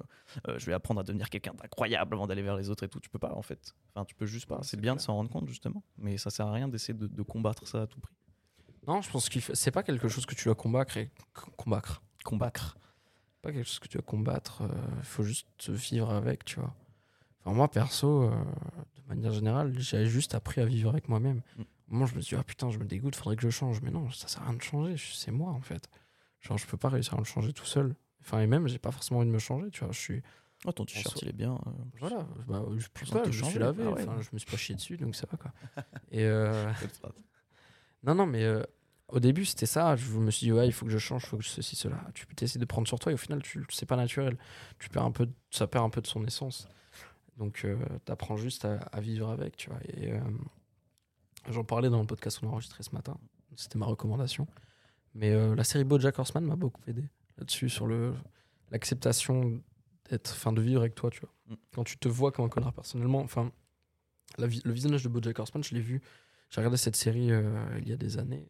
euh, 0.49 0.59
je 0.59 0.67
vais 0.67 0.73
apprendre 0.73 1.01
à 1.01 1.03
devenir 1.03 1.29
quelqu'un 1.29 1.55
d'incroyable 1.55 2.15
avant 2.15 2.27
d'aller 2.27 2.43
vers 2.43 2.57
les 2.57 2.71
autres 2.71 2.85
et 2.85 2.89
tout. 2.89 3.01
Tu 3.01 3.11
peux 3.11 3.19
pas 3.19 3.35
en 3.35 3.43
fait. 3.43 3.75
Enfin, 3.95 4.05
tu 4.05 4.15
peux 4.15 4.27
juste 4.27 4.47
pas. 4.47 4.61
C'est 4.63 4.81
bien 4.81 4.97
de 4.97 5.01
s'en 5.01 5.15
rendre 5.15 5.31
compte 5.31 5.49
justement, 5.49 5.83
mais 5.99 6.17
ça 6.17 6.31
sert 6.31 6.47
à 6.47 6.53
rien 6.53 6.69
d'essayer 6.69 6.95
de, 6.95 7.07
de 7.07 7.23
combattre 7.23 7.67
ça 7.67 7.83
à 7.83 7.87
tout 7.87 8.01
prix. 8.01 8.15
Non, 8.87 9.03
je 9.03 9.11
pense 9.11 9.29
que 9.29 9.41
c'est 9.55 9.71
pas 9.71 9.83
quelque 9.83 10.09
chose 10.09 10.27
que 10.27 10.35
tu 10.35 10.45
dois 10.45 10.55
combattre 10.55 10.97
et 10.97 11.11
combattre. 11.57 12.03
Combattre. 12.25 12.79
Pas 13.47 13.53
quelque 13.53 13.67
chose 13.67 13.79
que 13.79 13.89
tu 13.89 13.97
dois 13.97 14.05
combattre. 14.05 14.63
Il 14.99 15.05
faut 15.05 15.23
juste 15.23 15.71
vivre 15.71 16.11
avec, 16.13 16.45
tu 16.45 16.59
vois. 16.59 16.75
Enfin, 17.45 17.55
moi, 17.55 17.69
perso, 17.71 18.25
euh, 18.25 18.31
de 18.31 19.09
manière 19.09 19.33
générale, 19.33 19.73
j'ai 19.79 20.07
juste 20.07 20.35
appris 20.35 20.61
à 20.61 20.65
vivre 20.67 20.91
avec 20.91 21.09
moi-même. 21.09 21.43
Mm. 21.57 21.63
Moi, 21.89 22.07
je 22.09 22.17
me 22.17 22.21
suis 22.21 22.35
dit, 22.35 22.41
ah 22.41 22.43
putain, 22.43 22.71
je 22.71 22.79
me 22.79 22.85
dégoûte, 22.85 23.15
faudrait 23.15 23.37
que 23.37 23.43
je 23.43 23.51
change. 23.51 23.81
Mais 23.83 23.93
non, 23.93 24.11
ça 24.11 24.27
sert 24.27 24.43
à 24.43 24.47
rien 24.47 24.55
de 24.55 24.63
changer. 24.63 24.97
C'est 24.99 25.31
moi, 25.31 25.53
en 25.53 25.61
fait. 25.61 25.89
Genre, 26.41 26.59
je 26.59 26.67
peux 26.67 26.77
pas 26.77 26.89
réussir 26.89 27.15
à 27.15 27.19
me 27.19 27.25
changer 27.25 27.53
tout 27.53 27.65
seul. 27.65 27.95
Enfin, 28.21 28.41
et 28.41 28.49
même, 28.49 28.67
j'ai 28.67 28.79
pas 28.81 28.91
forcément 28.91 29.21
envie 29.21 29.29
de 29.29 29.33
me 29.35 29.39
changer, 29.39 29.71
tu 29.71 29.85
vois. 29.85 29.93
Je 29.93 29.99
suis. 30.01 30.23
Oh, 30.65 30.73
ton 30.73 30.85
t-shirt, 30.85 31.23
il 31.23 31.29
est 31.29 31.33
bien. 31.33 31.55
euh, 31.55 31.71
Voilà, 32.01 32.27
bah, 32.49 32.65
je, 32.77 32.89
plus 32.89 33.09
pas, 33.09 33.31
je 33.31 33.45
me 33.45 33.49
suis 33.49 33.59
lavé. 33.61 33.85
Ah 33.87 33.91
ouais. 33.93 34.03
Enfin, 34.03 34.17
je 34.21 34.29
me 34.33 34.39
suis 34.39 34.51
pas 34.51 34.57
chié 34.57 34.75
dessus, 34.75 34.97
donc 34.97 35.15
ça 35.15 35.29
va, 35.31 35.37
quoi. 35.39 35.53
et. 36.11 36.25
euh. 36.25 36.69
Non, 38.03 38.15
non, 38.17 38.27
mais 38.27 38.43
euh, 38.43 38.63
au 39.09 39.21
début, 39.21 39.45
c'était 39.45 39.67
ça. 39.67 39.97
Je 39.97 40.11
me 40.13 40.31
suis 40.31 40.47
dit, 40.47 40.53
ouais, 40.53 40.67
il 40.67 40.73
faut 40.73 40.85
que 40.85 40.93
je 40.93 40.99
change, 40.99 41.25
il 41.25 41.29
faut 41.29 41.37
que 41.37 41.45
je 41.45 41.49
ceci, 41.49 41.77
cela. 41.77 42.01
Tu 42.15 42.27
essayer 42.41 42.61
de 42.61 42.65
prendre 42.65 42.89
sur 42.89 42.99
toi 42.99 43.13
et 43.13 43.15
au 43.15 43.19
final, 43.19 43.43
tu, 43.43 43.65
c'est 43.71 43.87
pas 43.87 43.97
naturel. 43.97 44.37
Tu 44.79 44.89
perds 44.89 45.05
un 45.05 45.13
peu, 45.13 45.27
de- 45.27 45.33
ça 45.51 45.67
perd 45.67 45.85
un 45.85 45.91
peu 45.91 46.01
de 46.01 46.07
son 46.07 46.25
essence. 46.25 46.69
Donc, 47.37 47.55
tu 47.55 47.77
apprends 48.09 48.37
juste 48.37 48.65
à, 48.65 48.77
à 48.93 49.01
vivre 49.01 49.29
avec, 49.29 49.57
tu 49.57 49.71
vois. 49.71 49.79
Et 49.97 50.13
euh, 50.13 50.21
j'en 51.49 51.65
parlais 51.65 51.91
dans 51.91 52.01
le 52.01 52.07
podcast 52.07 52.41
qu'on 52.41 52.49
a 52.49 52.51
enregistré 52.51 52.83
ce 52.83 52.91
matin. 52.93 53.17
C'était 53.55 53.79
ma 53.79 53.87
recommandation. 53.87 54.47
Mais 55.15 55.33
euh, 55.33 55.55
la 55.55 55.65
série 55.65 55.85
BoJack 55.85 56.19
Horseman 56.19 56.45
m'a 56.45 56.57
beaucoup 56.57 56.83
aidé 56.87 57.05
là-dessus, 57.39 57.69
sur 57.69 57.87
le 57.87 58.15
l'acceptation 58.71 59.63
d'être, 60.11 60.33
enfin, 60.33 60.53
de 60.53 60.61
vivre 60.61 60.81
avec 60.81 60.95
toi, 60.95 61.11
tu 61.11 61.21
vois. 61.21 61.33
Mm. 61.49 61.55
Quand 61.75 61.85
tu 61.85 61.97
te 61.99 62.09
vois 62.09 62.33
comme 62.33 62.45
un 62.45 62.49
connard 62.49 62.73
personnellement, 62.73 63.21
enfin, 63.21 63.51
le 64.39 64.73
visionnage 64.73 65.05
de 65.05 65.09
BoJack 65.09 65.39
Horseman, 65.39 65.63
je 65.63 65.75
l'ai 65.75 65.81
vu 65.81 66.03
j'ai 66.51 66.61
regardé 66.61 66.77
cette 66.77 66.97
série 66.97 67.33
euh, 67.33 67.67
il 67.79 67.89
y 67.89 67.93
a 67.93 67.97
des 67.97 68.19
années 68.19 68.47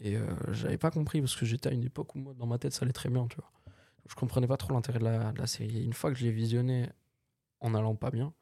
et 0.00 0.16
euh, 0.16 0.26
j'avais 0.52 0.78
pas 0.78 0.90
compris 0.90 1.20
parce 1.20 1.36
que 1.36 1.46
j'étais 1.46 1.68
à 1.68 1.72
une 1.72 1.84
époque 1.84 2.14
où 2.14 2.18
moi 2.18 2.34
dans 2.34 2.46
ma 2.46 2.58
tête 2.58 2.72
ça 2.72 2.84
allait 2.84 2.92
très 2.92 3.08
bien 3.10 3.26
tu 3.28 3.36
vois. 3.36 3.50
Je 4.08 4.14
comprenais 4.14 4.46
pas 4.46 4.56
trop 4.56 4.72
l'intérêt 4.72 4.98
de 4.98 5.04
la, 5.04 5.32
de 5.32 5.38
la 5.38 5.46
série. 5.46 5.78
Et 5.78 5.82
une 5.84 5.92
fois 5.92 6.10
que 6.10 6.18
je 6.18 6.24
l'ai 6.24 6.32
visionné 6.32 6.88
en 7.60 7.74
allant 7.74 7.94
pas 7.94 8.10
bien 8.10 8.32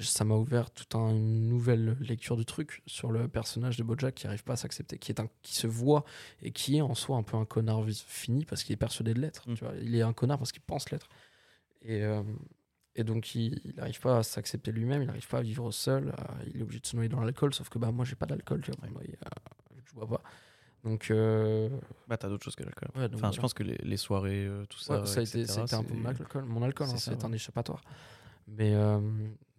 ça 0.00 0.24
m'a 0.24 0.34
ouvert 0.34 0.72
toute 0.72 0.94
un- 0.96 1.10
une 1.10 1.48
nouvelle 1.48 1.96
lecture 2.00 2.36
du 2.36 2.44
truc 2.44 2.82
sur 2.86 3.12
le 3.12 3.28
personnage 3.28 3.76
de 3.76 3.84
Bojack 3.84 4.14
qui 4.16 4.26
arrive 4.26 4.42
pas 4.44 4.54
à 4.54 4.56
s'accepter 4.56 4.98
qui 4.98 5.12
est 5.12 5.20
un 5.20 5.28
qui 5.42 5.54
se 5.54 5.68
voit 5.68 6.04
et 6.42 6.50
qui 6.50 6.76
est 6.78 6.80
en 6.80 6.94
soi 6.96 7.16
un 7.16 7.22
peu 7.22 7.36
un 7.36 7.44
connard 7.44 7.84
fini 7.88 8.44
parce 8.44 8.64
qu'il 8.64 8.72
est 8.72 8.76
persuadé 8.76 9.14
de 9.14 9.20
l'être 9.20 9.48
Mm. 9.48 9.54
tu 9.54 9.64
vois. 9.64 9.74
Il 9.80 9.94
est 9.94 10.02
un 10.02 10.12
connard 10.12 10.38
parce 10.38 10.52
qu'il 10.52 10.62
pense 10.62 10.90
l'être. 10.90 11.08
Et 11.82 12.02
euh, 12.04 12.22
et 12.96 13.02
donc, 13.04 13.34
il 13.34 13.60
n'arrive 13.76 14.00
pas 14.00 14.18
à 14.18 14.22
s'accepter 14.22 14.70
lui-même, 14.70 15.02
il 15.02 15.06
n'arrive 15.06 15.26
pas 15.26 15.38
à 15.38 15.42
vivre 15.42 15.70
seul, 15.72 16.10
euh, 16.10 16.44
il 16.46 16.60
est 16.60 16.62
obligé 16.62 16.78
de 16.80 16.86
se 16.86 16.94
noyer 16.94 17.08
dans 17.08 17.20
l'alcool, 17.20 17.52
sauf 17.52 17.68
que 17.68 17.78
bah, 17.80 17.90
moi, 17.90 18.04
j'ai 18.04 18.14
pas 18.14 18.26
d'alcool, 18.26 18.60
tu 18.62 18.70
vois, 18.70 18.88
euh, 18.88 19.16
je 19.84 19.94
bois 19.94 20.06
pas. 20.06 20.22
Donc, 20.84 21.10
euh, 21.10 21.70
Bah, 22.06 22.18
t'as 22.18 22.28
d'autres 22.28 22.44
choses 22.44 22.54
que 22.54 22.62
l'alcool. 22.62 22.90
ouais, 22.94 23.08
Enfin, 23.14 23.32
je 23.32 23.40
pense 23.40 23.54
que 23.54 23.62
les, 23.62 23.76
les 23.82 23.96
soirées, 23.96 24.44
euh, 24.44 24.66
tout 24.66 24.78
ça. 24.78 25.00
Ouais, 25.00 25.06
ça, 25.06 25.20
a 25.20 25.22
été, 25.22 25.46
ça 25.46 25.62
a 25.62 25.64
été 25.64 25.74
un 25.74 25.82
peu 25.82 25.94
mon 25.94 26.04
alcool, 26.04 26.44
mon 26.44 26.62
alcool 26.62 26.86
c'est 26.88 27.10
hein, 27.10 27.16
ça, 27.18 27.26
un 27.26 27.32
échappatoire. 27.32 27.82
Mais, 28.46 28.74
euh, 28.74 29.00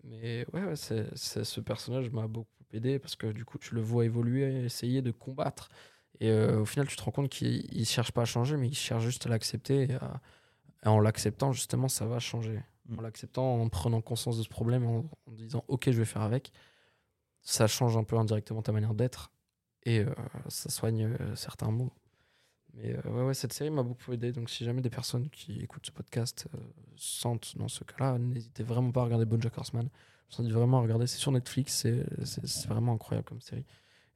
mais 0.04 0.46
ouais, 0.54 0.64
ouais 0.64 0.76
ce 0.76 1.60
personnage 1.60 2.12
m'a 2.12 2.28
beaucoup 2.28 2.48
aidé 2.72 3.00
parce 3.00 3.16
que 3.16 3.28
du 3.28 3.44
coup, 3.44 3.58
tu 3.58 3.74
le 3.74 3.82
vois 3.82 4.06
évoluer, 4.06 4.64
essayer 4.64 5.02
de 5.02 5.12
combattre. 5.12 5.70
Et 6.20 6.30
euh, 6.30 6.62
au 6.62 6.66
final, 6.66 6.88
tu 6.88 6.96
te 6.96 7.02
rends 7.02 7.12
compte 7.12 7.30
qu'il 7.30 7.66
il 7.76 7.86
cherche 7.86 8.12
pas 8.12 8.22
à 8.22 8.26
changer, 8.26 8.56
mais 8.56 8.68
il 8.68 8.76
cherche 8.76 9.04
juste 9.04 9.26
à 9.26 9.30
l'accepter. 9.30 9.90
Et 10.84 10.88
en 10.88 11.00
l'acceptant, 11.00 11.52
justement, 11.54 11.88
ça 11.88 12.06
va 12.06 12.20
changer. 12.20 12.62
Mm. 12.88 13.00
En 13.00 13.02
l'acceptant, 13.02 13.62
en 13.62 13.68
prenant 13.68 14.00
conscience 14.02 14.38
de 14.38 14.44
ce 14.44 14.50
problème, 14.50 14.86
en, 14.86 14.98
en 15.26 15.32
disant 15.32 15.66
OK, 15.68 15.86
je 15.90 15.98
vais 15.98 16.06
faire 16.06 16.22
avec, 16.22 16.52
ça 17.42 17.66
change 17.66 17.98
un 17.98 18.04
peu 18.04 18.16
indirectement 18.16 18.62
ta 18.62 18.72
manière 18.72 18.94
d'être 18.94 19.32
et 19.86 20.00
euh, 20.00 20.14
ça 20.50 20.70
soigne 20.70 21.06
euh, 21.06 21.36
certains 21.36 21.72
mots. 21.72 21.94
Mais 22.74 22.96
euh, 23.06 23.28
ouais, 23.28 23.34
cette 23.34 23.54
série 23.54 23.70
m'a 23.70 23.84
beaucoup 23.84 24.12
aidé. 24.12 24.32
Donc, 24.32 24.50
si 24.50 24.66
jamais 24.66 24.82
des 24.82 24.90
personnes 24.90 25.30
qui 25.30 25.62
écoutent 25.62 25.86
ce 25.86 25.92
podcast 25.92 26.48
euh, 26.54 26.58
sentent 26.98 27.58
dans 27.58 27.68
ce 27.68 27.84
cas-là, 27.84 28.18
n'hésitez 28.18 28.64
vraiment 28.64 28.92
pas 28.92 29.02
à 29.02 29.04
regarder 29.06 29.26
BoJack 29.26 29.58
Horseman. 29.58 29.90
Je 30.30 30.38
vous 30.38 30.44
invite 30.44 30.54
vraiment 30.54 30.80
à 30.80 30.82
regarder. 30.82 31.08
C'est 31.08 31.20
sur 31.20 31.32
Netflix. 31.32 31.86
C'est 32.24 32.68
vraiment 32.68 32.94
incroyable 32.94 33.28
comme 33.28 33.42
série. 33.42 33.66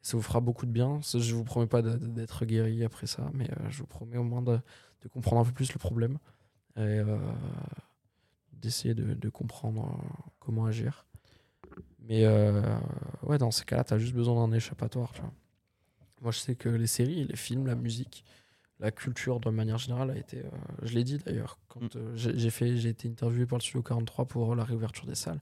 Ça 0.02 0.18
vous 0.18 0.24
fera 0.24 0.42
beaucoup 0.42 0.66
de 0.66 0.72
bien. 0.72 1.00
Je 1.02 1.34
vous 1.34 1.44
promets 1.44 1.68
pas 1.68 1.82
d'être 1.82 2.46
guéri 2.46 2.84
après 2.84 3.08
ça, 3.08 3.30
mais 3.34 3.50
je 3.70 3.80
vous 3.80 3.86
promets 3.86 4.18
au 4.18 4.24
moins 4.24 4.42
de, 4.42 4.60
comprendre 5.10 5.42
un 5.42 5.46
peu 5.46 5.52
plus 5.52 5.72
le 5.74 5.78
problème 5.78 6.18
et 6.78 7.02
d'essayer 8.54 8.94
de, 8.94 9.30
comprendre 9.30 10.02
comment 10.40 10.66
agir. 10.66 11.06
Mais 12.00 12.26
ouais, 13.24 13.38
dans 13.38 13.52
ces 13.52 13.66
cas-là, 13.66 13.84
tu 13.84 13.94
as 13.94 13.98
juste 14.00 14.16
besoin 14.16 14.48
d'un 14.48 14.56
échappatoire. 14.56 15.12
Moi, 16.22 16.32
je 16.32 16.40
sais 16.40 16.56
que 16.56 16.70
les 16.70 16.88
séries, 16.88 17.24
les 17.26 17.36
films, 17.36 17.66
la 17.68 17.76
musique, 17.76 18.24
la 18.80 18.92
culture 18.92 19.40
de 19.40 19.50
manière 19.50 19.78
générale 19.78 20.12
a 20.12 20.18
été. 20.18 20.40
euh, 20.46 20.50
je 20.84 20.94
l'ai 20.96 21.04
dit 21.04 21.18
d'ailleurs, 21.20 21.60
quand 21.70 21.82
Mm. 21.84 21.90
euh, 21.98 22.14
j'ai 22.16 22.50
fait, 22.52 22.78
j'ai 22.78 22.90
été 22.90 23.10
interviewé 23.10 23.46
par 23.46 23.58
le 23.60 23.64
Studio 23.64 23.84
43 23.84 24.26
pour 24.26 24.56
la 24.56 24.64
réouverture 24.66 25.06
des 25.06 25.16
salles. 25.16 25.42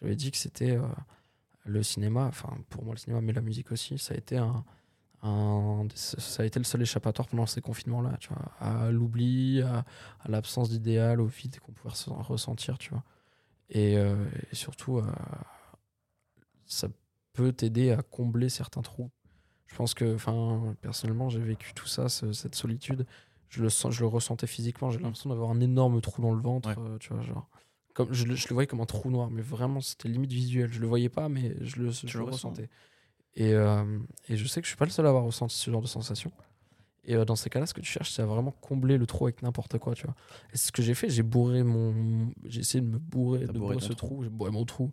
J'avais 0.00 0.16
dit 0.16 0.30
que 0.30 0.36
c'était 0.38 0.72
euh, 0.76 0.82
le 1.66 1.82
cinéma, 1.82 2.26
enfin 2.26 2.56
pour 2.70 2.84
moi 2.84 2.94
le 2.94 3.00
cinéma, 3.00 3.20
mais 3.22 3.32
la 3.34 3.42
musique 3.42 3.72
aussi, 3.72 3.98
ça 3.98 4.14
a 4.14 4.16
été 4.18 4.38
un, 4.38 4.64
un- 5.22 5.86
ça 5.96 6.42
a 6.42 6.46
été 6.46 6.58
le 6.60 6.64
seul 6.66 6.82
échappatoire 6.82 7.28
pendant 7.28 7.46
ces 7.46 7.60
confinements-là, 7.62 8.16
tu 8.20 8.28
vois, 8.30 8.52
à 8.60 8.90
l'oubli, 8.92 9.62
à, 9.62 9.84
à 10.20 10.28
l'absence 10.30 10.70
d'idéal, 10.70 11.20
au 11.20 11.26
vide 11.26 11.60
qu'on 11.60 11.72
pouvait 11.72 11.90
ress- 11.94 12.08
ressentir, 12.08 12.78
tu 12.78 12.90
vois. 12.90 13.04
Et, 13.70 13.96
euh, 13.98 14.16
et 14.52 14.56
surtout, 14.56 14.98
euh, 14.98 15.04
ça 16.66 16.88
peut 17.32 17.52
t'aider 17.52 17.90
à 17.92 18.02
combler 18.02 18.48
certains 18.48 18.82
trous. 18.82 19.10
Je 19.66 19.74
pense 19.76 19.94
que, 19.94 20.14
enfin, 20.14 20.74
personnellement, 20.80 21.28
j'ai 21.28 21.40
vécu 21.40 21.74
tout 21.74 21.86
ça, 21.86 22.08
ce- 22.08 22.32
cette 22.32 22.54
solitude. 22.54 23.06
Je 23.48 23.62
le, 23.62 23.68
sens, 23.70 23.94
je 23.94 24.00
le 24.00 24.06
ressentais 24.06 24.46
physiquement. 24.46 24.90
J'ai 24.90 24.98
l'impression 24.98 25.30
d'avoir 25.30 25.50
un 25.50 25.60
énorme 25.60 26.00
trou 26.00 26.22
dans 26.22 26.32
le 26.34 26.40
ventre, 26.40 26.68
Ouais. 26.68 26.74
euh, 26.78 26.98
tu 26.98 27.12
vois, 27.12 27.22
genre. 27.22 27.48
Comme, 27.94 28.12
je, 28.12 28.24
le, 28.26 28.34
je 28.34 28.48
le 28.48 28.54
voyais 28.54 28.66
comme 28.66 28.80
un 28.80 28.86
trou 28.86 29.10
noir, 29.10 29.30
mais 29.30 29.42
vraiment, 29.42 29.80
c'était 29.80 30.08
limite 30.08 30.32
visuel. 30.32 30.70
Je 30.72 30.80
le 30.80 30.86
voyais 30.86 31.08
pas, 31.08 31.28
mais 31.28 31.54
je 31.62 31.76
le, 31.80 31.90
je 31.90 32.18
ressentais. 32.18 32.68
Et, 33.34 33.52
euh, 33.54 33.98
et 34.28 34.36
je 34.36 34.46
sais 34.46 34.60
que 34.60 34.66
je 34.66 34.70
suis 34.70 34.76
pas 34.78 34.84
le 34.84 34.90
seul 34.90 35.06
à 35.06 35.10
avoir 35.10 35.24
ressenti 35.24 35.56
ce 35.56 35.70
genre 35.70 35.82
de 35.82 35.86
sensation. 35.86 36.30
Et 37.08 37.14
euh, 37.14 37.24
dans 37.24 37.36
ces 37.36 37.48
cas-là, 37.50 37.66
ce 37.66 37.72
que 37.74 37.80
tu 37.80 37.86
cherches, 37.90 38.10
c'est 38.10 38.22
à 38.22 38.26
vraiment 38.26 38.50
combler 38.60 38.98
le 38.98 39.06
trou 39.06 39.26
avec 39.26 39.40
n'importe 39.42 39.78
quoi, 39.78 39.94
tu 39.94 40.04
vois. 40.06 40.14
Et 40.52 40.56
c'est 40.56 40.66
ce 40.68 40.72
que 40.72 40.82
j'ai 40.82 40.94
fait, 40.94 41.08
j'ai 41.08 41.22
bourré 41.22 41.62
mon. 41.62 42.32
J'ai 42.44 42.60
essayé 42.60 42.80
de 42.82 42.88
me 42.88 42.98
bourrer, 42.98 43.46
de 43.46 43.52
bourrer 43.58 43.76
ce 43.80 43.92
trou, 43.92 44.22
j'ai 44.24 44.28
bourré 44.28 44.50
mon 44.50 44.64
trou 44.64 44.90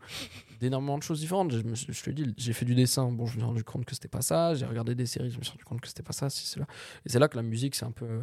d'énormément 0.60 0.98
de 0.98 1.04
choses 1.04 1.20
différentes. 1.20 1.52
Je, 1.52 1.62
me 1.64 1.76
suis- 1.76 1.92
je 1.92 2.04
te 2.04 2.10
dis, 2.12 2.34
j'ai 2.38 2.54
fait 2.54 2.66
du 2.66 2.76
dessin, 2.76 3.12
bon, 3.12 3.26
je 3.26 3.34
me 3.36 3.40
suis 3.40 3.46
rendu 3.48 3.64
compte 3.64 3.86
que 3.86 3.94
c'était 3.96 4.08
pas 4.08 4.22
ça. 4.22 4.54
J'ai 4.54 4.66
regardé 4.66 4.96
des 4.96 5.06
séries, 5.08 5.32
je 5.32 5.38
me 5.40 5.44
suis 5.44 5.52
rendu 5.54 5.64
compte 5.66 5.82
que 5.82 5.88
c'était 5.88 6.04
pas 6.04 6.14
ça, 6.14 6.30
si 6.30 6.46
c'est 6.46 6.60
là. 6.60 6.68
Et 7.06 7.10
c'est 7.10 7.20
là 7.20 7.28
que 7.28 7.36
la 7.36 7.44
musique, 7.44 7.76
c'est 7.76 7.86
un 7.86 7.92
peu. 7.92 8.06
euh, 8.06 8.22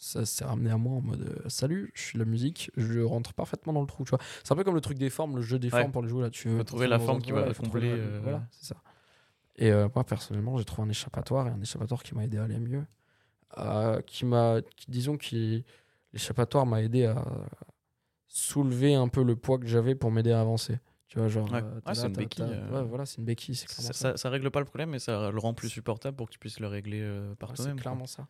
ça 0.00 0.24
s'est 0.24 0.44
ramené 0.44 0.70
à 0.70 0.76
moi 0.76 0.94
en 0.98 1.00
mode 1.00 1.22
euh, 1.22 1.48
salut, 1.48 1.90
je 1.94 2.02
suis 2.02 2.18
la 2.20 2.24
musique, 2.24 2.70
je 2.76 3.00
rentre 3.00 3.34
parfaitement 3.34 3.72
dans 3.72 3.80
le 3.80 3.88
trou, 3.88 4.04
tu 4.04 4.10
vois. 4.10 4.20
C'est 4.44 4.52
un 4.52 4.56
peu 4.56 4.62
comme 4.62 4.76
le 4.76 4.80
truc 4.80 4.96
des 4.96 5.10
formes, 5.10 5.34
le 5.34 5.42
jeu 5.42 5.58
des 5.58 5.72
Ouais. 5.72 5.80
formes 5.80 5.90
pour 5.90 6.02
les 6.02 6.08
jouer 6.08 6.22
là. 6.22 6.30
Tu 6.30 6.48
veux 6.48 6.62
trouver 6.62 6.86
la 6.86 7.00
forme 7.00 7.20
qui 7.20 7.32
va 7.32 7.40
euh, 7.40 8.20
Voilà, 8.22 8.46
c'est 8.52 8.66
ça. 8.68 8.76
Et 9.58 9.70
euh, 9.72 9.88
moi, 9.94 10.04
personnellement, 10.04 10.56
j'ai 10.56 10.64
trouvé 10.64 10.86
un 10.86 10.90
échappatoire 10.90 11.48
et 11.48 11.50
un 11.50 11.60
échappatoire 11.60 12.02
qui 12.02 12.14
m'a 12.14 12.24
aidé 12.24 12.38
à 12.38 12.44
aller 12.44 12.58
mieux. 12.60 12.86
Euh, 13.58 14.00
qui 14.02 14.24
m'a, 14.24 14.60
qui- 14.76 14.90
disons 14.90 15.16
que 15.16 15.62
l'échappatoire 16.12 16.64
m'a 16.64 16.80
aidé 16.82 17.06
à 17.06 17.24
soulever 18.26 18.94
un 18.94 19.08
peu 19.08 19.22
le 19.22 19.36
poids 19.36 19.58
que 19.58 19.66
j'avais 19.66 19.94
pour 19.94 20.10
m'aider 20.10 20.32
à 20.32 20.40
avancer. 20.40 20.78
Tu 21.08 21.18
vois, 21.18 21.28
genre. 21.28 21.50
Ouais. 21.50 21.62
euh, 21.62 21.80
Ouais, 21.86 21.94
c'est 21.94 22.06
une 22.06 22.12
béquille. 22.12 22.44
Ouais, 22.44 22.82
voilà, 22.84 23.06
c'est 23.06 23.18
une 23.18 23.24
béquille, 23.24 23.54
Ça, 23.56 23.66
ça. 23.82 23.92
ça, 23.92 24.16
ça 24.16 24.30
règle 24.30 24.50
pas 24.50 24.60
le 24.60 24.66
problème, 24.66 24.90
mais 24.90 24.98
ça 24.98 25.30
le 25.30 25.38
rend 25.38 25.54
plus 25.54 25.70
supportable 25.70 26.16
pour 26.16 26.26
que 26.26 26.32
tu 26.32 26.38
puisses 26.38 26.60
le 26.60 26.66
régler 26.68 27.00
euh, 27.00 27.34
par 27.34 27.52
toi-même. 27.54 27.72
C'est 27.78 27.82
quoi. 27.82 27.90
clairement 27.90 28.06
ça. 28.06 28.28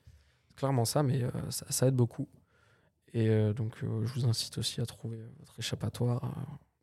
C'est 0.49 0.57
clairement 0.57 0.85
ça, 0.85 1.03
mais 1.03 1.23
ça, 1.51 1.67
ça 1.71 1.87
aide 1.89 1.97
beaucoup. 1.97 2.29
Et 3.15 3.29
donc, 3.55 3.77
je 3.81 3.87
vous 3.87 4.27
incite 4.27 4.59
aussi 4.59 4.81
à 4.81 4.87
trouver 4.87 5.19
votre 5.41 5.59
échappatoire 5.59 6.21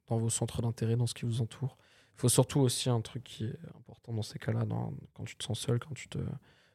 dans 0.07 0.17
vos 0.17 0.29
centres 0.29 0.61
d'intérêt, 0.61 0.95
dans 0.95 1.07
ce 1.07 1.13
qui 1.13 1.25
vous 1.25 1.41
entoure. 1.41 1.77
Il 2.15 2.21
faut 2.21 2.29
surtout 2.29 2.61
aussi 2.61 2.89
un 2.89 3.01
truc 3.01 3.23
qui 3.23 3.45
est 3.45 3.59
important 3.77 4.13
dans 4.13 4.21
ces 4.21 4.39
cas-là, 4.39 4.65
quand 5.13 5.23
tu 5.25 5.35
te 5.35 5.43
sens 5.43 5.59
seul, 5.59 5.79
quand 5.79 5.93
tu 5.93 6.07
te. 6.07 6.19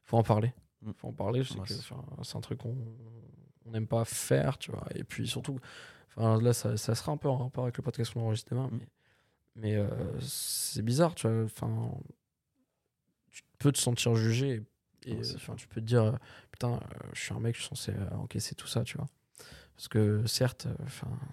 faut 0.04 0.18
en 0.18 0.22
parler. 0.22 0.52
Mm. 0.82 0.92
faut 0.92 1.08
en 1.08 1.12
parler. 1.12 1.42
Je 1.42 1.52
sais 1.52 1.58
Ouais, 1.58 1.66
que 1.66 1.74
c'est 2.22 2.36
un 2.36 2.40
truc 2.40 2.58
qu'on 2.58 2.76
on 3.66 3.70
n'aime 3.70 3.86
pas 3.86 4.04
faire, 4.04 4.58
tu 4.58 4.70
vois. 4.70 4.86
Et 4.94 5.04
puis 5.04 5.26
surtout, 5.26 5.58
là, 6.16 6.52
ça, 6.52 6.76
ça 6.76 6.94
sera 6.94 7.12
un 7.12 7.16
peu 7.16 7.28
en 7.28 7.36
rapport 7.38 7.64
avec 7.64 7.76
le 7.76 7.82
podcast 7.82 8.12
qu'on 8.12 8.20
enregistre 8.22 8.50
demain, 8.54 8.68
Mm. 8.68 8.78
mais, 8.78 8.88
mais 9.56 9.76
euh, 9.76 10.20
c'est 10.20 10.82
bizarre, 10.82 11.14
tu 11.14 11.26
vois. 11.28 11.44
Enfin, 11.44 11.90
tu 13.30 13.42
peux 13.58 13.72
te 13.72 13.78
sentir 13.78 14.14
jugé 14.14 14.62
et 15.06 15.14
Ouais, 15.14 15.22
tu 15.56 15.66
peux 15.68 15.80
te 15.80 15.86
dire, 15.86 16.18
putain, 16.52 16.74
euh, 16.74 16.78
je 17.14 17.20
suis 17.20 17.32
un 17.34 17.40
mec, 17.40 17.54
je 17.56 17.60
suis 17.60 17.68
censé 17.70 17.92
euh, 17.92 18.10
encaisser 18.16 18.54
tout 18.54 18.66
ça, 18.66 18.84
tu 18.84 18.98
vois. 18.98 19.08
Parce 19.76 19.88
que 19.88 20.26
certes, 20.26 20.68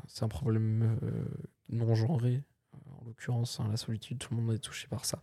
c'est 0.07 0.23
un 0.23 0.29
problème 0.29 0.97
euh, 1.03 1.25
non 1.67 1.93
genré, 1.95 2.43
en 3.01 3.05
l'occurrence, 3.05 3.59
hein, 3.59 3.67
la 3.69 3.77
solitude, 3.77 4.17
tout 4.19 4.33
le 4.35 4.41
monde 4.41 4.55
est 4.55 4.59
touché 4.59 4.87
par 4.87 5.05
ça. 5.05 5.21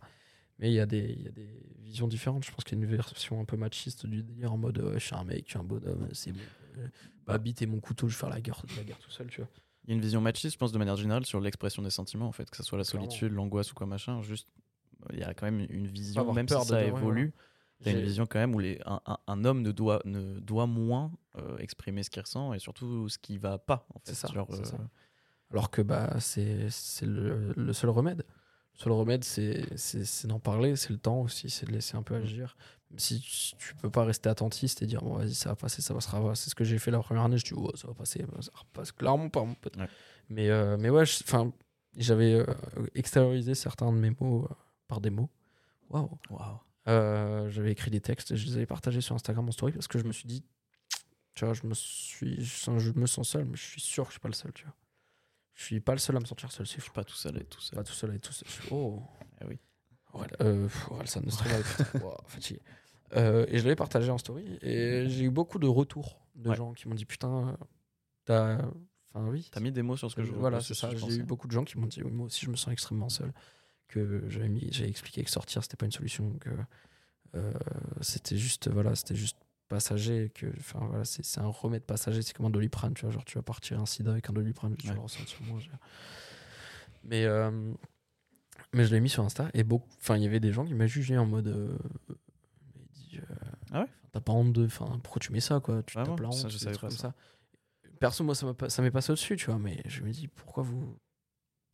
Mais 0.59 0.71
il 0.71 0.73
y, 0.73 0.79
a 0.79 0.85
des- 0.85 1.13
il 1.17 1.21
y 1.23 1.27
a 1.27 1.31
des 1.31 1.49
visions 1.79 2.07
différentes. 2.07 2.45
Je 2.45 2.51
pense 2.51 2.63
qu'il 2.63 2.77
y 2.77 2.81
a 2.81 2.83
une 2.85 2.89
version 2.89 3.41
un 3.41 3.45
peu 3.45 3.57
machiste 3.57 4.05
du 4.05 4.23
délire 4.23 4.53
en 4.53 4.57
mode, 4.57 4.79
euh, 4.79 4.93
je 4.93 5.05
suis 5.05 5.15
un 5.15 5.23
mec, 5.25 5.43
je 5.45 5.49
suis 5.51 5.59
un 5.59 5.63
bonhomme, 5.63 6.07
c'est 6.13 6.31
bon. 6.31 6.39
Euh, 6.77 6.87
bah, 7.27 7.37
bite 7.37 7.61
et 7.61 7.65
mon 7.65 7.79
couteau, 7.81 8.07
je 8.07 8.15
vais 8.15 8.19
faire 8.19 8.29
la 8.29 8.39
guerre, 8.39 8.63
la 8.77 8.83
guerre 8.83 8.99
tout 8.99 9.11
seul, 9.11 9.27
tu 9.27 9.41
vois. 9.41 9.49
Il 9.83 9.89
y 9.89 9.93
a 9.93 9.95
une 9.95 10.01
vision 10.01 10.21
machiste, 10.21 10.53
je 10.53 10.57
pense, 10.57 10.71
de 10.71 10.77
manière 10.77 10.95
générale, 10.95 11.25
sur 11.25 11.39
l'expression 11.41 11.81
des 11.83 11.89
sentiments, 11.89 12.27
en 12.27 12.31
fait, 12.31 12.49
que 12.49 12.55
ce 12.57 12.63
soit 12.63 12.77
la 12.77 12.83
solitude, 12.85 13.31
l'angoisse 13.33 13.71
ou 13.71 13.75
quoi 13.75 13.85
machin. 13.85 14.21
Juste, 14.21 14.47
il 15.11 15.19
y 15.19 15.23
a 15.23 15.33
quand 15.33 15.45
même 15.45 15.65
une 15.69 15.87
vision, 15.87 16.21
même 16.33 16.47
si 16.47 16.53
ça 16.69 16.79
évolue, 16.99 17.33
il 17.81 17.85
y 17.85 17.89
a 17.89 17.91
une 17.91 18.05
vision 18.05 18.25
quand 18.25 18.39
même 18.39 18.55
où 18.55 18.59
les, 18.59 18.79
un, 18.85 19.01
un- 19.05 19.17
un 19.27 19.45
homme 19.45 19.61
ne 19.61 19.71
doit, 19.71 20.01
ne 20.05 20.39
doit 20.39 20.65
moins 20.65 21.11
euh, 21.37 21.57
exprimer 21.57 22.01
ce 22.03 22.09
qu'il 22.09 22.21
ressent 22.21 22.53
et 22.53 22.59
surtout 22.59 23.09
ce 23.09 23.17
qui 23.19 23.37
va 23.37 23.57
pas. 23.59 23.85
En 23.93 23.99
fait. 23.99 24.05
C'est 24.05 24.15
ça, 24.15 24.27
Genre, 24.33 24.47
ça. 24.55 24.77
Alors 25.51 25.69
que 25.71 25.81
bah, 25.81 26.15
c'est 26.19 26.69
c'est 26.69 27.05
le, 27.05 27.53
le 27.55 27.73
seul 27.73 27.89
remède. 27.89 28.23
Le 28.73 28.79
seul 28.79 28.91
remède, 28.91 29.23
c'est 29.23 30.27
d'en 30.27 30.39
parler, 30.39 30.75
c'est 30.75 30.89
le 30.89 30.97
temps 30.97 31.21
aussi, 31.21 31.49
c'est 31.49 31.65
de 31.65 31.71
laisser 31.71 31.95
un 31.95 32.03
peu 32.03 32.15
agir. 32.15 32.57
Même 32.91 32.99
si 32.99 33.21
tu- 33.57 33.75
peux 33.75 33.89
pas 33.89 34.03
rester 34.03 34.29
attentiste 34.29 34.81
et 34.81 34.85
dire, 34.85 35.01
bon, 35.01 35.15
vas-y, 35.15 35.33
ça 35.33 35.49
va 35.49 35.55
passer, 35.55 35.81
ça 35.81 35.93
passera. 35.93 36.35
C'est 36.35 36.49
ce 36.49 36.55
que 36.55 36.63
j'ai 36.65 36.77
fait 36.77 36.91
la 36.91 36.99
première 36.99 37.23
année, 37.23 37.37
je 37.37 37.45
dis, 37.45 37.53
oh, 37.55 37.71
ça 37.75 37.87
va 37.87 37.93
passer, 37.93 38.25
ça 38.41 38.51
repasse 38.53 38.91
clairement 38.91 39.29
pas, 39.29 39.43
mon 39.43 39.53
pote. 39.55 39.77
Ouais. 39.77 39.87
Mais, 40.29 40.49
euh, 40.49 40.75
mais 40.77 40.89
ouais, 40.89 41.03
enfin, 41.03 41.53
j'avais 41.95 42.33
euh, 42.33 42.45
extériorisé 42.95 43.55
certains 43.55 43.91
de 43.93 43.97
mes 43.97 44.11
mots 44.19 44.45
euh, 44.49 44.53
par 44.87 44.99
des 44.99 45.09
mots. 45.09 45.29
Waouh! 45.89 46.09
waouh. 46.29 46.59
Euh, 46.87 47.49
j'avais 47.49 47.71
écrit 47.71 47.89
des 47.89 48.01
textes 48.01 48.35
je 48.35 48.45
les 48.45 48.57
avais 48.57 48.65
partagés 48.67 49.01
sur 49.01 49.15
Instagram 49.15 49.47
en 49.47 49.51
story 49.51 49.71
parce 49.71 49.87
que 49.87 49.97
je 49.97 50.03
me 50.03 50.11
suis 50.11 50.27
dit, 50.27 50.43
tu 51.33 51.45
vois, 51.45 51.53
je 51.53 51.65
me 51.65 51.73
suis, 51.73 52.43
je, 52.43 52.77
je 52.79 52.91
me 52.93 53.05
sens 53.05 53.29
seul, 53.29 53.45
mais 53.45 53.57
je 53.57 53.63
suis 53.63 53.81
sûr 53.81 54.03
que 54.03 54.09
je 54.09 54.13
suis 54.13 54.19
pas 54.19 54.29
le 54.29 54.33
seul, 54.33 54.53
tu 54.53 54.65
vois. 54.65 54.73
Je 55.55 55.63
suis 55.63 55.79
pas 55.79 55.93
le 55.93 55.97
seul 55.99 56.15
à 56.17 56.19
me 56.19 56.25
sentir 56.25 56.51
seul, 56.51 56.67
c'est 56.67 56.73
Je 56.75 56.79
fou. 56.79 56.83
suis 56.83 56.91
pas 56.91 57.03
tout 57.03 57.15
seul 57.15 57.37
et 57.37 57.45
tout 57.45 57.61
seul. 57.61 57.75
Pas 57.77 57.83
tout 57.83 57.93
seul 57.93 58.13
et 58.13 58.19
tout 58.19 58.33
seul. 58.33 58.47
Je 58.47 58.53
suis- 58.53 58.67
Oh. 58.71 59.01
Ah 59.41 59.45
oui. 59.47 59.57
Ouais, 60.13 60.27
euh, 60.41 60.67
pff, 60.67 60.91
Orelsan 60.91 61.21
de 61.21 61.29
Stromberg, 61.29 61.63
putain, 61.63 61.99
wow, 62.05 62.15
fatigué. 62.27 62.61
Euh, 63.15 63.45
et 63.49 63.57
je 63.59 63.63
l'avais 63.63 63.75
partagé 63.75 64.09
en 64.11 64.17
story 64.17 64.57
et 64.61 65.05
j'ai 65.09 65.23
eu 65.25 65.29
beaucoup 65.29 65.59
de 65.59 65.67
retours 65.67 66.19
de 66.35 66.49
Ouais. 66.49 66.55
gens 66.55 66.73
qui 66.73 66.87
m'ont 66.87 66.95
dit 66.95 67.05
putain, 67.05 67.57
t'as. 68.25 68.57
Enfin, 69.13 69.27
oui. 69.29 69.47
T'as 69.51 69.59
mis 69.61 69.71
des 69.71 69.81
mots 69.81 69.95
sur 69.97 70.09
ce 70.11 70.15
que 70.15 70.23
je 70.23 70.31
Voilà, 70.33 70.59
sur 70.59 70.75
c'est 70.75 70.81
ce 70.87 70.97
ça. 70.99 71.07
J'ai 71.09 71.17
eu 71.17 71.23
beaucoup 71.23 71.47
de 71.47 71.51
gens 71.53 71.63
qui 71.63 71.77
m'ont 71.77 71.87
dit 71.87 72.01
oui, 72.03 72.11
moi 72.11 72.25
aussi 72.27 72.45
je 72.45 72.51
me 72.51 72.55
sens 72.55 72.71
extrêmement 72.73 73.09
seul. 73.09 73.33
Que 73.87 74.23
j'avais 74.29 74.49
mis, 74.49 74.67
j'ai 74.71 74.87
expliqué 74.89 75.23
que 75.23 75.29
sortir 75.29 75.61
c'était 75.63 75.77
pas 75.77 75.85
une 75.85 75.91
solution, 75.91 76.31
que 76.39 76.49
euh, 77.35 77.53
c'était 78.01 78.37
juste 78.37 78.67
voilà, 78.69 78.95
c'était 78.95 79.15
juste 79.15 79.37
passager, 79.67 80.31
que 80.33 80.47
enfin 80.59 80.79
voilà, 80.87 81.05
c'est 81.05 81.23
c'est 81.25 81.39
un 81.39 81.47
remède 81.47 81.83
passager, 81.83 82.21
c'est 82.21 82.33
comme 82.35 82.45
un 82.45 82.49
doliprane, 82.51 82.93
tu 82.93 83.01
vois, 83.03 83.11
genre 83.11 83.25
tu 83.25 83.37
vas 83.37 83.41
partir 83.41 83.79
un 83.79 83.85
sida 83.85 84.11
avec 84.11 84.29
un 84.29 84.33
doliprane, 84.33 84.75
tu 84.75 84.85
vas 84.87 84.93
Ouais. 84.93 84.97
le 84.97 85.03
ressentir 85.03 85.39
moins. 85.43 85.59
Mais 87.03 87.25
euh, 87.25 87.73
mais 88.73 88.85
je 88.85 88.93
l'ai 88.93 88.99
mis 88.99 89.09
sur 89.09 89.23
Insta 89.23 89.49
et 89.53 89.63
beaucoup, 89.63 89.89
enfin 89.99 90.17
il 90.17 90.23
y 90.23 90.27
avait 90.27 90.39
des 90.39 90.51
gens 90.51 90.65
qui 90.65 90.73
m'ont 90.73 90.87
jugé 90.87 91.17
en 91.17 91.25
mode 91.25 91.47
euh, 91.47 91.77
euh, 93.15 93.21
Ah 93.71 93.81
ouais? 93.81 93.87
T'as 94.11 94.21
pas 94.21 94.33
honte 94.33 94.53
de, 94.53 94.65
enfin 94.65 94.99
pourquoi 95.03 95.19
tu 95.19 95.31
mets 95.31 95.39
ça 95.39 95.59
quoi, 95.59 95.83
tu 95.83 95.95
tapes 95.95 96.19
la 96.19 96.27
honte, 96.27 96.33
Ça, 96.33 96.49
je 96.49 96.57
savais 96.57 96.75
pas 96.75 96.81
comme 96.87 96.91
ça. 96.91 97.09
ça 97.09 97.13
perso 97.99 98.23
moi 98.23 98.35
ça 98.35 98.45
m'a 98.45 98.53
pas- 98.53 98.69
ça 98.69 98.81
m'est 98.81 98.91
passé 98.91 99.11
au-dessus 99.11 99.35
tu 99.37 99.45
vois 99.45 99.57
mais 99.59 99.81
je 99.85 100.01
me 100.03 100.11
dis 100.11 100.27
pourquoi 100.27 100.63
vous 100.63 100.97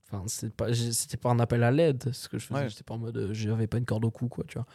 enfin 0.06 0.24
c'est 0.28 0.54
pas 0.56 0.72
c'était 0.74 1.18
pas 1.18 1.30
un 1.30 1.40
appel 1.40 1.64
à 1.64 1.72
l'aide 1.72 2.14
ce 2.14 2.30
que 2.30 2.38
je 2.38 2.46
faisais 2.46 2.62
Ouais. 2.62 2.70
j'étais 2.70 2.84
pas 2.84 2.94
en 2.94 3.00
mode 3.00 3.18
euh, 3.18 3.34
j'avais 3.34 3.68
pas 3.68 3.78
une 3.78 3.86
corde 3.86 4.06
au 4.06 4.12
cou 4.12 4.28
quoi 4.28 4.44
tu 4.48 4.58
vois 4.58 4.68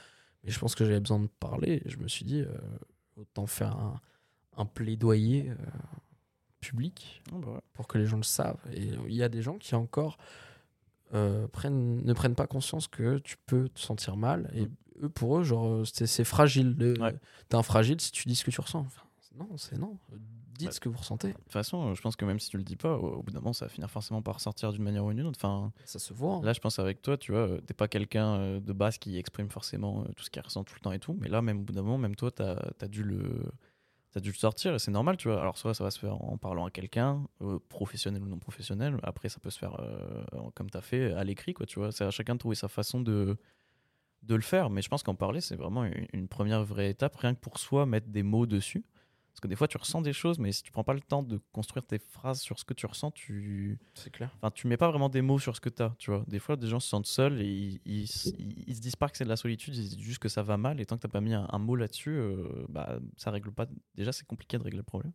mais 0.42 0.50
je 0.50 0.58
pense 0.58 0.74
que 0.74 0.84
j'avais 0.84 0.98
besoin 1.00 1.20
de 1.20 1.26
parler 1.38 1.82
et 1.84 1.88
je 1.90 1.98
me 1.98 2.08
suis 2.08 2.24
dit 2.24 2.40
euh, 2.40 2.56
autant 3.16 3.46
faire 3.46 3.76
un, 3.76 4.00
un 4.56 4.66
plaidoyer 4.66 5.50
euh, 5.50 5.56
public 6.60 7.22
Ah 7.32 7.36
bah 7.38 7.48
ouais. 7.52 7.60
pour 7.74 7.86
que 7.86 7.98
les 7.98 8.06
gens 8.06 8.16
le 8.16 8.22
savent 8.22 8.60
et 8.72 8.90
il 9.08 9.14
y 9.14 9.22
a 9.22 9.28
des 9.28 9.42
gens 9.42 9.58
qui 9.58 9.74
encore 9.74 10.16
euh, 11.14 11.46
prennent 11.48 12.04
ne 12.04 12.12
prennent 12.12 12.34
pas 12.34 12.46
conscience 12.46 12.88
que 12.88 13.18
tu 13.18 13.36
peux 13.46 13.68
te 13.68 13.78
sentir 13.80 14.16
mal 14.16 14.50
et 14.54 14.62
Mm. 14.62 14.74
eux 15.04 15.08
pour 15.10 15.38
eux 15.38 15.44
genre 15.44 15.86
c'est 15.86 16.06
c'est 16.06 16.24
fragile 16.24 16.74
Ouais. 17.00 17.14
t'es 17.48 17.56
un 17.56 17.62
fragile 17.62 18.00
si 18.00 18.10
tu 18.12 18.26
dis 18.28 18.34
ce 18.34 18.44
que 18.44 18.50
tu 18.50 18.60
ressens 18.60 18.80
Enfin, 18.80 19.02
non 19.36 19.56
c'est 19.56 19.78
non 19.78 19.98
dites 20.56 20.68
Ouais. 20.68 20.72
ce 20.72 20.80
que 20.80 20.88
vous 20.88 20.96
ressentez 20.98 21.28
De 21.28 21.32
toute 21.34 21.52
façon, 21.52 21.94
je 21.94 22.00
pense 22.00 22.16
que 22.16 22.24
même 22.24 22.38
si 22.38 22.48
tu 22.48 22.56
le 22.56 22.64
dis 22.64 22.76
pas, 22.76 22.96
au, 22.96 23.22
bout 23.22 23.30
d'un 23.30 23.40
moment, 23.40 23.52
ça 23.52 23.66
va 23.66 23.68
finir 23.68 23.90
forcément 23.90 24.22
par 24.22 24.40
sortir 24.40 24.72
d'une 24.72 24.82
manière 24.82 25.04
ou 25.04 25.12
d'une 25.12 25.26
autre. 25.26 25.38
Enfin, 25.38 25.70
ça 25.84 25.98
se 25.98 26.14
voit 26.14 26.36
hein. 26.36 26.40
Là, 26.42 26.54
je 26.54 26.60
pense 26.60 26.78
avec 26.78 27.02
toi, 27.02 27.18
tu 27.18 27.32
vois, 27.32 27.42
euh, 27.42 27.60
t'es 27.60 27.74
pas 27.74 27.88
quelqu'un 27.88 28.36
euh, 28.36 28.60
de 28.60 28.72
base 28.72 28.96
qui 28.96 29.18
exprime 29.18 29.50
forcément 29.50 30.02
euh, 30.02 30.12
tout 30.16 30.24
ce 30.24 30.30
qu'il 30.30 30.40
ressent 30.40 30.64
tout 30.64 30.74
le 30.74 30.80
temps 30.80 30.92
et 30.92 30.98
tout. 30.98 31.14
Mais 31.20 31.28
là, 31.28 31.42
même 31.42 31.58
au 31.60 31.62
bout 31.62 31.74
d'un 31.74 31.82
moment, 31.82 31.98
même 31.98 32.16
toi, 32.16 32.30
t'as 32.30 32.56
as 32.80 32.88
dû 32.88 33.02
le. 33.02 33.44
T'as 34.12 34.20
dû 34.20 34.30
le 34.30 34.36
sortir 34.36 34.74
et 34.74 34.78
c'est 34.78 34.90
normal, 34.90 35.18
tu 35.18 35.28
vois. 35.28 35.42
Alors, 35.42 35.58
soit 35.58 35.74
ça 35.74 35.84
va 35.84 35.90
se 35.90 35.98
faire 35.98 36.14
en 36.24 36.38
parlant 36.38 36.64
à 36.64 36.70
quelqu'un, 36.70 37.26
euh, 37.42 37.58
professionnel 37.68 38.22
ou 38.22 38.28
non 38.28 38.38
professionnel. 38.38 38.98
Après, 39.02 39.28
ça 39.28 39.40
peut 39.40 39.50
se 39.50 39.58
faire 39.58 39.78
euh, 39.78 40.24
comme 40.54 40.70
t'as 40.70 40.80
fait, 40.80 41.12
à 41.12 41.22
l'écrit, 41.22 41.52
quoi, 41.52 41.66
tu 41.66 41.78
vois. 41.78 41.92
C'est 41.92 42.04
à 42.04 42.10
chacun 42.10 42.32
de 42.32 42.38
trouver 42.38 42.54
sa 42.54 42.68
façon 42.68 43.02
de, 43.02 43.36
de 44.22 44.34
le 44.34 44.40
faire. 44.40 44.70
Mais 44.70 44.80
je 44.80 44.88
pense 44.88 45.02
qu'en 45.02 45.14
parler, 45.14 45.42
c'est 45.42 45.56
vraiment 45.56 45.84
une 46.14 46.28
première 46.28 46.64
vraie 46.64 46.88
étape, 46.88 47.14
rien 47.16 47.34
que 47.34 47.40
pour 47.40 47.58
soi, 47.58 47.84
mettre 47.84 48.08
des 48.08 48.22
mots 48.22 48.46
dessus. 48.46 48.86
Parce 49.36 49.42
que 49.42 49.48
des 49.48 49.54
fois, 49.56 49.68
tu 49.68 49.76
ressens 49.76 50.00
des 50.00 50.14
choses, 50.14 50.38
mais 50.38 50.50
si 50.50 50.62
tu 50.62 50.72
prends 50.72 50.82
pas 50.82 50.94
le 50.94 51.00
temps 51.02 51.22
de 51.22 51.38
construire 51.52 51.84
tes 51.84 51.98
phrases 51.98 52.40
sur 52.40 52.58
ce 52.58 52.64
que 52.64 52.72
tu 52.72 52.86
ressens, 52.86 53.10
tu. 53.10 53.78
c'est 53.92 54.08
clair 54.10 54.30
Enfin, 54.36 54.50
tu 54.50 54.66
mets 54.66 54.78
pas 54.78 54.88
vraiment 54.88 55.10
des 55.10 55.20
mots 55.20 55.38
sur 55.38 55.54
ce 55.54 55.60
que 55.60 55.68
tu 55.68 55.82
as, 55.82 55.94
tu 55.98 56.10
vois. 56.10 56.24
Des 56.26 56.38
fois, 56.38 56.56
des 56.56 56.68
gens 56.68 56.80
se 56.80 56.88
sentent 56.88 57.04
seuls 57.06 57.42
et 57.42 57.46
ils, 57.46 57.80
ils, 57.84 58.04
ils- 58.38 58.64
ils 58.66 58.74
se 58.76 58.80
disent 58.80 58.96
pas 58.96 59.10
que 59.10 59.16
c'est 59.18 59.24
de 59.24 59.28
la 59.28 59.36
solitude, 59.36 59.76
ils 59.76 59.90
se 59.90 59.94
disent 59.96 60.02
juste 60.04 60.20
que 60.20 60.30
ça 60.30 60.42
va 60.42 60.56
mal. 60.56 60.80
Et 60.80 60.86
tant 60.86 60.96
que 60.96 61.02
t'as 61.02 61.08
pas 61.08 61.20
mis 61.20 61.34
un, 61.34 61.46
un 61.50 61.58
mot 61.58 61.76
là-dessus, 61.76 62.16
euh, 62.16 62.64
bah, 62.70 62.98
ça 63.18 63.30
règle 63.30 63.52
pas. 63.52 63.66
Déjà, 63.94 64.10
c'est 64.10 64.24
compliqué 64.26 64.56
de 64.56 64.62
régler 64.62 64.78
le 64.78 64.82
problème. 64.82 65.12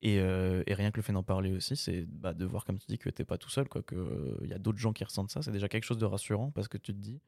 Et, 0.00 0.20
euh, 0.20 0.62
et 0.66 0.72
rien 0.72 0.90
que 0.90 0.96
le 0.96 1.02
fait 1.02 1.12
d'en 1.12 1.22
parler 1.22 1.52
aussi, 1.52 1.76
c'est 1.76 2.06
bah, 2.06 2.32
de 2.32 2.46
voir, 2.46 2.64
comme 2.64 2.78
tu 2.78 2.86
dis, 2.86 2.96
que 2.96 3.10
t'es 3.10 3.26
pas 3.26 3.36
tout 3.36 3.50
seul, 3.50 3.68
quoi. 3.68 3.82
Que 3.82 4.38
il 4.42 4.48
y 4.48 4.54
a 4.54 4.58
d'autres 4.58 4.78
gens 4.78 4.94
qui 4.94 5.04
ressentent 5.04 5.30
ça. 5.30 5.42
C'est 5.42 5.52
déjà 5.52 5.68
quelque 5.68 5.84
chose 5.84 5.98
de 5.98 6.06
rassurant 6.06 6.50
parce 6.52 6.66
que 6.68 6.78
tu 6.78 6.94
te 6.94 6.98
dis, 6.98 7.20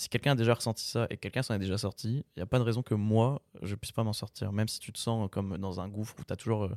si 0.00 0.08
quelqu'un 0.08 0.32
a 0.32 0.34
déjà 0.34 0.54
ressenti 0.54 0.82
ça 0.86 1.06
et 1.10 1.18
quelqu'un 1.18 1.42
s'en 1.42 1.52
est 1.52 1.58
déjà 1.58 1.76
sorti, 1.76 2.24
il 2.34 2.40
y 2.40 2.42
a 2.42 2.46
pas 2.46 2.58
de 2.58 2.64
raison 2.64 2.82
que 2.82 2.94
moi, 2.94 3.42
je 3.60 3.74
puisse 3.74 3.92
pas 3.92 4.02
m'en 4.02 4.14
sortir. 4.14 4.50
Même 4.50 4.66
si 4.66 4.80
tu 4.80 4.94
te 4.94 4.98
sens 4.98 5.28
comme 5.30 5.58
dans 5.58 5.78
un 5.82 5.88
gouffre 5.88 6.16
où 6.18 6.24
t'as 6.24 6.36
toujours. 6.36 6.64
euh, 6.64 6.74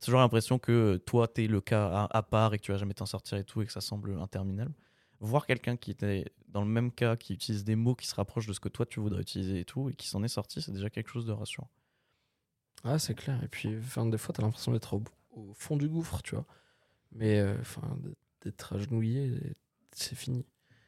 toujours 0.00 0.20
l'impression 0.20 0.58
que 0.58 0.72
euh, 0.72 0.98
toi, 0.98 1.28
tu 1.28 1.44
es 1.44 1.48
le 1.48 1.60
cas 1.60 2.08
à, 2.10 2.22
part 2.22 2.54
et 2.54 2.58
que 2.58 2.64
tu 2.64 2.72
vas 2.72 2.78
jamais 2.78 2.94
t'en 2.94 3.04
sortir 3.04 3.36
et 3.36 3.44
tout 3.44 3.60
et 3.60 3.66
que 3.66 3.72
ça 3.72 3.82
semble 3.82 4.18
interminable. 4.18 4.72
Voir 5.20 5.44
quelqu'un 5.44 5.76
qui 5.76 5.90
était 5.90 6.32
dans 6.48 6.62
le 6.62 6.66
même 6.66 6.90
cas, 6.90 7.14
qui 7.14 7.34
utilise 7.34 7.62
des 7.62 7.76
mots 7.76 7.94
qui 7.94 8.06
se 8.06 8.14
rapprochent 8.14 8.46
de 8.46 8.54
ce 8.54 8.60
que 8.60 8.70
toi 8.70 8.86
tu 8.86 9.00
voudrais 9.00 9.20
utiliser 9.20 9.60
et 9.60 9.64
tout 9.66 9.90
et 9.90 9.94
qui 9.94 10.08
s'en 10.08 10.22
est 10.22 10.28
sorti, 10.28 10.62
c'est 10.62 10.72
déjà 10.72 10.88
quelque 10.88 11.10
chose 11.10 11.26
de 11.26 11.32
rassurant. 11.32 11.68
ah 12.84 12.98
c'est 12.98 13.14
clair 13.14 13.38
et 13.44 13.48
puis 13.48 13.76
enfin 13.76 14.06
des 14.06 14.18
fois 14.18 14.34
t'as 14.34 14.42
l'impression 14.42 14.72
d'être 14.72 14.94
au, 14.94 15.52
fond 15.52 15.76
du 15.76 15.88
gouffre 15.88 16.22
tu 16.22 16.34
vois 16.34 16.46
mais 17.12 17.38
euh, 17.38 17.54
enfin 17.60 17.96
d'être 18.40 18.74
agenouillé 18.74 19.54
c'est 19.92 20.16
fini 20.16 20.44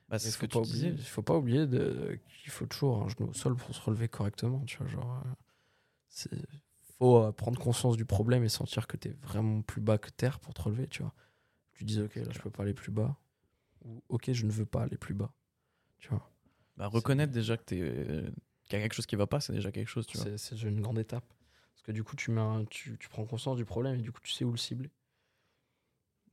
Bah, 0.09 0.19
c'est 0.19 0.31
ce 0.31 0.38
faut 0.38 0.47
que 0.47 0.53
pas 0.53 0.61
tu 0.61 0.69
oublier, 0.69 0.88
il 0.90 0.99
faut 1.05 1.23
pas 1.23 1.37
oublier 1.37 1.67
de, 1.67 2.19
qu'il 2.43 2.53
faut 2.53 2.67
toujours 2.67 3.03
un 3.03 3.09
genou 3.09 3.31
au 3.31 3.33
sol 3.33 3.57
pour 3.57 3.75
se 3.75 3.81
relever 3.81 4.09
correctement. 4.09 4.61
Tu 4.67 4.77
vois, 4.79 4.87
genre, 4.87 5.23
euh, 5.27 6.37
faut 6.99 7.19
euh, 7.23 7.33
prendre 7.33 7.59
conscience 7.59 7.97
du 7.97 8.05
problème 8.05 8.45
et 8.45 8.49
sentir 8.49 8.87
que 8.87 8.97
tu 8.97 9.09
es 9.09 9.12
vraiment 9.23 9.62
plus 9.62 9.81
bas 9.81 9.99
que 9.99 10.11
terre 10.11 10.40
pour 10.40 10.55
te 10.55 10.62
relever. 10.62 10.87
Tu 10.88 11.03
vois, 11.03 11.14
tu 11.73 11.85
dis 11.85 12.01
ok 12.01 12.17
là 12.17 12.33
je 12.33 12.38
peux 12.40 12.51
pas 12.51 12.62
aller 12.62 12.75
plus 12.75 12.93
bas 12.93 13.17
ou 13.85 14.03
ok 14.09 14.33
je 14.33 14.47
ne 14.47 14.53
veux 14.53 14.67
pas 14.67 14.83
aller 14.85 14.99
plus 14.99 15.14
bas. 15.14 15.33
Tu 15.99 16.09
vois, 16.09 16.31
Bah, 16.77 16.87
reconnaître 16.88 17.33
déjà 17.33 17.57
que 17.57 17.64
t'es, 17.64 17.81
euh, 17.81 18.31
qu'il 18.64 18.75
y 18.75 18.77
a 18.77 18.83
quelque 18.83 18.95
chose 18.95 19.07
qui 19.07 19.17
va 19.17 19.27
pas, 19.27 19.40
c'est 19.40 19.53
déjà 19.53 19.73
quelque 19.73 19.88
chose, 19.88 20.07
tu 20.07 20.19
vois. 20.19 20.27
c'est 20.37 20.61
une 20.62 20.81
grande 20.81 20.99
étape. 20.99 21.25
Parce 21.75 21.83
que 21.83 21.93
du 21.93 22.05
coup, 22.05 22.17
tu, 22.17 22.31
mets 22.31 22.40
un- 22.40 22.64
tu, 22.67 22.97
tu 22.99 23.09
prends 23.09 23.25
conscience 23.27 23.57
du 23.57 23.64
problème 23.64 23.97
et 23.99 24.03
du 24.03 24.12
coup, 24.12 24.21
tu 24.23 24.33
sais 24.33 24.45
où 24.45 24.51
le 24.51 24.57
cibler. 24.57 24.90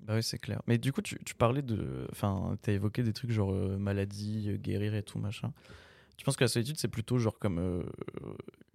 Bah 0.02 0.16
oui, 0.16 0.24
c'est 0.24 0.40
clair. 0.40 0.62
Mais 0.68 0.78
du 0.78 0.92
coup, 0.92 1.02
tu, 1.02 1.18
tu 1.26 1.36
parlais 1.36 1.62
de. 1.62 2.08
Enfin, 2.12 2.58
t'as 2.62 2.72
évoqué 2.74 3.04
des 3.04 3.14
trucs 3.14 3.32
genre 3.32 3.52
euh, 3.52 3.78
maladie, 3.78 4.50
euh, 4.50 4.58
guérir 4.58 4.96
et 4.96 5.04
tout, 5.04 5.20
machin. 5.20 5.54
Tu 6.18 6.26
penses 6.26 6.36
que 6.38 6.44
la 6.44 6.48
solitude, 6.48 6.78
c'est 6.78 6.88
plutôt 6.88 7.18
genre 7.18 7.40
comme 7.40 7.60
euh, 7.60 7.84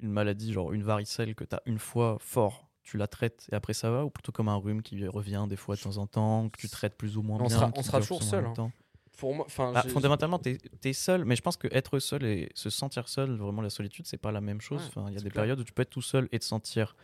une 0.01 0.11
maladie, 0.11 0.53
genre 0.53 0.73
une 0.73 0.83
varicelle 0.83 1.35
que 1.35 1.45
t'as 1.45 1.61
une 1.67 1.79
fois 1.79 2.17
fort, 2.21 2.69
tu 2.83 2.97
la 2.97 3.07
traites 3.07 3.49
et 3.53 3.55
après 3.55 3.73
ça 3.73 3.91
va 3.91 4.05
Ou 4.05 4.11
plutôt 4.11 4.33
comme 4.33 4.49
un 4.49 4.57
rhume 4.57 4.83
qui 4.83 5.07
revient 5.07 5.47
des 5.49 5.57
fois 5.57 5.77
de 5.77 5.81
temps 5.81 5.97
en 5.99 6.07
temps, 6.07 6.49
que 6.49 6.59
tu 6.59 6.69
traites 6.69 6.97
plus 6.97 7.17
ou 7.17 7.23
moins 7.23 7.39
On 7.41 7.47
bien 7.47 7.57
sera- 7.57 7.73
on 7.77 7.83
sera 7.83 8.01
toujours 8.01 8.23
seul, 8.23 8.47
hein. 8.47 8.73
Pour 9.17 9.35
moi, 9.35 9.47
Bah, 9.73 9.83
fondamentalement, 9.89 10.39
t'es 10.39 10.59
es 10.85 10.93
seul, 10.93 11.25
mais 11.25 11.37
je 11.37 11.43
pense 11.43 11.57
que 11.57 11.69
être 11.71 11.99
seul 12.01 12.23
et 12.25 12.51
se 12.55 12.69
sentir 12.69 13.09
seul, 13.09 13.31
vraiment 13.37 13.63
la 13.63 13.71
solitude, 13.71 14.07
c'est 14.07 14.19
pas 14.19 14.31
la 14.31 14.41
même 14.43 14.61
chose. 14.61 14.91
Ouais, 14.97 15.05
il 15.09 15.15
y 15.15 15.17
a 15.17 15.21
des 15.21 15.31
clair. 15.31 15.33
périodes 15.43 15.61
où 15.61 15.65
tu 15.65 15.73
peux 15.73 15.83
être 15.83 15.91
tout 15.91 16.03
seul 16.03 16.29
et 16.33 16.39
te 16.39 16.45
sentir 16.45 16.95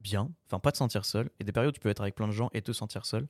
bien, 0.00 0.30
enfin 0.46 0.58
pas 0.58 0.72
te 0.72 0.76
sentir 0.78 1.04
seul, 1.04 1.30
et 1.38 1.44
des 1.44 1.52
périodes 1.52 1.70
où 1.70 1.74
tu 1.74 1.80
peux 1.80 1.88
être 1.90 2.00
avec 2.00 2.14
plein 2.14 2.26
de 2.26 2.32
gens 2.32 2.50
et 2.52 2.62
te 2.62 2.72
sentir 2.72 3.06
seul. 3.06 3.28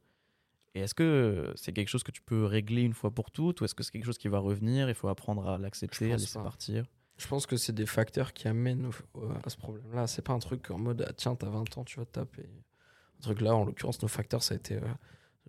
Et 0.74 0.80
est-ce 0.80 0.94
que 0.94 1.52
c'est 1.56 1.72
quelque 1.72 1.88
chose 1.88 2.02
que 2.02 2.10
tu 2.10 2.20
peux 2.22 2.44
régler 2.44 2.82
une 2.82 2.94
fois 2.94 3.10
pour 3.12 3.30
toutes, 3.30 3.60
ou 3.60 3.64
est-ce 3.64 3.74
que 3.74 3.82
c'est 3.84 3.92
quelque 3.92 4.04
chose 4.06 4.18
qui 4.18 4.28
va 4.28 4.38
revenir 4.38 4.88
Il 4.88 4.94
faut 4.94 5.08
apprendre 5.08 5.46
à 5.48 5.56
l'accepter, 5.58 6.12
à 6.12 6.16
laisser 6.16 6.34
pas. 6.38 6.42
partir? 6.42 6.84
Je 7.16 7.28
pense 7.28 7.46
que 7.46 7.56
c'est 7.56 7.72
des 7.72 7.86
facteurs 7.86 8.32
qui 8.32 8.48
amènent 8.48 8.86
au- 9.14 9.28
à 9.44 9.48
ce 9.48 9.56
problème-là. 9.56 10.08
C'est 10.08 10.22
pas 10.22 10.32
un 10.32 10.40
truc 10.40 10.68
en 10.72 10.78
mode 10.78 11.04
ah, 11.08 11.12
tiens, 11.12 11.36
t'as 11.36 11.48
20 11.48 11.78
ans, 11.78 11.84
tu 11.84 11.98
vas 12.00 12.04
te 12.06 12.10
taper. 12.12 12.42
Un 12.42 13.22
truc 13.22 13.40
là, 13.40 13.54
en 13.54 13.64
l'occurrence, 13.64 14.02
nos 14.02 14.08
facteurs, 14.08 14.42
ça 14.42 14.54
a 14.54 14.56
été 14.56 14.74
euh, 14.74 14.80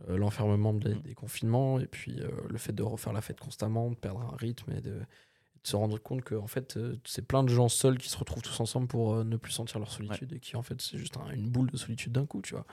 euh, 0.09 0.17
l'enfermement 0.17 0.73
des, 0.73 0.93
Mm. 0.93 1.01
des 1.01 1.15
confinements 1.15 1.79
et 1.79 1.87
puis 1.87 2.21
euh, 2.21 2.29
le 2.47 2.57
fait 2.59 2.73
de 2.73 2.83
refaire 2.83 3.13
la 3.13 3.21
fête 3.21 3.39
constamment, 3.39 3.89
de 3.89 3.95
perdre 3.95 4.21
un 4.21 4.35
rythme 4.37 4.73
et 4.73 4.81
de, 4.81 5.01
de 5.65 5.69
se 5.69 5.75
rendre 5.75 5.97
compte 5.97 6.21
que 6.23 6.35
en 6.35 6.47
fait, 6.47 6.77
euh, 6.77 6.95
c'est 7.05 7.23
plein 7.25 7.43
de 7.43 7.49
gens 7.49 7.69
seuls 7.69 7.97
qui 7.97 8.07
se 8.09 8.17
retrouvent 8.17 8.43
tous 8.43 8.59
ensemble 8.59 8.87
pour 8.87 9.13
euh, 9.15 9.23
ne 9.23 9.35
plus 9.35 9.51
sentir 9.51 9.79
leur 9.79 9.91
solitude 9.91 10.31
et 10.33 10.39
qui 10.39 10.55
en 10.55 10.61
fait, 10.61 10.79
c'est 10.81 10.97
juste 10.97 11.17
un- 11.17 11.31
une 11.31 11.49
boule 11.49 11.69
de 11.71 11.77
solitude 11.77 12.11
d'un 12.13 12.25
coup, 12.25 12.41
tu 12.41 12.53
vois. 12.55 12.65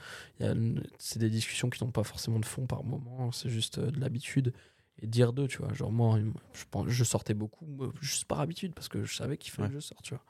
C'est 0.99 1.19
des 1.19 1.31
discussions 1.31 1.71
qui 1.71 1.83
n'ont 1.83 1.91
pas 1.91 2.05
forcément 2.05 2.39
de 2.39 2.45
fond 2.47 2.67
par 2.67 2.85
moment, 2.85 3.33
c'est 3.33 3.49
juste 3.49 3.79
euh, 3.79 3.91
de 3.91 3.99
l'habitude 4.01 4.53
et 5.01 5.07
dire 5.07 5.33
d'eux, 5.33 5.49
tu 5.49 5.59
vois. 5.59 5.73
Genre, 5.73 5.91
moi, 5.91 6.19
je, 6.53 6.65
pense- 6.71 6.89
je 6.89 7.05
sortais 7.05 7.35
beaucoup, 7.35 7.67
juste 8.01 8.27
par 8.27 8.41
habitude, 8.41 8.75
parce 8.75 8.89
que 8.89 9.05
je 9.05 9.15
savais 9.17 9.37
qu'il 9.39 9.51
fallait 9.53 9.69
Ouais. 9.69 9.75
que 9.75 9.81
je 9.81 9.87
sorte, 9.87 10.03
tu 10.05 10.15
vois. 10.15 10.23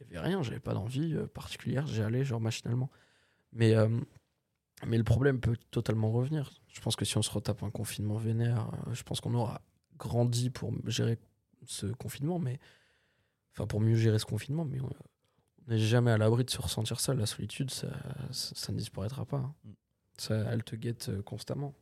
Il 0.00 0.14
y 0.14 0.16
avait 0.18 0.26
rien, 0.28 0.42
j'avais 0.42 0.58
pas 0.60 0.74
d'envie 0.74 1.14
particulière, 1.34 1.86
j'y 1.86 2.00
allais, 2.02 2.24
genre, 2.24 2.40
machinalement. 2.40 2.90
Mais, 3.52 3.74
euh, 3.74 3.88
mais 4.86 4.98
le 4.98 5.04
problème 5.04 5.38
peut 5.40 5.56
totalement 5.70 6.10
revenir. 6.10 6.50
Je 6.68 6.80
pense 6.80 6.96
que 6.96 7.04
si 7.04 7.16
on 7.18 7.22
se 7.22 7.30
retape 7.30 7.62
un 7.62 7.70
confinement 7.70 8.16
vénère, 8.16 8.70
je 8.92 9.02
pense 9.02 9.20
qu'on 9.20 9.34
aura 9.34 9.60
grandi 9.98 10.50
pour 10.50 10.72
gérer 10.86 11.18
ce 11.66 11.86
confinement, 11.86 12.38
mais. 12.38 12.58
Enfin, 13.52 13.66
pour 13.66 13.80
mieux 13.80 13.94
gérer 13.96 14.18
ce 14.18 14.26
confinement, 14.26 14.64
mais 14.66 14.80
on 14.80 14.90
n'est 15.68 15.78
jamais 15.78 16.10
à 16.10 16.18
l'abri 16.18 16.44
de 16.44 16.50
se 16.50 16.60
ressentir 16.60 17.00
seul. 17.00 17.18
La 17.18 17.24
solitude, 17.26 17.70
ça, 17.70 17.88
ça, 18.30 18.54
ça 18.54 18.72
ne 18.72 18.76
disparaîtra 18.78 19.24
pas. 19.24 19.38
hein. 19.38 19.54
Mm. 19.64 19.70
Ça, 20.18 20.34
elle 20.50 20.62
te 20.62 20.76
guette 20.76 21.08
euh, 21.08 21.22
constamment. 21.22 21.74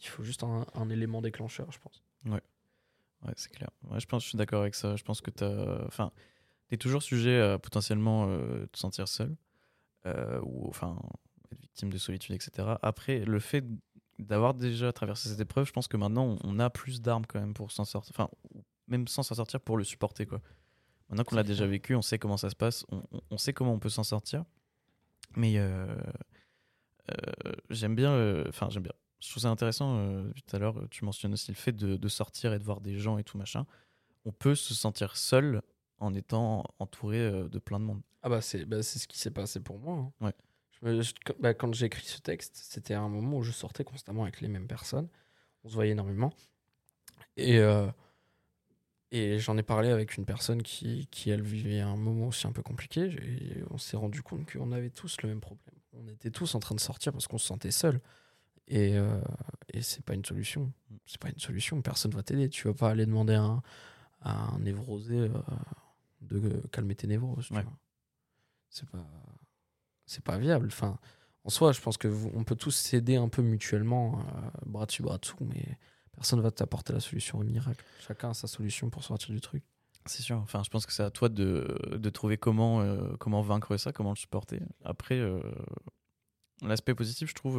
Il 0.00 0.06
faut 0.06 0.22
juste 0.22 0.42
un, 0.44 0.66
un 0.74 0.90
élément 0.90 1.22
déclencheur, 1.22 1.70
je 1.72 1.78
pense. 1.78 2.02
Ouais, 2.26 3.32
c'est 3.36 3.50
clair. 3.50 3.70
Ouais, 3.90 4.00
je 4.00 4.06
pense, 4.06 4.22
je 4.22 4.28
suis 4.28 4.38
d'accord 4.38 4.60
avec 4.60 4.74
ça. 4.74 4.96
Je 4.96 5.02
pense 5.02 5.20
que 5.20 5.30
t'as, 5.30 5.84
enfin, 5.86 6.12
t'es 6.68 6.76
toujours 6.76 7.02
sujet 7.02 7.40
à 7.40 7.58
potentiellement 7.58 8.26
euh, 8.28 8.66
te 8.66 8.78
sentir 8.78 9.08
seul, 9.08 9.34
euh, 10.06 10.40
ou 10.44 10.68
enfin 10.68 10.98
être 11.50 11.60
victime 11.60 11.90
de 11.90 11.98
solitude, 11.98 12.34
etc. 12.34 12.76
Après, 12.82 13.20
le 13.20 13.40
fait 13.40 13.64
d'avoir 14.18 14.54
déjà 14.54 14.92
traversé 14.92 15.28
cette 15.28 15.40
épreuve, 15.40 15.66
je 15.66 15.72
pense 15.72 15.88
que 15.88 15.96
maintenant 15.96 16.36
on- 16.44 16.58
a 16.58 16.70
plus 16.70 17.00
d'armes 17.02 17.26
quand 17.26 17.40
même 17.40 17.54
pour 17.54 17.70
s'en 17.72 17.84
sortir, 17.84 18.12
enfin, 18.16 18.30
même 18.88 19.08
sans 19.08 19.22
s'en 19.22 19.34
sortir 19.34 19.60
pour 19.60 19.76
le 19.76 19.84
supporter 19.84 20.26
quoi. 20.26 20.40
Maintenant 21.08 21.24
qu'on 21.24 21.36
l'a 21.36 21.42
déjà 21.42 21.66
vécu, 21.66 21.94
on 21.94 22.02
sait 22.02 22.18
comment 22.18 22.36
ça 22.36 22.48
se 22.50 22.56
passe, 22.56 22.86
on, 23.30 23.38
sait 23.38 23.52
comment 23.52 23.72
on 23.74 23.78
peut 23.78 23.88
s'en 23.90 24.04
sortir. 24.04 24.44
Mais 25.36 25.58
euh, 25.58 25.94
euh, 27.10 27.52
j'aime 27.70 27.94
bien, 27.94 28.10
euh, 28.12 28.44
enfin 28.48 28.68
j'aime 28.70 28.84
bien. 28.84 28.92
Je 29.20 29.30
trouve 29.30 29.42
ça 29.42 29.48
intéressant. 29.50 30.24
tout 30.34 30.56
à 30.56 30.58
l'heure, 30.58 30.80
tu 30.90 31.04
mentionnes 31.04 31.32
aussi 31.32 31.50
le 31.50 31.56
fait 31.56 31.72
de, 31.72 31.96
de 31.96 32.08
sortir 32.08 32.52
et 32.52 32.58
de 32.58 32.64
voir 32.64 32.80
des 32.80 32.98
gens 32.98 33.18
et 33.18 33.24
tout 33.24 33.38
machin. 33.38 33.66
On 34.24 34.32
peut 34.32 34.54
se 34.54 34.74
sentir 34.74 35.16
seul 35.16 35.62
en 35.98 36.14
étant 36.14 36.64
entouré 36.78 37.30
de 37.30 37.58
plein 37.58 37.80
de 37.80 37.84
monde. 37.84 38.02
Ah 38.22 38.28
bah 38.28 38.40
c'est 38.40 38.64
bah 38.64 38.82
ce 38.82 39.06
qui 39.06 39.18
s'est 39.18 39.30
passé 39.30 39.60
pour 39.60 39.78
moi. 39.78 39.96
hein. 39.96 40.12
Ouais. 40.26 40.34
Je 40.84 41.12
quand- 41.24 41.34
bah, 41.40 41.54
quand 41.54 41.72
j'ai 41.74 41.86
écrit 41.86 42.04
ce 42.06 42.20
texte, 42.20 42.56
c'était 42.56 42.94
un 42.94 43.08
moment 43.08 43.38
où 43.38 43.42
je 43.42 43.52
sortais 43.52 43.84
constamment 43.84 44.24
avec 44.24 44.40
les 44.40 44.48
mêmes 44.48 44.66
personnes. 44.68 45.08
On 45.64 45.68
se 45.68 45.74
voyait 45.74 45.92
énormément. 45.92 46.32
Et, 47.36 47.58
euh, 47.58 47.86
et 49.10 49.38
j'en 49.38 49.56
ai 49.56 49.62
parlé 49.62 49.88
avec 49.90 50.16
une 50.16 50.26
personne 50.26 50.62
qui, 50.62 51.06
qui, 51.10 51.30
elle, 51.30 51.42
vivait 51.42 51.80
un 51.80 51.96
moment 51.96 52.28
aussi 52.28 52.46
un 52.46 52.52
peu 52.52 52.62
compliqué. 52.62 53.02
Et 53.22 53.62
on 53.70 53.78
s'est 53.78 53.96
rendu 53.96 54.22
compte 54.22 54.50
qu'on 54.50 54.72
avait 54.72 54.90
tous 54.90 55.16
le 55.22 55.28
même 55.30 55.40
problème. 55.40 55.74
On 55.94 56.06
était 56.08 56.30
tous 56.30 56.54
en 56.54 56.60
train 56.60 56.74
de 56.74 56.80
sortir 56.80 57.12
parce 57.12 57.26
qu'on 57.28 57.38
se 57.38 57.46
sentait 57.46 57.70
seul. 57.70 58.00
Et, 58.66 58.96
euh, 58.96 59.20
et 59.72 59.82
c'est 59.82 60.04
pas 60.04 60.14
une 60.14 60.24
solution. 60.24 60.72
C'est 61.06 61.20
pas 61.20 61.28
une 61.28 61.38
solution. 61.38 61.80
Personne 61.80 62.12
va 62.12 62.22
t'aider. 62.22 62.48
Tu 62.48 62.66
vas 62.68 62.74
pas 62.74 62.90
aller 62.90 63.06
demander 63.06 63.34
à 63.34 63.42
un, 63.42 63.62
à 64.20 64.54
un 64.54 64.58
névrosé 64.58 65.16
euh, 65.16 65.28
de 66.22 66.38
euh, 66.38 66.62
calmer 66.72 66.94
tes 66.94 67.06
névroses. 67.06 67.50
Ouais. 67.52 67.64
C'est 68.68 68.88
pas, 68.90 69.06
c'est 70.06 70.24
pas 70.24 70.38
viable. 70.38 70.66
Enfin, 70.68 70.98
en 71.44 71.50
soi, 71.50 71.72
je 71.72 71.80
pense 71.80 71.96
que 71.96 72.08
on 72.34 72.44
peut 72.44 72.56
tous 72.56 72.70
s'aider 72.74 73.16
un 73.16 73.28
peu 73.28 73.42
mutuellement, 73.42 74.18
euh, 74.20 74.50
bras 74.66 74.86
dessus, 74.86 75.02
bras 75.02 75.18
dessous, 75.18 75.36
mais 75.40 75.78
personne 76.12 76.40
va 76.40 76.50
t'apporter 76.50 76.92
la 76.92 77.00
solution 77.00 77.38
au 77.38 77.44
miracle. 77.44 77.84
Chacun 78.06 78.30
a 78.30 78.34
sa 78.34 78.46
solution 78.46 78.90
pour 78.90 79.04
sortir 79.04 79.34
du 79.34 79.40
truc. 79.40 79.62
C'est 80.06 80.22
sûr. 80.22 80.36
Enfin, 80.38 80.62
je 80.64 80.70
pense 80.70 80.84
que 80.86 80.92
c'est 80.92 81.02
à 81.02 81.10
toi 81.10 81.28
de, 81.28 81.78
de 81.96 82.10
trouver 82.10 82.36
comment, 82.36 82.80
euh, 82.82 83.16
comment 83.18 83.40
vaincre 83.42 83.76
ça, 83.78 83.92
comment 83.92 84.10
le 84.10 84.16
supporter. 84.16 84.60
Après, 84.84 85.18
euh, 85.18 85.40
l'aspect 86.62 86.94
positif, 86.94 87.28
je 87.30 87.34
trouve, 87.34 87.58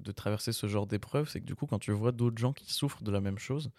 de 0.00 0.12
traverser 0.12 0.52
ce 0.52 0.66
genre 0.66 0.86
d'épreuve, 0.86 1.28
c'est 1.28 1.40
que 1.40 1.46
du 1.46 1.54
coup, 1.54 1.66
quand 1.66 1.78
tu 1.78 1.92
vois 1.92 2.12
d'autres 2.12 2.38
gens 2.38 2.52
qui 2.52 2.72
souffrent 2.72 3.02
de 3.02 3.10
la 3.10 3.20
même 3.20 3.38
chose, 3.38 3.70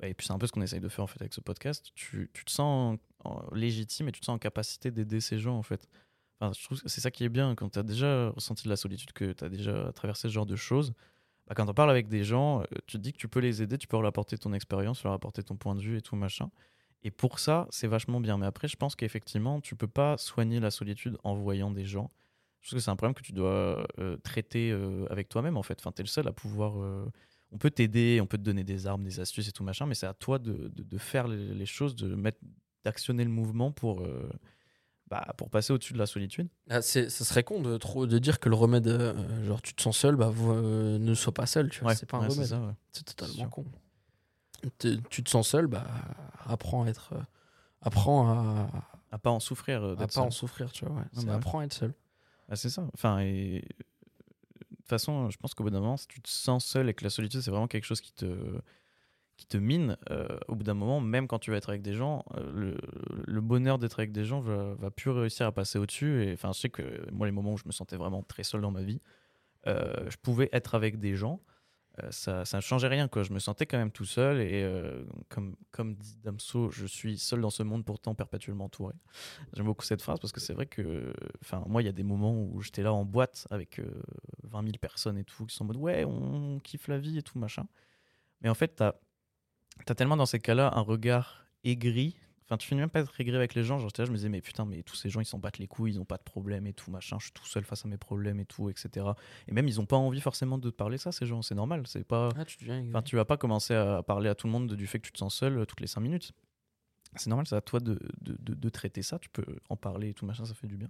bah, 0.00 0.08
et 0.08 0.14
puis 0.14 0.26
c'est 0.26 0.32
un 0.32 0.38
peu 0.38 0.46
ce 0.46 0.52
qu'on 0.52 0.62
essaye 0.62 0.80
de 0.80 0.88
faire 0.88 1.04
en 1.04 1.08
fait 1.08 1.20
avec 1.20 1.34
ce 1.34 1.40
podcast, 1.40 1.90
tu, 1.94 2.30
tu 2.32 2.44
te 2.44 2.50
sens 2.50 2.98
en- 3.24 3.30
en- 3.30 3.54
légitime 3.54 4.08
et 4.08 4.12
tu 4.12 4.20
te 4.20 4.26
sens 4.26 4.36
en 4.36 4.38
capacité 4.38 4.90
d'aider 4.90 5.20
ces 5.20 5.38
gens 5.38 5.56
en 5.56 5.62
fait. 5.62 5.88
Je 6.40 6.64
trouve 6.64 6.80
que 6.80 6.88
c'est 6.88 7.00
ça 7.00 7.10
qui 7.10 7.24
est 7.24 7.28
bien 7.28 7.54
quand 7.54 7.70
tu 7.70 7.78
as 7.78 7.82
déjà 7.82 8.30
ressenti 8.30 8.64
de 8.64 8.68
la 8.68 8.76
solitude, 8.76 9.12
que 9.12 9.32
tu 9.32 9.44
as 9.44 9.48
déjà 9.48 9.92
traversé 9.92 10.28
ce 10.28 10.32
genre 10.32 10.46
de 10.46 10.56
choses. 10.56 10.92
Bah, 11.48 11.54
quand 11.56 11.68
on 11.68 11.74
parle 11.74 11.90
avec 11.90 12.08
des 12.08 12.24
gens, 12.24 12.60
euh, 12.62 12.64
tu 12.86 12.98
te 12.98 13.02
dis 13.02 13.12
que 13.12 13.18
tu 13.18 13.28
peux 13.28 13.40
les 13.40 13.62
aider, 13.62 13.78
tu 13.78 13.88
peux 13.88 13.96
leur 13.98 14.06
apporter 14.06 14.38
ton 14.38 14.52
expérience, 14.52 15.04
leur 15.04 15.14
apporter 15.14 15.42
ton 15.42 15.56
point 15.56 15.74
de 15.74 15.80
vue 15.80 15.98
et 15.98 16.02
tout 16.02 16.16
machin. 16.16 16.50
Et 17.04 17.10
pour 17.10 17.38
ça, 17.40 17.66
c'est 17.70 17.88
vachement 17.88 18.20
bien. 18.20 18.38
Mais 18.38 18.46
après, 18.46 18.68
je 18.68 18.76
pense 18.76 18.96
qu'effectivement, 18.96 19.60
tu 19.60 19.76
peux 19.76 19.88
pas 19.88 20.18
soigner 20.18 20.60
la 20.60 20.70
solitude 20.70 21.18
en 21.24 21.34
voyant 21.34 21.70
des 21.70 21.84
gens. 21.86 22.10
Je 22.60 22.70
pense 22.70 22.74
que 22.80 22.80
c'est 22.84 22.90
un 22.90 22.96
problème 22.96 23.14
que 23.14 23.22
tu 23.22 23.32
dois 23.32 23.86
euh, 24.00 24.16
traiter 24.18 24.70
euh, 24.72 25.06
avec 25.10 25.28
toi-même, 25.28 25.56
en 25.56 25.62
fait. 25.62 25.78
Enfin, 25.80 25.92
tu 25.92 26.02
es 26.02 26.04
le 26.04 26.08
seul 26.08 26.28
à 26.28 26.32
pouvoir. 26.32 26.74
on 27.52 27.58
peut 27.58 27.70
t'aider, 27.70 28.20
on 28.22 28.26
peut 28.26 28.38
te 28.38 28.42
donner 28.42 28.64
des 28.64 28.86
armes, 28.86 29.04
des 29.04 29.20
astuces 29.20 29.48
et 29.48 29.52
tout 29.52 29.64
machin, 29.64 29.86
mais 29.86 29.94
c'est 29.94 30.06
à 30.06 30.14
toi 30.14 30.38
de, 30.38 30.68
de- 30.74 30.98
faire 30.98 31.28
les, 31.28 31.54
les 31.54 31.66
choses, 31.66 31.96
de 31.96 32.14
mettre, 32.14 32.38
d'actionner 32.84 33.24
le 33.24 33.30
mouvement 33.30 33.72
pour, 33.72 34.06
bah, 35.10 35.26
pour 35.36 35.48
passer 35.50 35.72
au-dessus 35.72 35.92
de 35.94 35.98
la 35.98 36.06
solitude. 36.06 36.48
Ah, 36.70 36.82
c'est, 36.82 37.08
ça 37.10 37.24
serait 37.24 37.44
con 37.44 37.60
de, 37.62 37.76
trop, 37.78 38.06
de 38.06 38.18
dire 38.18 38.40
que 38.40 38.48
le 38.48 38.54
remède, 38.54 38.86
euh, 38.88 39.44
genre 39.46 39.62
tu 39.62 39.74
te 39.74 39.82
sens 39.82 39.96
seul, 39.96 40.16
bah 40.16 40.28
vous, 40.28 40.52
euh, 40.52 40.98
ne 40.98 41.14
sois 41.14 41.32
pas 41.32 41.46
seul, 41.46 41.70
tu 41.70 41.80
vois. 41.80 41.94
c'est 41.94 42.06
pas 42.06 42.18
un 42.18 42.20
ouais, 42.22 42.28
remède. 42.28 42.46
ça, 42.46 42.60
ouais. 42.60 42.72
C'est 42.92 43.04
totalement 43.04 43.48
con. 43.48 43.64
Tu, 44.78 44.98
tu 45.10 45.22
te 45.22 45.30
sens 45.30 45.48
seul, 45.48 45.66
bah 45.66 45.86
apprends 46.46 46.84
à 46.84 46.88
être. 46.88 47.12
euh, 47.14 47.20
apprends 47.80 48.28
à, 48.28 48.70
À 49.12 49.18
pas 49.18 49.30
en 49.30 49.40
souffrir. 49.40 49.82
à 49.84 50.06
pas 50.06 50.20
en 50.20 50.30
souffrir, 50.30 50.72
tu 50.72 50.84
vois. 50.84 51.04
C'est 51.12 51.26
bah 51.26 51.34
apprends 51.36 51.60
à 51.60 51.64
être 51.64 51.72
seul. 51.72 51.94
Ah, 52.50 52.56
c'est 52.56 52.70
ça. 52.70 52.86
Enfin, 52.94 53.20
et... 53.20 53.62
De 54.70 54.76
toute 54.76 54.88
façon, 54.88 55.28
je 55.28 55.36
pense 55.36 55.52
qu'au 55.52 55.64
bout 55.64 55.70
d'un 55.70 55.80
moment, 55.80 55.98
si 55.98 56.06
tu 56.08 56.20
te 56.22 56.28
sens 56.30 56.64
seul 56.64 56.88
et 56.88 56.94
que 56.94 57.04
la 57.04 57.10
solitude, 57.10 57.42
c'est 57.42 57.50
vraiment 57.50 57.68
quelque 57.68 57.84
chose 57.84 58.00
qui 58.00 58.12
te, 58.14 58.24
qui 59.38 59.46
te 59.46 59.56
mine, 59.56 59.96
euh, 60.10 60.26
au 60.48 60.56
bout 60.56 60.64
d'un 60.64 60.74
moment, 60.74 61.00
même 61.00 61.28
quand 61.28 61.38
tu 61.38 61.52
vas 61.52 61.56
être 61.56 61.70
avec 61.70 61.80
des 61.80 61.94
gens, 61.94 62.24
euh, 62.36 62.76
le, 63.24 63.40
bonheur 63.40 63.78
d'être 63.78 64.00
avec 64.00 64.12
des 64.12 64.24
gens 64.24 64.40
va, 64.40 64.74
va 64.74 64.90
plus 64.90 65.10
réussir 65.10 65.46
à 65.46 65.52
passer 65.52 65.78
au-dessus. 65.78 66.24
Et 66.24 66.32
enfin, 66.32 66.52
je 66.52 66.58
sais 66.58 66.68
que 66.68 66.82
moi, 67.12 67.26
les 67.26 67.32
moments 67.32 67.52
où 67.52 67.56
je 67.56 67.64
me 67.64 67.72
sentais 67.72 67.96
vraiment 67.96 68.22
très 68.22 68.42
seul 68.42 68.60
dans 68.60 68.72
ma 68.72 68.82
vie, 68.82 69.00
euh, 69.68 70.10
je 70.10 70.16
pouvais 70.16 70.48
être 70.52 70.74
avec 70.74 70.98
des 70.98 71.14
gens. 71.14 71.40
ça, 72.10 72.44
ça 72.44 72.56
ne 72.58 72.62
changeait 72.62 72.88
rien, 72.88 73.06
quoi. 73.06 73.22
Je 73.22 73.32
me 73.32 73.38
sentais 73.38 73.64
quand 73.64 73.78
même 73.78 73.92
tout 73.92 74.04
seul 74.04 74.40
et 74.40 74.68
comme, 75.28 75.54
comme 75.70 75.94
dit 75.94 76.18
Damso, 76.24 76.70
je 76.70 76.86
suis 76.86 77.16
seul 77.16 77.40
dans 77.40 77.50
ce 77.50 77.62
monde 77.62 77.84
pourtant 77.84 78.16
perpétuellement 78.16 78.64
entouré. 78.64 78.94
J'aime 79.52 79.66
beaucoup 79.66 79.84
cette 79.84 80.02
phrase 80.02 80.18
parce 80.18 80.32
que 80.32 80.40
c'est 80.40 80.52
vrai 80.52 80.66
que, 80.66 81.12
enfin, 81.42 81.62
moi, 81.68 81.80
il 81.80 81.86
y 81.86 81.88
a 81.88 81.92
des 81.92 82.04
moments 82.04 82.34
où 82.34 82.60
j'étais 82.60 82.82
là 82.82 82.92
en 82.92 83.04
boîte 83.04 83.46
avec 83.50 83.78
euh, 83.78 84.02
20 84.44 84.62
000 84.62 84.72
personnes 84.80 85.18
et 85.18 85.24
tout, 85.24 85.46
qui 85.46 85.54
sont 85.54 85.62
en 85.62 85.68
mode 85.68 85.76
ouais, 85.76 86.04
on 86.04 86.58
kiffe 86.58 86.88
la 86.88 86.98
vie 86.98 87.18
et 87.18 87.22
tout, 87.22 87.38
machin. 87.38 87.66
Mais 88.40 88.48
en 88.48 88.54
fait, 88.54 88.76
t'as 88.76 88.88
as 88.88 88.94
tellement 89.96 90.16
dans 90.16 90.26
ces 90.26 90.38
cas-là 90.40 90.72
un 90.74 90.80
regard 90.80 91.46
aigri. 91.64 92.16
Enfin, 92.44 92.56
tu 92.56 92.66
finis 92.66 92.80
même 92.80 92.88
pas 92.88 93.00
être 93.00 93.20
aigri 93.20 93.36
avec 93.36 93.54
les 93.54 93.62
gens. 93.62 93.78
Genre, 93.78 93.90
là, 93.98 94.04
je 94.06 94.10
me 94.10 94.16
disais, 94.16 94.30
mais 94.30 94.40
putain, 94.40 94.64
mais 94.64 94.82
tous 94.82 94.94
ces 94.96 95.10
gens, 95.10 95.20
ils 95.20 95.26
s'en 95.26 95.38
battent 95.38 95.58
les 95.58 95.66
couilles, 95.66 95.92
ils 95.92 96.00
ont 96.00 96.06
pas 96.06 96.16
de 96.16 96.22
problème 96.22 96.66
et 96.66 96.72
tout, 96.72 96.90
machin. 96.90 97.18
Je 97.18 97.24
suis 97.24 97.32
tout 97.32 97.44
seul 97.44 97.62
face 97.64 97.84
à 97.84 97.88
mes 97.88 97.98
problèmes 97.98 98.40
et 98.40 98.46
tout, 98.46 98.70
etc. 98.70 99.14
Et 99.48 99.52
même, 99.52 99.68
ils 99.68 99.80
ont 99.80 99.84
pas 99.86 99.96
envie 99.96 100.20
forcément 100.22 100.56
de 100.56 100.70
te 100.70 100.74
parler 100.74 100.96
ça, 100.96 101.12
ces 101.12 101.26
gens. 101.26 101.42
C'est 101.42 101.54
normal. 101.54 101.82
C'est 101.86 102.04
pas. 102.04 102.30
Ah, 102.38 102.46
tu 102.46 102.56
deviens 102.58 102.78
aigri. 102.78 102.88
Enfin, 102.90 103.02
tu 103.02 103.16
vas 103.16 103.26
pas 103.26 103.36
commencer 103.36 103.74
à 103.74 104.02
parler 104.02 104.30
à 104.30 104.34
tout 104.34 104.46
le 104.46 104.52
monde 104.52 104.66
de- 104.66 104.76
du 104.76 104.86
fait 104.86 104.98
que 104.98 105.06
tu 105.06 105.12
te 105.12 105.18
sens 105.18 105.34
seul 105.34 105.58
euh, 105.58 105.64
toutes 105.66 105.80
les 105.80 105.86
5 105.86 106.00
minutes. 106.00 106.32
C'est 107.16 107.28
normal, 107.28 107.46
c'est 107.46 107.56
à 107.56 107.60
toi 107.60 107.80
de, 107.80 107.98
de, 108.22 108.36
de- 108.40 108.54
de 108.54 108.68
traiter 108.70 109.02
ça. 109.02 109.18
Tu 109.18 109.28
peux 109.28 109.44
en 109.68 109.76
parler 109.76 110.10
et 110.10 110.14
tout 110.14 110.24
machin, 110.24 110.44
ça 110.46 110.54
fait 110.54 110.66
du 110.68 110.76
bien. 110.78 110.88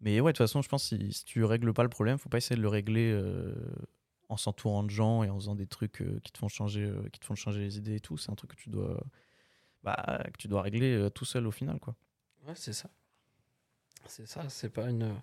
Mais 0.00 0.20
ouais, 0.20 0.32
de 0.32 0.36
toute 0.36 0.44
façon, 0.44 0.62
je 0.62 0.68
pense 0.68 0.90
que 0.90 0.96
si, 0.98 1.12
si 1.12 1.24
tu 1.24 1.44
règles 1.44 1.72
pas 1.72 1.84
le 1.84 1.88
problème, 1.88 2.18
faut 2.18 2.28
pas 2.28 2.38
essayer 2.38 2.56
de 2.56 2.62
le 2.62 2.68
régler 2.68 3.10
euh, 3.12 3.54
en 4.32 4.36
s'entourant 4.36 4.82
de 4.82 4.90
gens 4.90 5.22
et 5.22 5.30
en 5.30 5.36
faisant 5.36 5.54
des 5.54 5.66
trucs 5.66 6.02
euh, 6.02 6.20
qui 6.24 6.32
te 6.32 6.38
font 6.38 6.48
changer, 6.48 6.82
euh, 6.84 7.08
qui 7.12 7.20
te 7.20 7.24
font 7.26 7.34
changer 7.34 7.60
les 7.60 7.78
idées 7.78 7.96
et 7.96 8.00
tout. 8.00 8.16
C'est 8.16 8.30
un 8.30 8.34
truc 8.34 8.50
que 8.52 8.56
tu 8.56 8.68
dois, 8.70 9.02
bah, 9.82 10.22
que 10.32 10.38
tu 10.38 10.48
dois 10.48 10.62
régler 10.62 10.92
euh, 10.94 11.10
tout 11.10 11.24
seul 11.24 11.46
au 11.46 11.50
final, 11.50 11.78
quoi. 11.80 11.94
Ouais, 12.46 12.54
c'est 12.56 12.72
ça. 12.72 12.90
C'est 14.06 14.26
ça, 14.26 14.48
c'est 14.48 14.68
pas 14.70 14.88
une. 14.90 15.14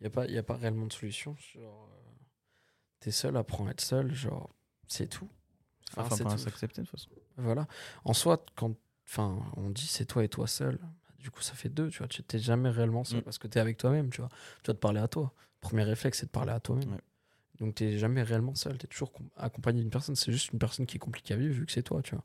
Il 0.00 0.04
n'y 0.04 0.06
a, 0.06 0.10
pas- 0.10 0.26
y 0.26 0.38
a 0.38 0.42
pas 0.42 0.56
réellement 0.56 0.86
de 0.86 0.92
solution. 0.92 1.36
Genre, 1.54 1.88
t'es 3.00 3.10
seul, 3.10 3.36
apprends 3.36 3.66
à 3.66 3.70
être 3.70 3.80
seul, 3.80 4.12
genre, 4.14 4.50
c'est 4.88 5.08
tout. 5.08 5.28
Enfin, 5.96 6.14
Enfin, 6.14 6.36
c'est 6.36 6.44
s'accepter 6.44 6.82
de 6.82 6.86
toute 6.86 6.98
façon. 6.98 7.10
Voilà. 7.36 7.66
En 8.04 8.12
soi, 8.12 8.44
quand 8.56 8.74
enfin, 9.06 9.38
on 9.56 9.70
dit 9.70 9.86
c'est 9.86 10.04
toi 10.06 10.22
et 10.22 10.28
toi 10.28 10.46
seul, 10.46 10.78
du 11.18 11.30
coup, 11.30 11.40
ça 11.42 11.54
fait 11.54 11.68
deux, 11.68 11.88
tu 11.90 11.98
vois. 11.98 12.08
Tu 12.08 12.22
t'es 12.22 12.38
jamais 12.38 12.70
réellement 12.70 13.04
seul 13.04 13.20
Mm. 13.20 13.22
parce 13.22 13.38
que 13.38 13.46
t'es 13.48 13.58
avec 13.60 13.76
toi-même, 13.76 14.10
tu 14.10 14.20
vois. 14.20 14.30
Tu 14.62 14.68
vas 14.70 14.74
te 14.74 14.78
parler 14.78 15.00
à 15.00 15.08
toi. 15.08 15.32
Premier 15.60 15.82
réflexe, 15.82 16.18
c'est 16.20 16.26
de 16.26 16.30
parler 16.30 16.52
à 16.52 16.60
toi-même. 16.60 16.92
Ouais. 16.92 17.00
Donc, 17.60 17.74
t'es 17.74 17.98
jamais 17.98 18.22
réellement 18.22 18.54
seul. 18.54 18.78
T'es 18.78 18.86
toujours 18.86 19.12
com- 19.12 19.28
accompagné 19.36 19.80
d'une 19.82 19.90
personne. 19.90 20.16
C'est 20.16 20.32
juste 20.32 20.52
une 20.52 20.58
personne 20.58 20.86
qui 20.86 20.96
est 20.96 21.00
compliquée 21.00 21.34
à 21.34 21.36
vivre 21.36 21.54
vu 21.54 21.66
que 21.66 21.72
c'est 21.72 21.82
toi, 21.82 22.00
tu 22.02 22.14
vois. 22.14 22.24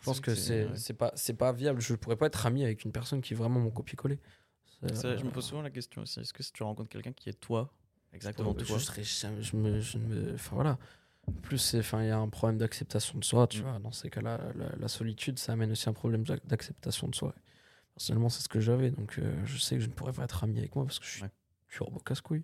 Je 0.00 0.04
pense 0.06 0.20
que 0.20 0.34
c'est 0.34 0.68
c'est- 0.76 0.92
ouais. 0.92 0.96
pas, 0.96 1.12
c'est 1.16 1.34
pas 1.34 1.52
viable. 1.52 1.80
Je 1.80 1.94
pourrais 1.94 2.16
pas 2.16 2.26
être 2.26 2.44
ami 2.46 2.64
avec 2.64 2.84
une 2.84 2.92
personne 2.92 3.20
qui 3.22 3.32
est 3.34 3.36
vraiment 3.36 3.60
mon 3.60 3.70
copier-coller. 3.70 4.18
Je 4.82 4.86
me 4.88 5.04
euh, 5.06 5.30
pose 5.30 5.44
souvent 5.46 5.62
la 5.62 5.70
question 5.70 6.02
aussi. 6.02 6.20
Est-ce 6.20 6.32
que 6.32 6.42
si 6.42 6.52
tu 6.52 6.62
rencontres 6.62 6.90
quelqu'un 6.90 7.12
qui 7.12 7.28
est 7.30 7.40
toi, 7.40 7.72
exactement 8.12 8.54
je 8.58 8.64
toi, 8.64 8.78
serais 8.78 9.02
jamais- 9.04 9.42
je 9.42 9.56
me, 9.56 9.80
je 9.80 9.96
me- 9.98 10.34
enfin 10.34 10.56
voilà. 10.56 10.78
En 11.26 11.32
plus, 11.32 11.74
enfin, 11.76 12.02
il 12.02 12.08
y 12.08 12.10
a 12.10 12.18
un 12.18 12.28
problème 12.28 12.58
d'acceptation 12.58 13.18
de 13.18 13.24
soi, 13.24 13.46
tu 13.46 13.60
Mm. 13.60 13.62
vois. 13.62 13.78
Dans 13.78 13.92
ces 13.92 14.10
cas-là, 14.10 14.40
la, 14.56 14.76
la 14.76 14.88
solitude, 14.88 15.38
ça 15.38 15.52
amène 15.54 15.70
aussi 15.72 15.88
un 15.88 15.94
problème 15.94 16.22
d'ac- 16.24 16.46
d'acceptation 16.46 17.08
de 17.08 17.14
soi. 17.14 17.34
Personnellement, 17.94 18.28
c'est 18.28 18.42
ce 18.42 18.48
que 18.48 18.60
j'avais, 18.60 18.90
donc 18.90 19.18
euh, 19.18 19.34
je 19.46 19.56
sais 19.56 19.76
que 19.76 19.80
je 19.80 19.86
ne 19.88 19.92
pourrais 19.92 20.12
pas 20.12 20.24
être 20.24 20.44
ami 20.44 20.58
avec 20.58 20.74
moi 20.76 20.84
parce 20.84 20.98
que 20.98 21.06
je 21.06 21.10
suis, 21.12 21.22
Ouais. 21.22 21.30
je 21.68 21.76
suis 21.76 21.84
casse-couille. 22.04 22.42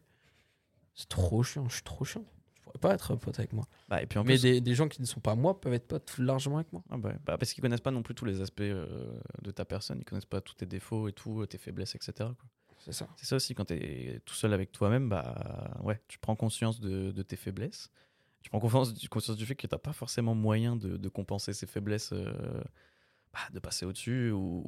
C'est 0.95 1.09
trop 1.09 1.43
chiant, 1.43 1.69
je 1.69 1.75
suis 1.75 1.83
trop 1.83 2.05
chiant. 2.05 2.25
Je 2.55 2.63
pourrais 2.63 2.79
pas 2.79 2.95
être 2.95 3.17
pote 3.17 3.39
avec 3.39 3.53
moi. 3.53 3.67
bah, 3.89 4.03
et 4.03 4.07
puis 4.07 4.19
en 4.19 4.23
Mais 4.23 4.35
plus, 4.35 4.43
des, 4.43 4.61
des 4.61 4.75
gens 4.75 4.89
qui 4.89 5.01
ne 5.01 5.07
sont 5.07 5.21
pas 5.21 5.35
moi 5.35 5.61
peuvent 5.61 5.73
être 5.73 5.89
potes 5.89 6.19
largement 6.19 6.57
avec 6.57 6.73
moi. 6.73 6.83
Ah 6.91 6.97
bah, 6.99 7.15
bah, 7.25 7.39
parce 7.39 7.53
qu'ils 7.53 7.63
connaissent 7.63 7.81
pas 7.81 7.91
non 7.91 8.03
plus 8.03 8.15
tous 8.15 8.25
les 8.25 8.41
aspects 8.41 8.61
euh, 8.61 9.19
de 9.43 9.51
ta 9.51 9.65
personne, 9.65 9.99
ils 10.01 10.05
connaissent 10.05 10.25
pas 10.25 10.41
tous 10.41 10.55
tes 10.55 10.67
défauts 10.67 11.09
et 11.09 11.13
tout, 11.13 11.45
tes 11.47 11.59
faiblesses, 11.59 11.95
etc. 11.95 12.13
quoi. 12.19 12.35
C'est 12.79 12.93
ça. 12.93 13.09
C'est 13.17 13.27
ça 13.27 13.37
aussi, 13.37 13.55
quand 13.55 13.67
tu 13.67 13.75
es 13.75 14.21
tout 14.25 14.35
seul 14.35 14.55
avec 14.55 14.73
toi-même, 14.73 15.09
bah 15.09 15.79
ouais, 15.83 16.01
tu 16.09 16.19
prends 16.19 16.35
conscience 16.37 16.81
de, 16.81 17.11
de 17.11 17.23
tes 17.23 17.37
faiblesses. 17.37 17.91
Tu 18.41 18.49
prends 18.49 18.61
conscience 18.61 18.95
du, 18.95 19.07
conscience 19.09 19.37
du 19.37 19.45
fait 19.45 19.55
que 19.55 19.67
tu 19.67 19.75
n'as 19.75 19.79
pas 19.79 19.93
forcément 19.93 20.35
moyen 20.35 20.77
de, 20.77 20.97
de 20.97 21.09
compenser 21.11 21.53
ces 21.53 21.67
faiblesses, 21.67 22.13
euh, 22.13 22.63
bah, 23.35 23.41
de 23.53 23.59
passer 23.59 23.85
au-dessus 23.85 24.31
ou 24.31 24.65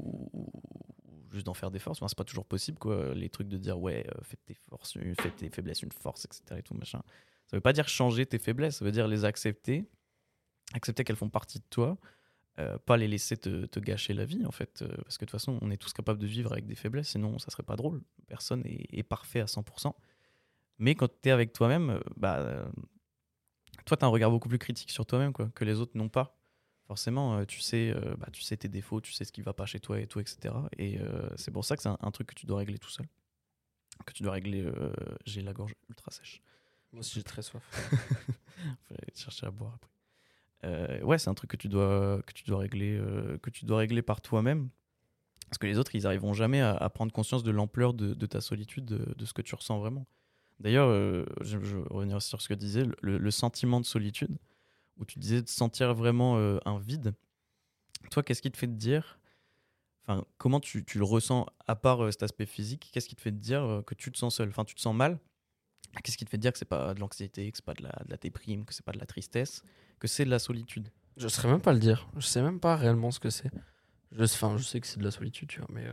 juste 1.33 1.47
d'en 1.47 1.55
faire 1.55 1.71
des 1.71 1.79
forces. 1.79 1.99
Enfin, 1.99 2.09
c'est 2.09 2.19
pas 2.19 2.25
toujours 2.25 2.47
possible, 2.47 2.79
quoi. 2.79 3.15
Les 3.15 3.29
trucs 3.29 3.49
de 3.49 3.57
dire, 3.57 3.79
ouais, 3.79 4.07
euh, 4.09 4.21
fais 4.23 4.37
tes, 4.45 4.55
forces, 4.55 4.99
fais 5.21 5.31
tes 5.31 5.51
faiblesses 5.51 5.83
une 5.83 5.93
force, 5.93 6.25
etc. 6.25 6.43
Et 6.59 6.63
tout, 6.63 6.75
machin. 6.75 7.03
Ça 7.47 7.57
veut 7.57 7.61
pas 7.61 7.73
dire 7.73 7.89
changer 7.89 8.27
tes 8.27 8.39
faiblesses, 8.39 8.77
ça 8.77 8.85
veut 8.85 8.93
dire 8.93 9.09
les 9.09 9.25
accepter, 9.25 9.89
accepter 10.73 11.05
qu'elles 11.05 11.17
font 11.17 11.29
partie 11.29 11.59
de 11.59 11.65
toi, 11.69 11.99
euh, 12.59 12.79
pas 12.79 12.97
les 12.97 13.09
laisser 13.09 13.37
te, 13.37 13.81
gâcher 13.81 14.15
la 14.15 14.25
vie, 14.25 14.45
en 14.47 14.53
fait. 14.53 14.83
euh, 14.83 14.89
parce 15.03 15.19
que 15.19 15.25
de 15.25 15.31
toute 15.31 15.39
façon, 15.39 15.59
on 15.61 15.71
est 15.71 15.77
tous 15.77 15.93
capables 15.93 16.19
de 16.19 16.27
vivre 16.27 16.53
avec 16.53 16.67
des 16.67 16.75
faiblesses, 16.75 17.09
sinon 17.09 17.39
ça 17.39 17.51
serait 17.51 17.63
pas 17.63 17.77
drôle. 17.77 18.03
Personne 18.27 18.63
est, 18.65 19.03
parfait 19.03 19.41
à 19.41 19.47
100%. 19.47 19.95
Mais 20.79 20.95
quand 20.95 21.09
tu 21.09 21.29
es 21.29 21.33
avec 21.33 21.53
toi-même, 21.53 21.91
euh, 21.91 22.01
bah, 22.17 22.65
toi, 23.85 23.97
tu 23.97 24.05
as 24.05 24.09
un 24.09 24.11
regard 24.11 24.31
beaucoup 24.31 24.49
plus 24.49 24.59
critique 24.59 24.91
sur 24.91 25.07
toi-même 25.07 25.33
quoi, 25.33 25.51
que 25.55 25.65
les 25.65 25.81
autres 25.81 25.97
n'ont 25.97 26.09
pas. 26.09 26.39
Forcément, 26.93 27.39
euh, 27.39 27.45
tu, 27.47 27.61
sais, 27.61 27.91
euh, 27.97 28.15
bah, 28.19 28.29
tu 28.31 28.43
sais 28.43 28.55
tes 28.55 28.69
défauts, 28.69 29.01
tu 29.01 29.15
sais 29.15 29.25
ce 29.25 29.33
qui 29.33 29.41
va 29.41 29.55
pas 29.55 29.65
chez 29.65 29.81
toi 29.81 29.99
et 29.99 30.07
tout, 30.07 30.21
etc. 30.21 30.55
Et 30.77 31.01
euh, 31.01 31.27
c'est 31.37 31.51
pour 31.51 31.65
ça 31.65 31.75
que 31.75 31.83
c'est 31.83 31.89
un, 31.89 31.97
un 32.03 32.11
truc 32.11 32.27
que 32.27 32.35
tu 32.35 32.45
dois 32.45 32.59
régler 32.59 32.77
tout 32.77 32.91
seul. 32.91 33.07
Que 34.05 34.13
tu 34.13 34.23
dois 34.23 34.33
régler. 34.33 34.71
J'ai 35.25 35.41
la 35.41 35.55
gorge 35.55 35.75
ultra 35.89 36.11
sèche. 36.11 36.43
Moi 36.93 37.01
aussi, 37.01 37.15
j'ai 37.15 37.23
très 37.23 37.41
soif. 37.41 37.63
Faut 38.85 38.95
aller 38.95 39.15
chercher 39.15 39.47
à 39.47 39.51
boire 39.51 39.73
après. 39.75 39.91
Euh, 40.65 41.01
ouais, 41.01 41.17
c'est 41.17 41.31
un 41.31 41.35
truc 41.35 41.51
que 41.51 41.57
tu 41.57 41.69
dois, 41.69 42.21
que 42.27 42.35
tu 42.35 42.45
dois, 42.45 42.59
régler, 42.59 42.99
euh, 42.99 43.39
que 43.39 43.49
tu 43.49 43.65
dois 43.65 43.79
régler 43.79 44.03
par 44.03 44.21
toi-même. 44.21 44.69
Parce 45.49 45.57
que 45.57 45.67
les 45.67 45.79
autres, 45.79 45.95
ils 45.95 46.07
arriveront 46.07 46.35
jamais 46.35 46.61
à, 46.61 46.75
à 46.75 46.91
prendre 46.91 47.11
conscience 47.11 47.43
de 47.43 47.51
l'ampleur 47.51 47.95
de, 47.95 48.13
de 48.13 48.27
ta 48.27 48.43
solitude, 48.43 48.85
de, 48.85 49.15
de 49.17 49.25
ce 49.25 49.33
que 49.33 49.41
tu 49.41 49.55
ressens 49.55 49.79
vraiment. 49.79 50.07
D'ailleurs, 50.61 50.89
euh, 50.89 51.25
je, 51.41 51.59
je 51.63 51.79
revenir 51.91 52.21
sur 52.21 52.43
ce 52.43 52.49
que 52.49 52.55
disais, 52.55 52.85
le, 53.01 53.17
le 53.17 53.31
sentiment 53.31 53.81
de 53.81 53.87
solitude, 53.87 54.37
où 54.99 55.05
tu 55.05 55.19
disais 55.19 55.43
de 55.43 55.49
sentir 55.49 55.95
vraiment 55.95 56.37
euh, 56.37 56.59
un 56.65 56.79
vide. 56.79 57.15
Toi, 58.11 58.23
qu'est-ce 58.23 58.43
qui 58.43 58.51
te 58.51 58.57
fait 58.57 58.67
te 58.67 58.73
dire 58.73 59.19
Enfin, 60.05 60.25
comment 60.37 60.59
tu, 60.59 60.85
le 60.95 61.05
ressens 61.05 61.47
à 61.67 61.77
part 61.77 62.05
euh, 62.05 62.11
cet 62.11 62.25
aspect 62.25 62.47
physique 62.47 62.91
Qu'est-ce 62.93 63.09
qui 63.09 63.15
te 63.15 63.21
fait 63.21 63.31
te 63.31 63.37
dire 63.37 63.63
euh, 63.63 63.83
que 63.83 63.95
tu 63.95 64.11
te 64.11 64.19
sens 64.19 64.37
seul? 64.37 64.49
Enfin, 64.49 64.65
tu 64.65 64.75
te 64.75 64.81
sens 64.81 64.95
mal 64.95 65.19
Qu'est-ce 66.03 66.17
qui 66.17 66.25
te 66.25 66.31
fait 66.31 66.39
te 66.39 66.43
dire 66.43 66.53
que 66.53 66.59
c'est 66.59 66.65
pas 66.65 66.95
de 66.95 67.01
l'anxiété, 67.01 67.51
que 67.51 67.59
c'est 67.59 67.65
pas 67.65 67.75
de 67.75 67.83
la, 67.83 68.17
déprime, 68.17 68.65
que 68.65 68.73
c'est 68.73 68.85
pas 68.85 68.93
de 68.93 68.99
la 68.99 69.05
tristesse, 69.05 69.63
que 69.99 70.09
c'est 70.09 70.25
de 70.25 70.31
la 70.31 70.39
solitude? 70.39 70.89
Je 71.19 71.29
saurais 71.29 71.49
même 71.49 71.61
pas 71.61 71.75
le 71.75 71.79
dire. 71.79 72.09
Je 72.17 72.27
sais 72.27 72.41
même 72.41 72.61
pas 72.61 72.77
réellement 72.77 73.11
ce 73.11 73.21
que 73.21 73.29
c'est. 73.29 73.51
Je, 74.11 74.25
enfin, 74.25 74.57
je 74.57 74.63
sais 74.63 74.81
que 74.81 74.87
c'est 74.87 74.99
de 74.99 75.05
la 75.05 75.11
solitude, 75.11 75.49
tu 75.49 75.59
vois, 75.59 75.69
mais 75.71 75.87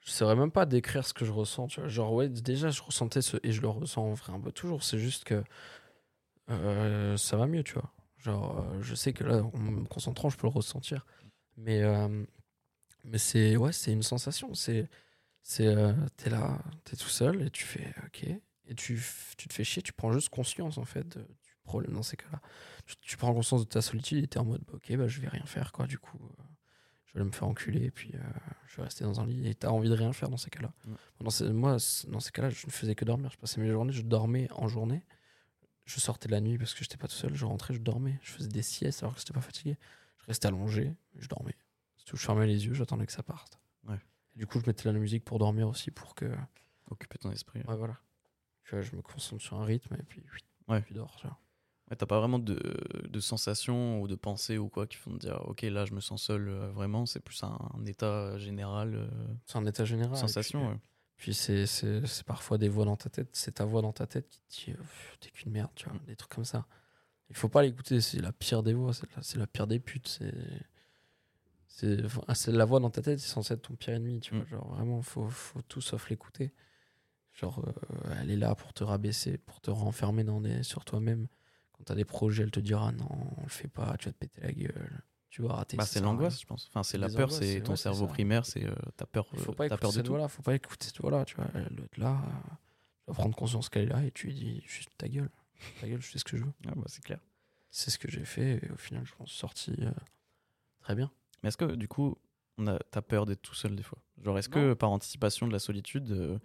je 0.00 0.12
saurais 0.12 0.36
même 0.36 0.52
pas 0.52 0.64
décrire 0.64 1.04
ce 1.04 1.12
que 1.12 1.24
je 1.24 1.32
ressens, 1.32 1.66
tu 1.66 1.80
vois. 1.80 1.88
Genre, 1.88 2.12
ouais, 2.12 2.28
déjà, 2.28 2.70
je 2.70 2.82
ressentais 2.82 3.20
ce. 3.20 3.36
Et 3.42 3.50
je 3.50 3.60
le 3.60 3.68
ressens 3.68 4.02
en 4.02 4.14
vrai 4.14 4.32
un 4.32 4.40
peu 4.40 4.52
toujours. 4.52 4.84
C'est 4.84 5.00
juste 5.00 5.24
que 5.24 5.42
ça 7.16 7.36
va 7.36 7.46
mieux, 7.48 7.64
tu 7.64 7.74
vois. 7.74 7.92
Genre, 8.22 8.60
euh, 8.72 8.82
je 8.82 8.94
sais 8.94 9.12
que 9.12 9.24
là, 9.24 9.42
en 9.42 9.58
me 9.58 9.84
concentrant, 9.84 10.28
je 10.30 10.36
peux 10.36 10.46
le 10.46 10.52
ressentir. 10.52 11.06
Mais, 11.56 11.82
euh, 11.82 12.24
mais 13.04 13.18
c'est 13.18 13.56
ouais, 13.56 13.72
c'est 13.72 13.92
une 13.92 14.02
sensation. 14.02 14.54
C'est. 14.54 14.88
C'est. 15.42 15.66
euh, 15.66 15.92
t'es 16.16 16.30
là, 16.30 16.58
t'es 16.84 16.96
tout 16.96 17.08
seul 17.08 17.42
et 17.42 17.50
tu 17.50 17.64
fais 17.64 17.94
OK. 18.06 18.24
Et 18.66 18.74
tu, 18.74 19.02
tu 19.36 19.48
te 19.48 19.52
fais 19.54 19.64
chier, 19.64 19.82
tu 19.82 19.92
prends 19.92 20.12
juste 20.12 20.28
conscience, 20.28 20.78
en 20.78 20.84
fait, 20.84 21.08
de- 21.16 21.22
du 21.22 21.56
problème 21.64 21.92
dans 21.92 22.02
ces 22.02 22.16
cas-là 22.16 22.40
tu, 22.86 22.96
tu 22.96 23.16
prends 23.16 23.32
conscience 23.32 23.60
de 23.64 23.68
ta 23.68 23.80
solitude 23.80 24.24
et 24.24 24.26
t'es 24.26 24.38
en 24.40 24.44
mode 24.44 24.62
bah, 24.66 24.72
ok 24.74 24.96
bah 24.96 25.06
je 25.06 25.20
vais 25.20 25.28
rien 25.28 25.44
faire 25.44 25.70
quoi 25.70 25.86
du 25.86 25.98
coup 25.98 26.18
je 27.04 27.18
vais 27.18 27.24
me 27.24 27.30
faire 27.30 27.46
enculer 27.46 27.84
et 27.84 27.90
puis 27.92 28.12
je 28.66 28.76
vais 28.76 28.82
rester 28.82 29.04
dans 29.04 29.20
un 29.20 29.26
lit 29.26 29.46
et 29.48 29.54
t'as 29.54 29.68
envie 29.68 29.88
de 29.88 29.94
rien 29.94 30.12
faire 30.12 30.30
dans 30.30 30.36
ces 30.36 30.50
cas-là 30.50 30.72
Ouais. 30.88 30.94
dans 31.20 31.30
ces- 31.30 31.48
moi 31.52 31.76
dans 32.08 32.18
ces 32.18 32.32
cas-là 32.32 32.50
je 32.50 32.66
ne 32.66 32.72
faisais 32.72 32.96
que 32.96 33.04
dormir 33.04 33.30
je 33.30 33.36
passais 33.38 33.60
mes 33.60 33.70
journées 33.70 33.92
je 33.92 34.02
dormais 34.02 34.48
en 34.52 34.66
journée 34.66 35.04
je 35.90 36.00
sortais 36.00 36.28
la 36.28 36.40
nuit 36.40 36.56
parce 36.58 36.72
que 36.74 36.80
j'étais 36.84 36.96
pas 36.96 37.08
tout 37.08 37.14
seul 37.14 37.34
je 37.34 37.44
rentrais 37.44 37.74
je 37.74 37.80
dormais 37.80 38.18
je 38.22 38.30
faisais 38.32 38.48
des 38.48 38.62
siestes 38.62 39.02
alors 39.02 39.14
que 39.14 39.20
j'étais 39.20 39.32
pas 39.32 39.40
fatigué 39.40 39.76
je 40.20 40.26
restais 40.26 40.46
allongé 40.48 40.94
je 41.18 41.28
dormais 41.28 41.56
C'est 41.96 42.04
tout 42.06 42.16
je 42.16 42.24
fermais 42.24 42.46
les 42.46 42.66
yeux 42.66 42.74
j'attendais 42.74 43.06
que 43.06 43.12
ça 43.12 43.22
parte 43.22 43.58
Ouais. 43.88 43.98
Du 44.36 44.46
coup 44.46 44.60
je 44.60 44.66
mettais 44.66 44.90
la 44.92 44.98
musique 44.98 45.24
pour 45.24 45.38
dormir 45.38 45.68
aussi 45.68 45.90
pour 45.90 46.14
que 46.14 46.30
Occuper 46.90 47.18
ton 47.18 47.30
esprit. 47.30 47.60
ouais 47.66 47.76
voilà 47.76 47.96
tu 48.64 48.82
je 48.82 48.94
me 48.94 49.02
concentre 49.02 49.42
sur 49.42 49.56
un 49.60 49.64
rythme 49.64 49.94
et 49.94 50.02
puis 50.04 50.22
Ouais. 50.68 50.82
puis 50.82 50.94
dors 50.94 51.16
tu 51.16 51.26
vois. 51.26 51.36
Ouais, 51.90 51.96
t'as 51.96 52.06
pas 52.06 52.20
vraiment 52.20 52.38
de, 52.38 52.54
de 53.08 53.20
sensations 53.20 54.00
ou 54.00 54.06
de 54.06 54.14
pensées 54.14 54.58
ou 54.58 54.68
quoi 54.68 54.86
qui 54.86 54.96
font 54.96 55.10
te 55.10 55.16
dire 55.18 55.40
ok 55.48 55.62
là 55.62 55.84
je 55.86 55.92
me 55.92 56.00
sens 56.00 56.22
seul 56.22 56.48
euh, 56.48 56.70
vraiment 56.70 57.04
c'est 57.06 57.18
plus 57.18 57.42
un, 57.42 57.58
un 57.74 57.84
état 57.86 58.38
général 58.38 58.94
euh, 58.94 59.08
c'est 59.46 59.58
un 59.58 59.66
état 59.66 59.84
général 59.84 60.16
sensation 60.16 60.60
puis, 60.60 60.68
ouais. 60.68 60.78
Puis 61.20 61.34
c'est, 61.34 61.66
parfois 62.24 62.56
des 62.56 62.70
voix 62.70 62.86
dans 62.86 62.96
ta 62.96 63.10
tête, 63.10 63.28
c'est 63.34 63.56
ta 63.56 63.66
voix 63.66 63.82
dans 63.82 63.92
ta 63.92 64.06
tête 64.06 64.26
qui 64.48 64.64
te 64.64 64.70
dit 64.70 64.76
t'es 65.20 65.30
qu'une 65.30 65.52
merde, 65.52 65.70
tu 65.74 65.86
vois, 65.86 65.98
des 66.06 66.16
trucs 66.16 66.32
comme 66.34 66.46
ça. 66.46 66.66
Il 67.28 67.36
faut 67.36 67.50
pas 67.50 67.60
l'écouter, 67.60 68.00
c'est 68.00 68.22
la 68.22 68.32
pire 68.32 68.62
des 68.62 68.72
voix, 68.72 68.94
c'est 68.94 69.36
la, 69.36 69.40
la 69.40 69.46
pire 69.46 69.66
des 69.66 69.80
putes. 69.80 70.18
Enfin, 72.06 72.22
c'est 72.34 72.52
la 72.52 72.64
voix 72.64 72.80
dans 72.80 72.88
ta 72.88 73.02
tête, 73.02 73.20
c'est 73.20 73.28
censé 73.28 73.52
être 73.52 73.60
ton 73.60 73.74
pire 73.74 73.92
ennemi, 73.92 74.20
tu 74.20 74.34
vois. 74.34 74.44
Mm. 74.44 74.48
Genre 74.48 74.68
vraiment, 74.68 75.02
faut, 75.02 75.28
faut 75.28 75.60
tout 75.60 75.82
sauf 75.82 76.08
l'écouter. 76.08 76.54
Genre, 77.34 77.62
euh, 77.66 78.14
elle 78.22 78.30
est 78.30 78.36
là 78.36 78.54
pour 78.54 78.72
te 78.72 78.82
rabaisser, 78.82 79.36
pour 79.36 79.60
te 79.60 79.70
renfermer 79.70 80.24
dans 80.24 80.40
des, 80.40 80.62
sur 80.62 80.86
toi-même. 80.86 81.28
Quand 81.72 81.84
t'as 81.84 81.96
des 81.96 82.06
projets, 82.06 82.44
elle 82.44 82.50
te 82.50 82.60
dira 82.60 82.92
non, 82.92 83.08
on 83.36 83.42
le 83.42 83.48
fait 83.50 83.68
pas, 83.68 83.94
tu 83.98 84.08
vas 84.08 84.12
te 84.12 84.18
péter 84.18 84.40
la 84.40 84.52
gueule, 84.52 85.02
tu 85.30 85.42
vas 85.42 85.54
rater. 85.54 85.76
Bah, 85.76 85.86
c'est 85.86 86.00
l'angoisse 86.00 86.40
je 86.40 86.46
pense 86.46 86.66
enfin 86.68 86.82
c'est 86.82 86.98
la 86.98 87.08
peur 87.08 87.30
c'est 87.30 87.62
ton 87.62 87.72
ouais, 87.72 87.76
cerveau 87.76 88.06
primaire 88.06 88.44
c'est 88.44 88.66
euh, 88.66 88.74
ta 88.96 89.06
peur 89.06 89.26
Il 89.32 89.38
faut 89.38 89.52
euh, 89.52 89.54
pas 89.54 89.66
écouter 89.66 89.80
peur 89.80 89.90
de 89.90 89.94
cette 89.94 90.08
voix-là, 90.08 90.28
faut 90.28 90.42
pas 90.42 90.54
écouter 90.54 90.86
cette 90.86 91.00
voix-là, 91.00 91.24
tu 91.24 91.36
vois. 91.36 91.46
Elle 91.54 91.74
doit 91.74 91.86
être 91.86 91.96
là, 91.98 92.20
euh, 92.24 92.30
tu 93.04 93.06
vas 93.08 93.14
prendre 93.14 93.36
conscience 93.36 93.68
qu'elle 93.68 93.84
est 93.84 93.92
là 93.92 94.04
et 94.04 94.10
tu 94.10 94.26
lui 94.26 94.34
dis 94.34 94.62
juste 94.66 94.90
ta 94.98 95.08
gueule, 95.08 95.30
ta 95.78 95.88
gueule, 95.88 96.02
je 96.02 96.08
fais 96.08 96.18
ce 96.18 96.24
que 96.24 96.36
je 96.36 96.44
veux. 96.44 96.52
Ah, 96.66 96.72
bah, 96.74 96.82
c'est 96.86 97.02
clair 97.02 97.20
C'est 97.70 97.90
ce 97.90 97.98
que 97.98 98.10
j'ai 98.10 98.24
fait 98.24 98.60
et 98.64 98.70
au 98.72 98.76
final, 98.76 99.04
je 99.06 99.12
m'en 99.18 99.26
suis 99.26 99.38
sorti 99.38 99.74
euh, 99.80 99.90
très 100.80 100.94
bien. 100.96 101.10
mais 101.42 101.48
est-ce 101.48 101.56
que 101.56 101.76
du 101.76 101.88
coup 101.88 102.16
on 102.58 102.66
a 102.66 102.78
t'as 102.90 103.00
peur 103.02 103.24
d'être 103.24 103.42
tout 103.42 103.54
seul 103.54 103.76
des 103.76 103.82
fois? 103.84 103.98
Genre 104.22 104.36
est-ce 104.38 104.48
que 104.48 104.74
par 104.74 104.90
anticipation 104.90 105.46
de 105.46 105.52
la 105.52 105.60
solitude 105.60 106.10
euh, 106.10 106.38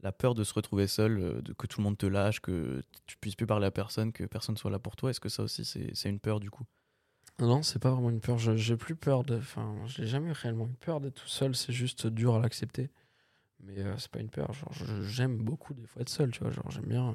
la 0.00 0.10
peur 0.10 0.34
de 0.34 0.42
se 0.42 0.52
retrouver 0.52 0.88
seul 0.88 1.18
euh, 1.20 1.40
de 1.42 1.52
que 1.52 1.68
tout 1.68 1.80
le 1.80 1.84
monde 1.84 1.96
te 1.96 2.06
lâche 2.06 2.40
que 2.40 2.82
tu 3.06 3.16
puisses 3.18 3.36
plus 3.36 3.46
parler 3.46 3.66
à 3.66 3.70
personne 3.70 4.12
que 4.12 4.24
personne 4.24 4.56
soit 4.56 4.70
là 4.70 4.80
pour 4.80 4.96
toi 4.96 5.10
est-ce 5.10 5.20
que 5.20 5.28
ça 5.28 5.44
aussi 5.44 5.64
c'est 5.64 5.94
c'est 5.94 6.08
une 6.10 6.18
peur 6.18 6.40
du 6.40 6.50
coup? 6.50 6.64
Non, 7.40 7.62
c'est 7.62 7.78
pas 7.80 7.90
vraiment 7.90 8.10
une 8.10 8.20
peur. 8.20 8.38
J'ai 8.38 8.76
plus 8.76 8.94
peur 8.94 9.24
de. 9.24 9.36
Enfin, 9.38 9.74
j'ai 9.86 10.06
jamais 10.06 10.32
réellement 10.32 10.66
eu 10.68 10.74
peur 10.74 11.00
d'être 11.00 11.14
tout 11.14 11.28
seul. 11.28 11.56
C'est 11.56 11.72
juste 11.72 12.06
dur 12.06 12.34
à 12.36 12.38
l'accepter. 12.40 12.90
Mais 13.60 13.78
euh, 13.78 13.96
c'est 13.98 14.10
pas 14.10 14.20
une 14.20 14.30
peur. 14.30 14.52
Genre, 14.52 14.72
j'aime 15.02 15.38
beaucoup 15.38 15.74
des 15.74 15.86
fois 15.86 16.02
être 16.02 16.08
seul. 16.08 16.30
Tu 16.30 16.40
vois, 16.40 16.50
genre 16.50 16.70
j'aime 16.70 16.86
bien 16.86 17.08
euh, 17.10 17.12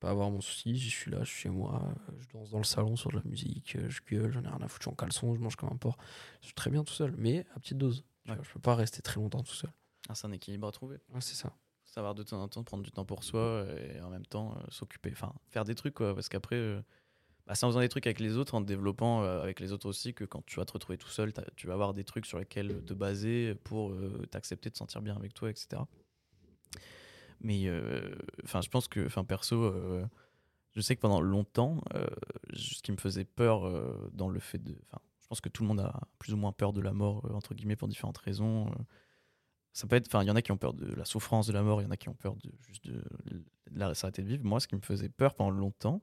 pas 0.00 0.10
avoir 0.10 0.30
mon 0.30 0.40
souci. 0.40 0.76
Je 0.76 0.88
suis 0.90 1.10
là, 1.10 1.18
je 1.20 1.30
suis 1.30 1.42
chez 1.42 1.48
moi. 1.50 1.82
euh, 2.10 2.12
Je 2.18 2.28
danse 2.32 2.50
dans 2.50 2.58
le 2.58 2.64
salon 2.64 2.96
sur 2.96 3.10
de 3.10 3.16
la 3.16 3.22
musique. 3.24 3.76
euh, 3.76 3.88
Je 3.88 4.00
gueule. 4.08 4.32
J'en 4.32 4.42
ai 4.42 4.48
rien 4.48 4.60
à 4.60 4.66
foutre. 4.68 4.82
Je 4.82 4.88
suis 4.88 4.90
en 4.90 4.94
caleçon. 4.96 5.34
Je 5.34 5.40
mange 5.40 5.56
comme 5.56 5.70
un 5.72 5.76
porc. 5.76 5.98
Je 6.40 6.46
suis 6.46 6.54
très 6.54 6.70
bien 6.70 6.82
tout 6.82 6.94
seul, 6.94 7.14
mais 7.16 7.46
à 7.54 7.60
petite 7.60 7.78
dose. 7.78 8.04
Tu 8.24 8.30
Ouais. 8.30 8.36
vois, 8.36 8.44
je 8.44 8.52
peux 8.54 8.60
pas 8.60 8.74
rester 8.74 9.02
très 9.02 9.16
longtemps 9.20 9.42
tout 9.42 9.54
seul. 9.54 9.70
ah, 10.08 10.14
c'est 10.14 10.26
un 10.26 10.32
équilibre 10.32 10.66
à 10.66 10.72
trouver 10.72 10.96
Ouais, 11.12 11.20
c'est 11.20 11.34
ça. 11.36 11.52
savoir 11.84 12.14
de 12.14 12.22
temps 12.24 12.42
en 12.42 12.48
temps 12.48 12.64
prendre 12.64 12.82
du 12.82 12.90
temps 12.90 13.04
pour 13.04 13.22
soi 13.22 13.66
et 13.78 14.00
en 14.00 14.08
même 14.10 14.24
temps 14.26 14.56
s'occuper, 14.70 15.10
enfin 15.12 15.32
faire 15.50 15.64
des 15.64 15.74
trucs 15.74 15.94
quoi, 15.94 16.14
parce 16.14 16.28
qu'après, 16.30 16.82
bah, 17.46 17.54
c'est 17.54 17.64
en 17.64 17.68
faisant 17.68 17.80
des 17.80 17.88
trucs 17.88 18.06
avec 18.06 18.20
les 18.20 18.36
autres, 18.36 18.54
en 18.54 18.60
développant 18.60 19.22
euh, 19.22 19.42
avec 19.42 19.60
les 19.60 19.72
autres 19.72 19.86
aussi, 19.88 20.14
que 20.14 20.24
quand 20.24 20.44
tu 20.46 20.56
vas 20.56 20.64
te 20.64 20.72
retrouver 20.72 20.98
tout 20.98 21.08
seul, 21.08 21.32
tu 21.56 21.66
vas 21.66 21.74
avoir 21.74 21.94
des 21.94 22.04
trucs 22.04 22.26
sur 22.26 22.38
lesquels 22.38 22.82
te 22.84 22.94
baser 22.94 23.54
pour 23.64 23.90
euh, 23.92 24.26
t'accepter, 24.30 24.70
te 24.70 24.78
sentir 24.78 25.02
bien 25.02 25.14
avec 25.16 25.34
toi, 25.34 25.50
etc. 25.50 25.82
Mais 27.40 27.66
euh, 27.66 28.14
je 28.44 28.68
pense 28.68 28.88
que, 28.88 29.04
enfin 29.04 29.24
perso, 29.24 29.62
euh, 29.62 30.06
je 30.72 30.80
sais 30.80 30.96
que 30.96 31.00
pendant 31.00 31.20
longtemps, 31.20 31.82
euh, 31.94 32.06
ce 32.54 32.80
qui 32.80 32.92
me 32.92 32.96
faisait 32.96 33.24
peur 33.26 33.66
euh, 33.66 34.10
dans 34.14 34.30
le 34.30 34.40
fait 34.40 34.58
de, 34.62 34.74
je 35.20 35.26
pense 35.28 35.40
que 35.40 35.50
tout 35.50 35.62
le 35.62 35.68
monde 35.68 35.80
a 35.80 36.00
plus 36.18 36.32
ou 36.32 36.36
moins 36.38 36.52
peur 36.52 36.72
de 36.72 36.80
la 36.80 36.92
mort 36.92 37.26
euh, 37.26 37.34
entre 37.34 37.54
guillemets 37.54 37.76
pour 37.76 37.88
différentes 37.88 38.18
raisons. 38.18 38.68
euh, 38.68 38.74
ça 39.74 39.86
peut 39.86 39.96
être, 39.96 40.06
enfin, 40.06 40.22
il 40.22 40.28
y 40.28 40.30
en 40.30 40.36
a 40.36 40.42
qui 40.42 40.52
ont 40.52 40.56
peur 40.56 40.72
de 40.72 40.86
la 40.94 41.04
souffrance 41.04 41.46
de 41.46 41.52
la 41.52 41.62
mort, 41.62 41.80
il 41.82 41.84
y 41.84 41.86
en 41.86 41.90
a 41.90 41.96
qui 41.96 42.08
ont 42.08 42.14
peur 42.14 42.36
de 42.36 42.50
juste 42.60 42.86
de, 42.86 43.02
de 43.24 43.44
la 43.72 43.94
s'arrêter 43.94 44.22
de 44.22 44.28
vivre. 44.28 44.44
Moi, 44.44 44.60
ce 44.60 44.68
qui 44.68 44.76
me 44.76 44.80
faisait 44.80 45.08
peur 45.08 45.34
pendant 45.34 45.50
longtemps, 45.50 46.00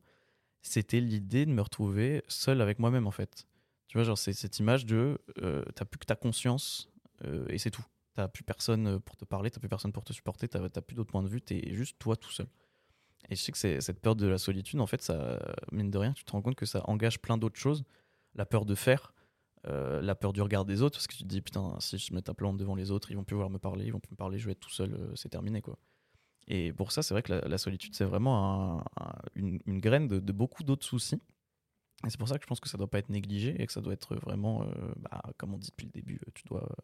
c'était 0.62 1.00
l'idée 1.00 1.46
de 1.46 1.52
me 1.52 1.62
retrouver 1.62 2.24
seul 2.28 2.62
avec 2.62 2.80
moi-même, 2.80 3.08
en 3.08 3.12
fait. 3.12 3.48
Tu 3.88 3.98
vois, 3.98 4.04
genre, 4.04 4.18
c'est 4.18 4.34
cette 4.34 4.60
image 4.60 4.86
de, 4.86 5.20
euh, 5.42 5.64
t'as 5.76 5.86
plus 5.86 6.00
que 6.00 6.06
ta 6.06 6.16
conscience 6.16 6.90
euh, 7.26 7.46
et 7.50 7.58
c'est 7.58 7.72
tout. 7.72 7.86
T'as 8.14 8.28
plus 8.28 8.44
personne 8.44 9.00
pour 9.00 9.16
te 9.16 9.26
parler, 9.26 9.50
t'as 9.52 9.60
plus 9.60 9.70
personne 9.70 9.92
pour 9.92 10.04
te 10.04 10.14
supporter, 10.14 10.48
t'as 10.48 10.70
plus 10.82 10.96
d'autres 10.96 11.12
points 11.12 11.24
de 11.24 11.30
vue, 11.30 11.42
t'es 11.42 11.74
juste 11.74 11.98
toi 11.98 12.16
tout 12.16 12.32
seul. 12.32 12.48
Et 13.30 13.36
je 13.36 13.42
sais 13.42 13.52
que 13.52 13.58
cette 13.58 14.00
peur 14.02 14.16
de 14.16 14.28
la 14.28 14.38
solitude, 14.38 14.82
en 14.82 14.88
fait, 14.88 15.02
ça, 15.02 15.40
mine 15.72 15.92
de 15.92 15.98
rien, 15.98 16.12
tu 16.14 16.26
te 16.26 16.32
rends 16.32 16.42
compte 16.42 16.56
que 16.56 16.66
ça 16.66 16.82
engage 16.90 17.20
plein 17.20 17.38
d'autres 17.38 17.60
choses. 17.60 17.84
La 18.36 18.46
peur 18.46 18.66
de 18.66 18.76
faire, 18.76 19.14
euh, 19.68 20.02
la 20.02 20.16
peur 20.16 20.34
du 20.34 20.42
regard 20.42 20.66
des 20.66 20.82
autres, 20.82 20.98
parce 20.98 21.08
que 21.08 21.16
tu 21.16 21.24
te 21.24 21.28
dis, 21.28 21.42
putain, 21.42 21.76
si 21.80 21.98
je 21.98 22.14
mets 22.14 22.22
ta 22.22 22.34
plante 22.34 22.58
devant 22.58 22.74
les 22.76 22.90
autres, 22.90 23.12
ils 23.12 23.16
vont 23.16 23.24
plus 23.24 23.36
vouloir 23.36 23.52
me 23.52 23.60
parler, 23.60 23.86
ils 23.86 23.94
vont 23.94 24.00
plus 24.00 24.12
me 24.12 24.18
parler, 24.18 24.40
je 24.40 24.46
vais 24.48 24.54
être 24.54 24.60
tout 24.60 24.72
seul, 24.72 24.94
euh, 24.94 25.16
c'est 25.16 25.30
terminé, 25.30 25.62
quoi. 25.62 25.78
Et 26.48 26.74
pour 26.74 26.92
ça, 26.92 27.02
c'est 27.04 27.14
vrai 27.14 27.22
que 27.22 27.34
la, 27.34 27.58
solitude, 27.58 27.96
c'est 27.96 28.06
vraiment 28.06 28.80
un- 28.80 28.84
un- 29.00 29.22
une, 29.36 29.80
graine 29.80 30.08
de, 30.08 30.32
beaucoup 30.32 30.64
d'autres 30.64 30.86
soucis. 30.86 31.22
Et 32.06 32.10
c'est 32.10 32.18
pour 32.18 32.28
ça 32.28 32.38
que 32.38 32.44
je 32.44 32.48
pense 32.48 32.60
que 32.60 32.68
ça 32.68 32.78
doit 32.78 32.90
pas 32.90 33.00
être 33.00 33.10
négligé 33.10 33.62
et 33.62 33.68
que 33.68 33.72
ça 33.74 33.82
doit 33.82 33.94
être 33.94 34.16
vraiment, 34.16 34.64
euh, 34.64 34.68
bah, 34.98 35.22
comme 35.38 35.54
on 35.54 35.58
dit 35.58 35.70
depuis 35.70 35.86
le 35.86 35.92
début, 35.92 36.20
euh, 36.28 36.32
tu 36.34 36.44
dois 36.46 36.64
euh, 36.64 36.76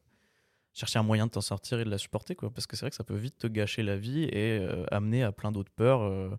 chercher 0.73 0.99
un 0.99 1.03
moyen 1.03 1.25
de 1.25 1.31
t'en 1.31 1.41
sortir 1.41 1.79
et 1.79 1.85
de 1.85 1.89
la 1.89 1.97
supporter, 1.97 2.35
quoi. 2.35 2.51
Parce 2.51 2.67
que 2.67 2.75
c'est 2.75 2.81
vrai 2.81 2.91
que 2.91 2.95
ça 2.95 3.03
peut 3.03 3.15
vite 3.15 3.39
te 3.39 3.47
gâcher 3.47 3.81
la 3.81 3.97
vie 3.97 4.23
et 4.25 4.65
amener 4.91 5.23
à 5.23 5.31
plein 5.31 5.51
d'autres 5.51 5.71
peurs, 5.71 6.37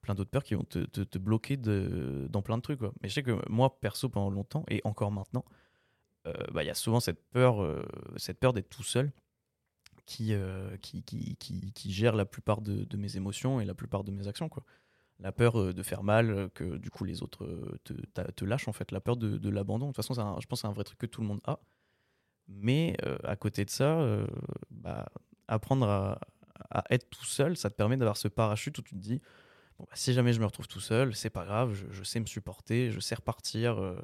plein 0.00 0.14
d'autres 0.14 0.30
peurs 0.30 0.44
qui 0.44 0.54
vont 0.54 0.64
te, 0.64 1.18
bloquer 1.18 1.56
dans 1.56 2.40
plein 2.40 2.56
de 2.56 2.62
trucs. 2.62 2.80
Mais 2.80 3.08
je 3.08 3.14
sais 3.14 3.24
que 3.24 3.36
moi, 3.50 3.80
perso, 3.80 4.08
pendant 4.08 4.30
longtemps 4.30 4.64
et 4.68 4.80
encore 4.84 5.10
maintenant, 5.10 5.44
bah, 6.24 6.62
il 6.62 6.66
y 6.66 6.70
a 6.70 6.74
souvent 6.74 7.00
cette 7.00 7.20
peur, 7.30 7.84
cette 8.16 8.38
peur 8.38 8.52
d'être 8.52 8.70
tout 8.70 8.84
seul 8.84 9.10
qui, 10.10 10.34
euh, 10.34 10.76
qui, 10.78 11.04
qui, 11.04 11.36
qui, 11.36 11.72
qui 11.72 11.92
gère 11.92 12.16
la 12.16 12.24
plupart 12.24 12.62
de, 12.62 12.84
de 12.84 12.96
mes 12.96 13.16
émotions 13.16 13.60
et 13.60 13.64
la 13.64 13.74
plupart 13.74 14.02
de 14.02 14.10
mes 14.10 14.26
actions, 14.26 14.48
quoi. 14.48 14.64
La 15.20 15.30
peur 15.30 15.60
euh, 15.60 15.72
de 15.72 15.82
faire 15.84 16.02
mal, 16.02 16.30
euh, 16.30 16.48
que 16.48 16.78
du 16.78 16.90
coup 16.90 17.04
les 17.04 17.22
autres 17.22 17.46
te, 17.84 18.44
lâchent, 18.44 18.66
en 18.66 18.72
fait. 18.72 18.90
La 18.90 19.00
peur 19.00 19.16
de, 19.16 19.38
de 19.38 19.48
l'abandon. 19.50 19.86
De 19.86 19.92
toute 19.92 20.04
façon, 20.04 20.18
un- 20.18 20.40
je 20.40 20.46
pense 20.48 20.58
que 20.58 20.62
c'est 20.62 20.66
un 20.68 20.72
vrai 20.72 20.82
truc 20.82 20.98
que 20.98 21.06
tout 21.06 21.20
le 21.20 21.28
monde 21.28 21.40
a. 21.44 21.60
Mais 22.48 22.96
euh, 23.06 23.18
à 23.22 23.36
côté 23.36 23.64
de 23.64 23.70
ça, 23.70 24.00
euh, 24.00 24.26
bah, 24.70 25.06
apprendre 25.46 25.86
à, 25.88 26.18
à 26.70 26.82
être 26.90 27.08
tout 27.10 27.24
seul, 27.24 27.56
ça 27.56 27.70
te 27.70 27.76
permet 27.76 27.96
d'avoir 27.96 28.16
ce 28.16 28.26
parachute 28.28 28.76
où 28.78 28.82
tu 28.82 28.96
te 28.96 29.00
dis 29.00 29.20
bon, 29.78 29.84
bah, 29.84 29.94
si 29.94 30.12
jamais 30.12 30.32
je 30.32 30.40
me 30.40 30.46
retrouve 30.46 30.68
tout 30.68 30.80
seul, 30.80 31.14
c'est 31.14 31.30
pas 31.30 31.44
grave, 31.44 31.74
je, 31.74 31.86
je 31.92 32.02
sais 32.02 32.20
me 32.20 32.26
supporter, 32.26 32.90
je 32.90 33.00
sais 33.00 33.14
repartir 33.14 33.78
euh, 33.80 33.96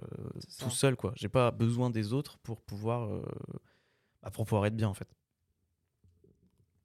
tout 0.60 0.70
seul. 0.70 0.96
quoi. 0.96 1.12
J'ai 1.16 1.28
pas 1.28 1.50
besoin 1.50 1.90
des 1.90 2.12
autres 2.12 2.38
pour 2.38 2.60
pouvoir, 2.62 3.10
bah, 4.22 4.30
pour 4.30 4.44
pouvoir 4.46 4.66
être 4.66 4.76
bien 4.76 4.88
en 4.88 4.94
fait. 4.94 5.08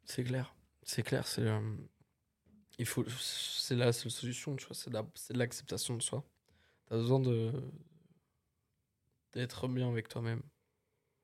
C'est 0.05 0.23
clair. 0.23 0.53
C'est 0.83 1.03
clair. 1.03 1.27
C'est 1.27 1.41
euh, 1.47 1.59
il 2.79 2.85
faut. 2.85 3.05
C'est 3.09 3.75
la 3.75 3.93
seule 3.93 4.11
solution. 4.11 4.55
Tu 4.55 4.65
vois. 4.65 4.75
C'est 4.75 4.89
de 4.89 4.95
la- 4.95 5.07
c'est 5.15 5.33
de 5.33 5.39
l'acceptation 5.39 5.95
de 5.97 6.01
soi. 6.01 6.23
T'as 6.87 6.97
besoin 6.97 7.19
de 7.19 7.51
d'être 9.33 9.67
bien 9.67 9.89
avec 9.89 10.07
toi-même. 10.07 10.41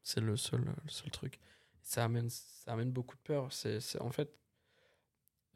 C'est 0.03 0.21
le 0.21 0.37
seul, 0.37 0.61
le 0.65 0.89
seul 0.89 1.11
truc. 1.11 1.39
Ça 1.83 2.05
amène, 2.05 2.29
ça 2.29 2.73
amène 2.73 2.91
beaucoup 2.91 3.15
de 3.17 3.21
peur. 3.21 3.51
C'est, 3.53 3.79
c'est- 3.81 4.01
en 4.01 4.11
fait, 4.11 4.31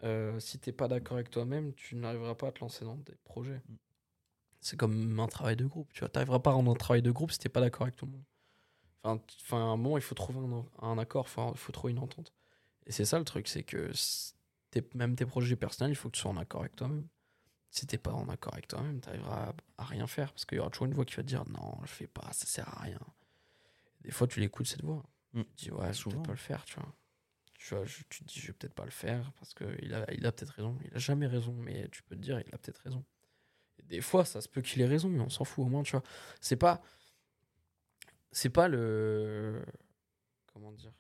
euh, 0.04 0.40
si 0.40 0.60
t'es 0.60 0.72
pas 0.72 0.88
d'accord 0.88 1.16
avec 1.18 1.30
toi-même, 1.30 1.74
tu 1.76 1.96
n'arriveras 1.96 2.36
pas 2.36 2.48
à 2.48 2.52
te 2.52 2.60
lancer 2.62 2.86
dans 2.86 2.96
des 2.98 3.16
projets. 3.24 3.62
Mm. 3.68 3.76
C'est 4.62 4.78
comme 4.78 5.20
un 5.20 5.28
travail 5.28 5.56
de 5.58 5.66
groupe. 5.66 5.92
Tu 5.94 6.02
vois, 6.02 6.10
t'arriveras 6.10 6.40
pas 6.40 6.52
à 6.52 6.54
rendre 6.54 6.72
un 6.72 6.76
travail 6.76 7.02
de 7.02 7.12
groupe 7.12 7.32
si 7.32 7.40
t'es 7.40 7.50
pas 7.50 7.62
d'accord 7.62 7.84
avec 7.84 7.96
tout 7.96 8.06
le 8.06 8.14
monde. 8.14 8.24
Enfin, 9.04 9.18
t- 9.20 9.36
enfin, 9.42 9.58
à 9.60 9.62
un 9.62 9.78
moment, 9.78 9.98
il 9.98 10.04
faut 10.04 10.16
trouver 10.16 10.40
un, 10.82 10.98
accord. 11.00 11.22
Enfin, 11.26 11.52
il 11.54 11.60
faut 11.60 11.72
trouver 11.72 11.92
une 11.94 12.00
entente. 12.00 12.34
Et 12.86 12.92
c'est 12.92 13.06
ça 13.06 13.20
le 13.20 13.26
truc, 13.26 13.48
c'est 13.48 13.64
que 13.64 13.92
même 14.96 15.16
tes 15.16 15.26
projets 15.26 15.56
personnels, 15.56 15.92
il 15.92 15.96
faut 15.96 16.10
que 16.10 16.16
tu 16.16 16.22
sois 16.22 16.32
en 16.32 16.38
accord 16.38 16.62
avec 16.62 16.76
toi-même. 16.76 17.08
Si 17.70 17.88
t'es 17.88 17.98
pas 17.98 18.12
en 18.12 18.28
accord 18.28 18.54
avec 18.54 18.68
toi-même, 18.68 19.00
t'arriveras 19.00 19.50
à, 19.50 19.56
à 19.78 19.86
rien 19.86 20.08
faire 20.08 20.32
parce 20.34 20.46
qu'il 20.46 20.58
y 20.58 20.62
aura 20.62 20.70
toujours 20.70 20.88
une 20.88 20.94
voix 20.94 21.06
qui 21.06 21.16
va 21.16 21.24
te 21.24 21.28
dire 21.28 21.46
non, 21.50 21.78
je 21.84 21.88
fais 21.92 22.08
pas, 22.08 22.28
ça 22.34 22.46
sert 22.46 22.68
à 22.68 22.82
rien. 22.82 23.00
Des 24.02 24.12
fois, 24.12 24.28
tu 24.28 24.40
l'écoutes 24.40 24.68
cette 24.68 24.84
voix. 24.84 25.04
Mm. 25.34 25.42
Tu 25.56 25.66
dis 25.66 25.72
ouais, 25.72 25.94
je 25.94 26.04
vais 26.04 26.12
peut-être 26.12 26.24
pas 26.24 26.32
le 26.32 26.38
faire, 26.38 26.66
tu 26.66 26.76
vois. 26.76 26.94
Tu, 27.54 27.76
vois, 27.76 27.86
je- 27.86 28.02
tu 28.10 28.24
te 28.24 28.28
dis 28.28 28.40
je 28.40 28.48
vais 28.48 28.54
peut-être 28.54 28.74
pas 28.74 28.84
le 28.86 28.92
faire 28.92 29.32
parce 29.34 29.54
qu'il 29.54 29.94
a, 29.94 30.12
il 30.14 30.26
a 30.26 30.32
peut-être 30.32 30.50
raison. 30.54 30.78
Il 30.84 30.94
a 30.94 30.98
jamais 31.00 31.28
raison, 31.28 31.54
mais 31.54 31.88
tu 31.90 32.04
peux 32.04 32.16
te 32.16 32.22
dire 32.22 32.40
il 32.40 32.54
a 32.54 32.58
peut-être 32.58 32.80
raison. 32.80 33.06
Et 33.80 33.84
des 33.84 34.02
fois, 34.02 34.26
ça 34.26 34.42
se 34.42 34.50
peut 34.50 34.62
qu'il 34.62 34.82
ait 34.82 34.88
raison, 34.88 35.08
mais 35.08 35.22
on 35.22 35.30
s'en 35.30 35.46
fout 35.46 35.66
au 35.66 35.70
moins, 35.70 35.84
tu 35.84 35.92
vois. 35.92 36.04
C'est 36.42 36.58
pas. 36.58 36.82
C'est 38.32 38.50
pas 38.50 38.68
le. 38.68 39.64
Comment 40.54 40.72
dire 40.74 40.92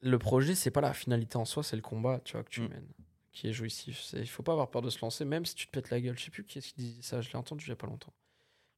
Le 0.00 0.18
projet, 0.18 0.54
c'est 0.54 0.70
pas 0.70 0.80
la 0.80 0.94
finalité 0.94 1.36
en 1.36 1.44
soi, 1.44 1.62
c'est 1.62 1.76
le 1.76 1.82
combat, 1.82 2.20
tu 2.24 2.32
vois, 2.32 2.44
que 2.44 2.50
tu 2.50 2.60
Mm. 2.62 2.68
mènes, 2.68 2.88
qui 3.32 3.48
est 3.48 3.52
jouissif. 3.52 4.12
Il 4.14 4.26
faut 4.28 4.42
pas 4.42 4.52
avoir 4.52 4.70
peur 4.70 4.82
de 4.82 4.90
se 4.90 5.00
lancer, 5.00 5.24
même 5.24 5.44
si 5.44 5.54
tu 5.54 5.66
te 5.66 5.72
pètes 5.72 5.90
la 5.90 6.00
gueule. 6.00 6.16
Je 6.18 6.24
sais 6.24 6.30
plus 6.30 6.44
qui 6.44 6.58
est-ce 6.58 6.68
qui 6.68 6.74
disait 6.76 7.02
ça, 7.02 7.20
je 7.20 7.28
l'ai 7.30 7.36
entendu 7.36 7.64
il 7.66 7.68
y 7.68 7.72
a 7.72 7.76
pas 7.76 7.86
longtemps. 7.86 8.12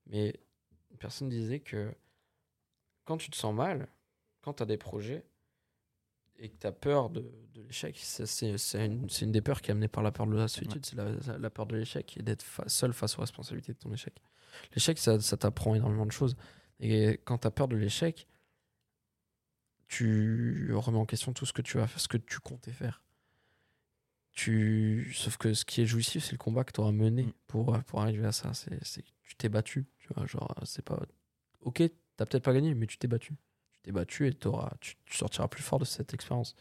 Mais 0.06 0.34
une 0.90 0.96
personne 0.98 1.28
disait 1.28 1.60
que 1.60 1.94
quand 3.04 3.16
tu 3.18 3.30
te 3.30 3.36
sens 3.36 3.54
mal, 3.54 3.88
quand 4.42 4.54
tu 4.54 4.62
as 4.62 4.66
des 4.66 4.76
projets 4.78 5.24
et 6.38 6.48
que 6.48 6.56
tu 6.56 6.66
as 6.66 6.72
peur 6.72 7.10
de, 7.10 7.20
de 7.52 7.60
l'échec, 7.62 7.98
c'est 7.98 8.86
une, 8.86 9.06
des 9.32 9.40
peurs 9.42 9.60
qui 9.60 9.70
est 9.70 9.72
amenée 9.72 9.88
par 9.88 10.02
la 10.02 10.10
peur 10.12 10.26
de 10.26 10.34
la 10.36 10.48
solitude, 10.48 10.86
c'est 10.86 10.96
la, 10.96 11.38
la 11.38 11.50
peur 11.50 11.66
de 11.66 11.76
l'échec 11.76 12.16
et 12.16 12.22
d'être 12.22 12.42
fa- 12.42 12.66
seul 12.68 12.94
face 12.94 13.18
aux 13.18 13.20
responsabilités 13.20 13.74
de 13.74 13.78
ton 13.78 13.92
échec. 13.92 14.14
L'échec, 14.74 14.98
ça, 14.98 15.20
ça 15.20 15.36
t'apprend 15.36 15.74
énormément 15.74 16.06
de 16.06 16.12
choses. 16.12 16.34
Et 16.80 17.20
quand 17.24 17.38
tu 17.38 17.46
as 17.46 17.50
peur 17.50 17.68
de 17.68 17.76
l'échec, 17.76 18.26
tu 19.90 20.72
remets 20.72 20.98
en 20.98 21.04
question 21.04 21.32
tout 21.32 21.44
ce 21.46 21.52
que 21.52 21.62
tu 21.62 21.76
vas 21.76 21.86
faire, 21.88 22.00
ce 22.00 22.08
que 22.08 22.16
tu 22.16 22.38
comptais 22.40 22.70
faire. 22.72 23.02
Tu... 24.32 25.12
Sauf 25.14 25.36
que 25.36 25.52
ce 25.52 25.64
qui 25.64 25.82
est 25.82 25.86
jouissif, 25.86 26.24
c'est 26.24 26.32
le 26.32 26.38
combat 26.38 26.62
que 26.64 26.72
tu 26.72 26.80
auras 26.80 26.92
mené 26.92 27.24
Mm. 27.24 27.32
pour, 27.48 27.76
pour 27.84 28.00
arriver 28.00 28.24
à 28.26 28.32
ça. 28.32 28.54
C'est 28.54 29.02
tu 29.22 29.34
t'es 29.36 29.48
battu. 29.48 29.86
Tu 29.98 30.08
vois, 30.14 30.26
genre, 30.26 30.54
c'est 30.64 30.84
pas. 30.84 31.02
Ok, 31.62 31.82
t'as 32.16 32.24
peut-être 32.26 32.44
pas 32.44 32.52
gagné, 32.54 32.74
mais 32.74 32.86
tu 32.86 32.96
t'es 32.98 33.08
battu. 33.08 33.34
Tu 33.72 33.80
t'es 33.82 33.92
battu 33.92 34.26
et 34.28 34.32
t'auras, 34.32 34.72
tu, 34.80 34.94
tu 35.04 35.16
sortiras 35.16 35.48
plus 35.48 35.62
fort 35.62 35.78
de 35.80 35.84
cette 35.84 36.14
expérience. 36.14 36.54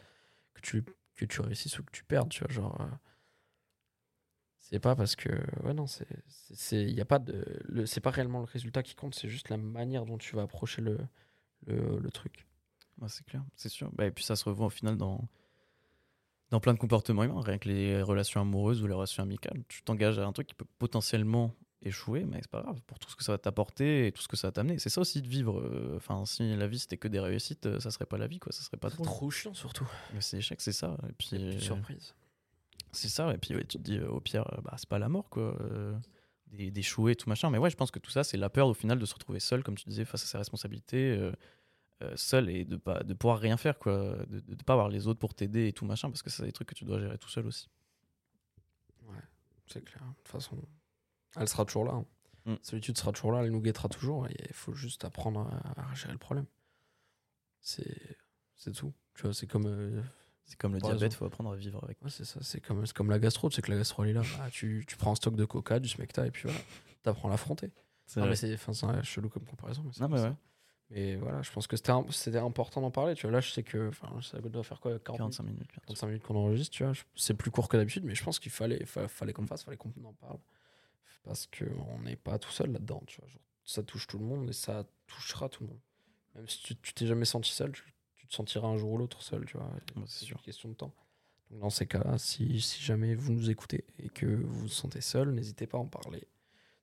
Que 0.56 0.62
tu, 0.62 0.84
que 1.16 1.26
tu 1.26 1.42
réussisses 1.42 1.78
ou 1.80 1.84
que 1.84 1.92
tu 1.92 2.04
perdes, 2.04 2.30
tu 2.30 2.44
vois, 2.44 2.52
genre. 2.52 2.82
euh, 2.82 2.86
c'est 4.58 4.80
pas 4.80 4.96
parce 4.96 5.16
que. 5.16 5.30
Ouais, 5.64 5.74
non, 5.74 5.86
c'est. 5.88 6.08
c'est- 6.28 6.56
c'est- 6.56 6.92
y 6.92 7.02
a 7.02 7.06
pas 7.06 7.20
de. 7.20 7.46
le- 7.68 7.86
C'est 7.86 8.02
pas 8.02 8.12
réellement 8.12 8.40
le 8.40 8.46
résultat 8.46 8.82
qui 8.84 8.96
compte, 8.96 9.14
c'est 9.16 9.30
juste 9.30 9.50
la 9.50 9.58
manière 9.58 10.06
dont 10.06 10.18
tu 10.18 10.36
vas 10.36 10.42
approcher 10.44 10.82
le, 10.82 10.98
le, 11.68 12.00
le 12.00 12.12
truc. 12.12 12.46
Ouais, 13.02 13.08
c'est 13.10 13.26
clair, 13.26 13.44
c'est 13.56 13.70
sûr. 13.70 13.90
Bah, 13.94 14.06
et 14.06 14.12
puis 14.12 14.24
ça 14.24 14.36
se 14.36 14.44
revoit 14.46 14.66
au 14.68 14.70
final 14.72 14.98
dans, 14.98 15.28
dans 16.50 16.60
plein 16.60 16.74
de 16.74 16.80
comportements 16.80 17.24
humains, 17.24 17.42
rien 17.42 17.58
que 17.58 17.70
les 17.70 18.02
relations 18.02 18.42
amoureuses 18.42 18.82
ou 18.82 18.88
les 18.88 18.94
relations 18.94 19.24
amicales. 19.24 19.64
Tu 19.68 19.84
t'engages 19.84 20.20
à 20.20 20.26
un 20.26 20.32
truc 20.34 20.48
qui 20.48 20.56
peut 20.56 20.66
potentiellement 20.80 21.54
échouer, 21.82 22.26
mais 22.26 22.40
c'est 22.42 22.50
pas 22.52 22.62
grave, 22.62 22.82
pour 22.88 23.00
tout 23.00 23.10
ce 23.10 23.16
que 23.16 23.24
ça 23.24 23.32
va 23.32 23.38
t'apporter 23.38 24.08
et 24.08 24.12
tout 24.12 24.22
ce 24.22 24.28
que 24.28 24.36
ça 24.36 24.48
va 24.50 24.52
t'amener. 24.52 24.80
C'est 24.80 24.90
ça 24.90 25.00
aussi 25.00 25.22
de 25.22 25.28
vivre. 25.30 25.62
euh, 25.62 25.96
Enfin, 25.96 26.26
si 26.26 26.56
la 26.58 26.68
vie 26.68 26.80
c'était 26.80 26.98
que 26.98 27.08
des 27.08 27.22
réussites, 27.22 27.68
euh, 27.68 27.80
ça 27.80 27.90
serait 27.90 28.06
pas 28.06 28.18
la 28.18 28.28
vie, 28.28 28.40
quoi. 28.40 28.52
Ça 28.52 28.64
serait 28.64 28.76
pas 28.78 28.90
C'est 28.90 28.96
drôle. 28.98 29.08
trop 29.08 29.32
chiant, 29.32 29.54
surtout. 29.54 29.88
C'est 30.20 30.40
échec, 30.40 30.60
c'est 30.60 30.74
ça. 30.74 30.98
Et 31.08 31.14
puis, 31.14 31.62
surprise. 31.62 32.14
c'est 32.92 33.08
ça. 33.08 33.34
Et 33.34 33.38
puis, 33.38 33.56
ouais, 33.56 33.64
tu 33.64 33.78
te 33.78 33.84
dis, 33.84 33.98
euh, 33.98 34.10
au 34.10 34.20
pire, 34.20 34.44
bah, 34.64 34.74
c'est 34.78 34.90
pas 34.90 35.00
la 35.00 35.08
mort, 35.08 35.30
quoi. 35.30 35.56
euh, 35.62 35.98
d'échouer, 36.52 37.16
tout 37.16 37.30
machin. 37.30 37.50
Mais 37.52 37.60
ouais, 37.60 37.70
je 37.70 37.78
pense 37.78 37.92
que 37.92 38.00
tout 38.00 38.12
ça, 38.12 38.24
c'est 38.26 38.36
la 38.36 38.50
peur 38.50 38.68
au 38.68 38.74
final 38.74 39.00
de 39.00 39.06
se 39.06 39.14
retrouver 39.14 39.40
seul, 39.40 39.64
comme 39.64 39.76
tu 39.76 39.88
disais, 39.88 40.04
face 40.04 40.24
à 40.24 40.26
ses 40.26 40.38
responsabilités, 40.38 41.12
euh, 41.12 41.32
seul 42.16 42.50
et 42.50 42.66
de 42.66 42.76
pas 42.78 43.04
de 43.04 43.14
pouvoir 43.14 43.40
rien 43.40 43.58
faire, 43.58 43.78
quoi. 43.80 44.16
De, 44.28 44.40
de, 44.40 44.56
de 44.56 44.64
pas 44.64 44.74
avoir 44.74 44.90
les 44.90 45.08
autres 45.08 45.20
pour 45.20 45.34
t'aider 45.34 45.68
et 45.68 45.74
tout 45.74 45.86
machin, 45.86 46.10
parce 46.10 46.22
que 46.24 46.30
c'est 46.30 46.44
des 46.44 46.52
trucs 46.52 46.70
que 46.70 46.76
tu 46.76 46.86
dois 46.86 47.00
gérer 47.00 47.18
tout 47.18 47.30
seul 47.30 47.46
aussi. 47.46 47.70
Ouais, 49.08 49.16
c'est 49.68 49.84
clair. 49.84 50.02
De 50.04 50.14
toute 50.18 50.28
façon, 50.30 50.58
elle 51.36 51.48
sera 51.50 51.66
toujours 51.66 51.86
là. 51.86 51.94
hein. 51.94 52.06
Mm. 52.46 52.56
Solitude 52.62 52.98
sera 52.98 53.12
toujours 53.12 53.32
là, 53.34 53.44
elle 53.44 53.52
nous 53.52 53.62
guettera 53.62 53.90
toujours. 53.90 54.28
Et 54.28 54.36
il 54.48 54.54
faut 54.54 54.74
juste 54.74 55.04
apprendre 55.06 55.42
à, 55.76 55.92
à 55.92 55.94
gérer 55.96 56.14
le 56.14 56.18
problème. 56.20 56.46
C'est 57.62 58.18
c'est 58.56 58.72
tout. 58.74 58.94
Tu 59.16 59.24
vois, 59.24 59.34
c'est 59.34 59.48
comme. 59.48 59.66
euh, 59.68 60.02
C'est 60.46 60.58
comme 60.58 60.74
le 60.74 60.80
diabète, 60.80 61.04
exemple. 61.04 61.16
faut 61.20 61.26
apprendre 61.26 61.52
à 61.52 61.56
vivre 61.56 61.84
avec. 61.84 62.02
ouais, 62.02 62.10
c'est 62.10 62.26
ça. 62.26 62.40
C'est 62.42 62.62
comme, 62.62 62.86
c'est 62.86 62.96
comme 62.96 63.10
la 63.10 63.20
gastro. 63.20 63.50
C'est 63.52 63.62
que 63.62 63.72
la 63.72 63.78
gastro, 63.78 64.04
elle 64.04 64.12
est 64.12 64.14
là. 64.14 64.22
Ah, 64.40 64.50
tu, 64.50 64.86
tu 64.88 64.96
prends 64.98 65.12
un 65.12 65.16
stock 65.16 65.36
de 65.36 65.46
coca, 65.46 65.80
du 65.80 65.90
smecta, 65.90 66.26
et 66.26 66.32
puis 66.32 66.44
voilà. 66.44 66.60
T'apprends 67.04 67.28
à 67.28 67.32
l'affronter. 67.32 67.72
C'est 68.06 68.22
enfin, 68.54 69.04
chelou 69.04 69.30
comme 69.30 69.46
comparaison. 69.46 69.84
Mais 69.84 69.92
Non, 70.00 70.10
mais 70.10 70.22
ouais. 70.22 70.34
Mais 70.92 71.16
voilà, 71.18 71.42
je 71.44 71.52
pense 71.52 71.68
que 71.68 71.76
c'était 71.78 72.38
important 72.40 72.82
d'en 72.82 72.90
parler. 72.90 73.14
Tu 73.14 73.24
vois, 73.28 73.32
là, 73.32 73.42
je 73.42 73.52
sais 73.52 73.62
que. 73.64 73.92
Ça 74.24 74.40
doit 74.40 74.64
faire 74.64 74.80
quoi 74.80 74.98
40 74.98 75.20
minutes? 75.20 75.38
45 75.38 75.44
minutes. 75.44 75.60
bientôt. 75.70 75.82
45 75.88 76.08
minutes 76.08 76.24
qu'on 76.24 76.36
enregistre, 76.36 76.76
tu 76.76 76.84
vois. 76.84 76.94
je- 76.94 77.04
C'est 77.16 77.36
plus 77.36 77.52
court 77.52 77.70
que 77.70 77.78
d'habitude, 77.78 78.04
mais 78.06 78.16
je 78.16 78.24
pense 78.24 78.40
qu'il 78.40 78.52
fallait, 78.52 78.84
fa- 78.86 79.08
fallait 79.08 79.34
qu'on 79.34 79.46
fasse, 79.46 79.64
fallait 79.64 79.78
qu'on 79.78 79.94
en 80.04 80.14
parle. 80.14 80.40
Parce 81.24 81.48
qu'on 81.48 82.00
n'est 82.00 82.16
pas 82.16 82.40
tout 82.40 82.50
seul 82.52 82.72
là-dedans, 82.72 83.04
tu 83.06 83.20
vois. 83.22 83.30
Genre, 83.30 83.42
ça 83.66 83.84
touche 83.84 84.08
tout 84.08 84.18
le 84.18 84.26
monde 84.26 84.50
et 84.50 84.54
ça 84.54 84.84
touchera 85.06 85.48
tout 85.50 85.64
le 85.64 85.70
monde. 85.70 85.80
Même 86.36 86.48
si 86.48 86.76
tu 86.82 86.94
t'es 86.94 87.06
jamais 87.06 87.26
senti 87.26 87.52
seul, 87.52 87.72
tu, 87.72 87.84
tu 88.16 88.26
te 88.28 88.34
sentiras 88.34 88.68
un 88.68 88.78
jour 88.78 88.94
ou 88.94 88.98
l'autre 88.98 89.22
seul, 89.22 89.46
tu 89.46 89.58
vois. 89.58 89.68
Ouais, 89.68 90.04
c'est 90.08 90.28
une 90.30 90.38
question 90.38 90.70
de 90.70 90.74
temps. 90.76 90.94
Donc 91.52 91.60
dans 91.60 91.70
ces 91.70 91.86
cas-là, 91.88 92.18
si, 92.18 92.62
si 92.62 92.82
jamais 92.82 93.14
vous 93.16 93.32
nous 93.34 93.50
écoutez 93.50 93.86
et 94.00 94.10
que 94.10 94.26
vous 94.26 94.62
vous 94.62 94.68
sentez 94.68 95.02
seul, 95.02 95.32
n'hésitez 95.32 95.68
pas 95.68 95.78
à 95.78 95.82
en 95.82 95.88
parler. 95.88 96.24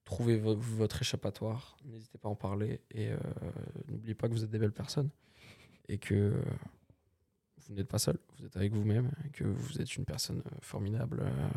Trouvez 0.06 0.38
vo- 0.38 0.56
votre 0.56 1.02
échappatoire, 1.02 1.76
n'hésitez 1.84 2.16
pas 2.16 2.28
à 2.28 2.30
en 2.30 2.36
parler 2.36 2.80
et 2.90 3.10
euh, 3.10 3.18
n'oubliez 3.88 4.14
pas 4.14 4.28
que 4.28 4.32
vous 4.32 4.42
êtes 4.44 4.50
des 4.50 4.58
belles 4.58 4.72
personnes 4.72 5.10
et 5.88 5.98
que 5.98 6.40
vous 7.58 7.74
n'êtes 7.74 7.88
pas 7.88 7.98
seul, 7.98 8.16
vous 8.38 8.46
êtes 8.46 8.56
avec 8.56 8.72
vous-même 8.72 9.10
et 9.26 9.30
que 9.30 9.44
vous 9.44 9.80
êtes 9.80 9.96
une 9.96 10.04
personne 10.04 10.42
formidable, 10.62 11.20
euh, 11.22 11.48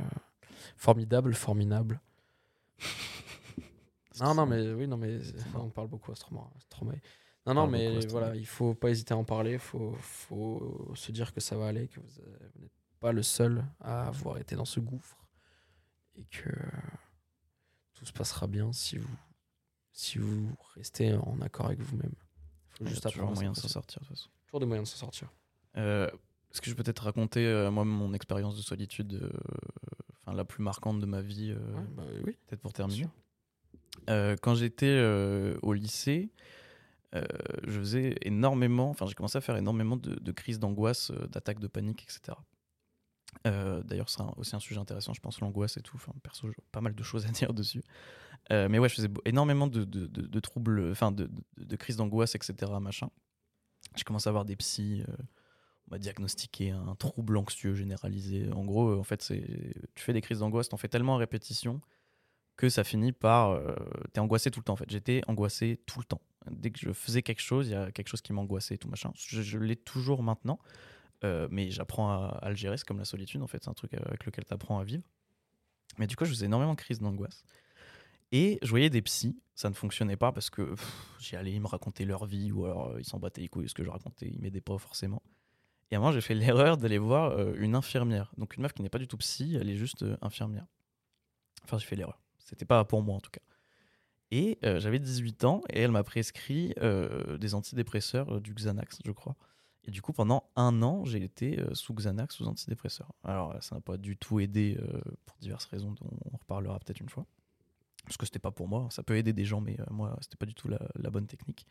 formidable, 0.75 1.33
formidable. 1.33 2.01
Non, 4.19 4.33
non, 4.35 4.45
mais 4.45 4.73
oui, 4.73 4.85
non, 4.85 4.97
mais 4.97 5.17
on 5.55 5.69
parle 5.69 5.87
beaucoup 5.87 6.11
à 6.11 6.15
Stromae. 6.15 6.43
Non, 7.45 7.53
non, 7.53 7.67
mais 7.67 8.05
voilà, 8.07 8.35
il 8.35 8.45
faut 8.45 8.73
pas 8.73 8.89
hésiter 8.89 9.13
à 9.13 9.17
en 9.17 9.23
parler, 9.23 9.53
il 9.53 9.59
faut, 9.59 9.93
faut 10.01 10.91
se 10.93 11.13
dire 11.13 11.33
que 11.33 11.39
ça 11.39 11.55
va 11.55 11.67
aller, 11.67 11.87
que 11.87 12.01
vous, 12.01 12.19
euh, 12.19 12.49
vous 12.53 12.61
n'êtes 12.63 12.71
pas 12.99 13.13
le 13.13 13.23
seul 13.23 13.63
à 13.79 14.07
avoir 14.07 14.37
été 14.37 14.57
dans 14.57 14.65
ce 14.65 14.81
gouffre 14.81 15.17
et 16.17 16.25
que 16.25 16.49
tout 17.99 18.05
se 18.05 18.13
passera 18.13 18.47
bien 18.47 18.71
si 18.71 18.97
vous, 18.97 19.17
si 19.91 20.17
vous 20.17 20.55
restez 20.75 21.13
en 21.13 21.37
accord 21.41 21.65
avec 21.67 21.79
vous-même. 21.81 22.13
Il 22.15 22.71
faut 22.71 22.77
Il 22.81 22.83
y 22.85 22.87
a 22.87 22.89
juste 22.91 23.03
toujours 23.03 23.21
apprendre 23.23 23.35
moyen 23.35 23.51
de 23.51 23.57
s'en 23.57 23.67
sortir 23.67 24.01
de 24.01 24.07
toute 24.07 24.15
façon. 24.15 24.29
Toujours 24.47 24.59
des 24.61 24.65
moyens 24.65 24.87
de 24.89 24.93
s'en 24.93 24.99
sortir. 25.05 25.29
Euh, 25.77 26.07
Est-ce 26.51 26.61
que 26.61 26.69
je 26.69 26.75
peux 26.75 26.83
peut-être 26.83 27.03
raconter 27.03 27.45
euh, 27.45 27.69
moi 27.71 27.83
mon 27.85 28.13
expérience 28.13 28.55
de 28.55 28.61
solitude, 28.61 29.13
euh, 29.21 29.29
enfin 30.21 30.33
la 30.33 30.45
plus 30.45 30.63
marquante 30.63 30.99
de 30.99 31.05
ma 31.05 31.21
vie, 31.21 31.51
euh, 31.51 31.73
Ouais, 31.75 31.83
bah 31.95 32.03
oui. 32.25 32.37
peut-être 32.47 32.61
pour 32.61 32.73
terminer. 32.73 33.07
Euh, 34.09 34.35
quand 34.41 34.55
j'étais 34.55 34.85
euh, 34.87 35.57
au 35.61 35.73
lycée, 35.73 36.29
euh, 37.15 37.23
je 37.67 37.79
faisais 37.79 38.15
énormément, 38.21 38.89
enfin 38.89 39.05
j'ai 39.07 39.13
commencé 39.13 39.37
à 39.37 39.41
faire 39.41 39.57
énormément 39.57 39.97
de, 39.97 40.15
de 40.15 40.31
crises 40.31 40.57
d'angoisse, 40.59 41.11
euh, 41.11 41.27
d'attaques 41.27 41.59
de 41.59 41.67
panique, 41.67 42.03
etc. 42.03 42.37
Euh, 43.47 43.83
D'ailleurs, 43.83 44.09
c'est 44.09 44.21
aussi 44.37 44.55
un 44.55 44.59
sujet 44.59 44.79
intéressant, 44.79 45.13
je 45.13 45.21
pense, 45.21 45.39
l'angoisse 45.39 45.77
et 45.77 45.81
tout. 45.81 45.95
Enfin, 45.95 46.13
perso, 46.23 46.47
j'ai 46.49 46.55
pas 46.71 46.81
mal 46.81 46.95
de 46.95 47.03
choses 47.03 47.25
à 47.25 47.29
dire 47.31 47.53
dessus. 47.53 47.83
Euh, 48.51 48.67
mais 48.69 48.79
ouais, 48.79 48.89
je 48.89 48.95
faisais 48.95 49.09
énormément 49.25 49.67
de, 49.67 49.83
de- 49.85 50.39
troubles, 50.39 50.89
enfin, 50.91 51.11
de, 51.11 51.29
crises 51.75 51.97
d'angoisse, 51.97 52.35
etc. 52.35 52.53
Machin. 52.79 53.09
J'ai 53.95 54.03
commencé 54.03 54.27
à 54.27 54.31
avoir 54.31 54.45
des 54.45 54.55
psys. 54.55 55.03
euh, 55.07 55.13
on 55.87 55.95
m'a 55.95 55.99
diagnostiqué 55.99 56.71
un 56.71 56.95
trouble 56.95 57.37
anxieux 57.37 57.73
généralisé. 57.73 58.51
En 58.51 58.63
gros, 58.63 58.99
en 58.99 59.03
fait, 59.03 59.17
tu 59.27 60.03
fais 60.03 60.13
des 60.13 60.21
crises 60.21 60.39
d'angoisse, 60.39 60.69
t'en 60.69 60.77
fais 60.77 60.87
tellement 60.87 61.15
à 61.15 61.17
répétition 61.19 61.81
que 62.57 62.69
ça 62.69 62.83
finit 62.83 63.11
par. 63.11 63.59
T'es 64.13 64.19
angoissé 64.19 64.51
tout 64.51 64.59
le 64.59 64.65
temps, 64.65 64.73
en 64.73 64.75
fait. 64.75 64.89
J'étais 64.89 65.21
angoissé 65.27 65.81
tout 65.87 65.99
le 65.99 66.05
temps. 66.05 66.21
Dès 66.51 66.69
que 66.71 66.79
je 66.79 66.93
faisais 66.93 67.23
quelque 67.23 67.41
chose, 67.41 67.67
il 67.67 67.71
y 67.71 67.75
a 67.75 67.91
quelque 67.91 68.07
chose 68.07 68.21
qui 68.21 68.33
m'angoissait 68.33 68.75
et 68.75 68.77
tout 68.77 68.87
machin. 68.87 69.11
Je, 69.15 69.41
je 69.41 69.57
l'ai 69.57 69.75
toujours 69.75 70.21
maintenant. 70.23 70.59
Euh, 71.23 71.47
mais 71.51 71.69
j'apprends 71.69 72.09
à, 72.11 72.39
à 72.41 72.49
le 72.49 72.55
gérer, 72.55 72.77
c'est 72.77 72.87
comme 72.87 72.99
la 72.99 73.05
solitude 73.05 73.41
en 73.41 73.47
fait, 73.47 73.63
c'est 73.63 73.69
un 73.69 73.73
truc 73.73 73.93
avec 73.93 74.25
lequel 74.25 74.45
tu 74.45 74.53
apprends 74.53 74.79
à 74.79 74.83
vivre. 74.83 75.03
Mais 75.97 76.07
du 76.07 76.15
coup, 76.15 76.25
je 76.25 76.29
faisais 76.29 76.45
énormément 76.45 76.73
de 76.73 76.79
crises 76.79 76.99
d'angoisse. 76.99 77.43
Et 78.31 78.59
je 78.61 78.69
voyais 78.69 78.89
des 78.89 79.01
psys, 79.01 79.41
ça 79.55 79.69
ne 79.69 79.73
fonctionnait 79.73 80.15
pas 80.15 80.31
parce 80.31 80.49
que 80.49 80.75
j'y 81.19 81.35
allais, 81.35 81.51
ils 81.51 81.61
me 81.61 81.67
racontaient 81.67 82.05
leur 82.05 82.25
vie 82.25 82.51
ou 82.51 82.65
alors 82.65 82.89
euh, 82.89 82.99
ils 82.99 83.05
s'en 83.05 83.19
battaient 83.19 83.41
les 83.41 83.49
couilles 83.49 83.67
ce 83.67 83.73
que 83.73 83.83
je 83.83 83.89
racontais, 83.89 84.27
ils 84.27 84.39
m'aidaient 84.39 84.61
pas 84.61 84.77
forcément. 84.77 85.21
Et 85.91 85.95
à 85.95 85.99
moment, 85.99 86.11
j'ai 86.11 86.21
fait 86.21 86.35
l'erreur 86.35 86.77
d'aller 86.77 86.99
voir 86.99 87.31
euh, 87.31 87.53
une 87.57 87.75
infirmière. 87.75 88.31
Donc 88.37 88.55
une 88.55 88.63
meuf 88.63 88.73
qui 88.73 88.83
n'est 88.83 88.89
pas 88.89 88.99
du 88.99 89.07
tout 89.07 89.17
psy, 89.17 89.57
elle 89.59 89.69
est 89.69 89.77
juste 89.77 90.03
euh, 90.03 90.15
infirmière. 90.21 90.67
Enfin, 91.63 91.77
j'ai 91.77 91.85
fait 91.85 91.95
l'erreur. 91.95 92.21
C'était 92.37 92.65
pas 92.65 92.85
pour 92.85 93.01
moi 93.03 93.15
en 93.15 93.19
tout 93.19 93.31
cas. 93.31 93.41
Et 94.31 94.59
euh, 94.63 94.79
j'avais 94.79 94.99
18 94.99 95.43
ans 95.45 95.61
et 95.69 95.81
elle 95.81 95.91
m'a 95.91 96.03
prescrit 96.03 96.73
euh, 96.81 97.37
des 97.37 97.55
antidépresseurs, 97.55 98.35
euh, 98.35 98.39
du 98.39 98.53
Xanax, 98.53 98.99
je 99.03 99.11
crois. 99.11 99.35
Et 99.85 99.91
du 99.91 100.01
coup, 100.01 100.13
pendant 100.13 100.49
un 100.55 100.81
an, 100.81 101.05
j'ai 101.05 101.23
été 101.23 101.59
euh, 101.59 101.73
sous 101.73 101.93
Xanax, 101.93 102.35
sous 102.35 102.45
antidépresseurs. 102.45 103.13
Alors, 103.23 103.55
ça 103.63 103.75
n'a 103.75 103.81
pas 103.81 103.97
du 103.97 104.17
tout 104.17 104.39
aidé 104.39 104.77
euh, 104.79 104.99
pour 105.25 105.37
diverses 105.39 105.65
raisons 105.65 105.91
dont 105.91 106.09
on 106.31 106.37
reparlera 106.37 106.79
peut-être 106.79 106.99
une 106.99 107.09
fois. 107.09 107.25
Parce 108.05 108.17
que 108.17 108.25
c'était 108.25 108.39
pas 108.39 108.51
pour 108.51 108.67
moi. 108.67 108.87
Ça 108.91 109.03
peut 109.03 109.17
aider 109.17 109.33
des 109.33 109.45
gens, 109.45 109.61
mais 109.61 109.79
euh, 109.79 109.85
moi, 109.89 110.17
c'était 110.21 110.37
pas 110.37 110.45
du 110.45 110.53
tout 110.53 110.67
la, 110.67 111.09
bonne 111.09 111.27
technique. 111.27 111.65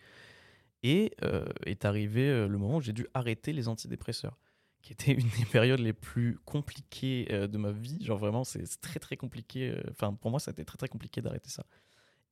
Et 0.82 1.14
euh, 1.24 1.44
est 1.66 1.84
arrivé 1.84 2.46
le 2.46 2.58
moment 2.58 2.76
où 2.76 2.80
j'ai 2.80 2.92
dû 2.92 3.06
arrêter 3.12 3.52
les 3.52 3.68
antidépresseurs, 3.68 4.38
qui 4.80 4.92
était 4.92 5.12
une 5.12 5.28
des 5.38 5.44
périodes 5.44 5.80
les 5.80 5.92
plus 5.92 6.38
compliquées 6.44 7.26
de 7.26 7.58
ma 7.58 7.72
vie. 7.72 8.02
Genre 8.04 8.18
vraiment, 8.18 8.44
c'est 8.44 8.64
très 8.80 9.00
très 9.00 9.16
compliqué. 9.16 9.76
Enfin, 9.90 10.14
pour 10.14 10.30
moi, 10.30 10.40
ça 10.40 10.50
a 10.50 10.52
été 10.52 10.64
très 10.64 10.78
très 10.78 10.88
compliqué 10.88 11.20
d'arrêter 11.20 11.50
ça. 11.50 11.66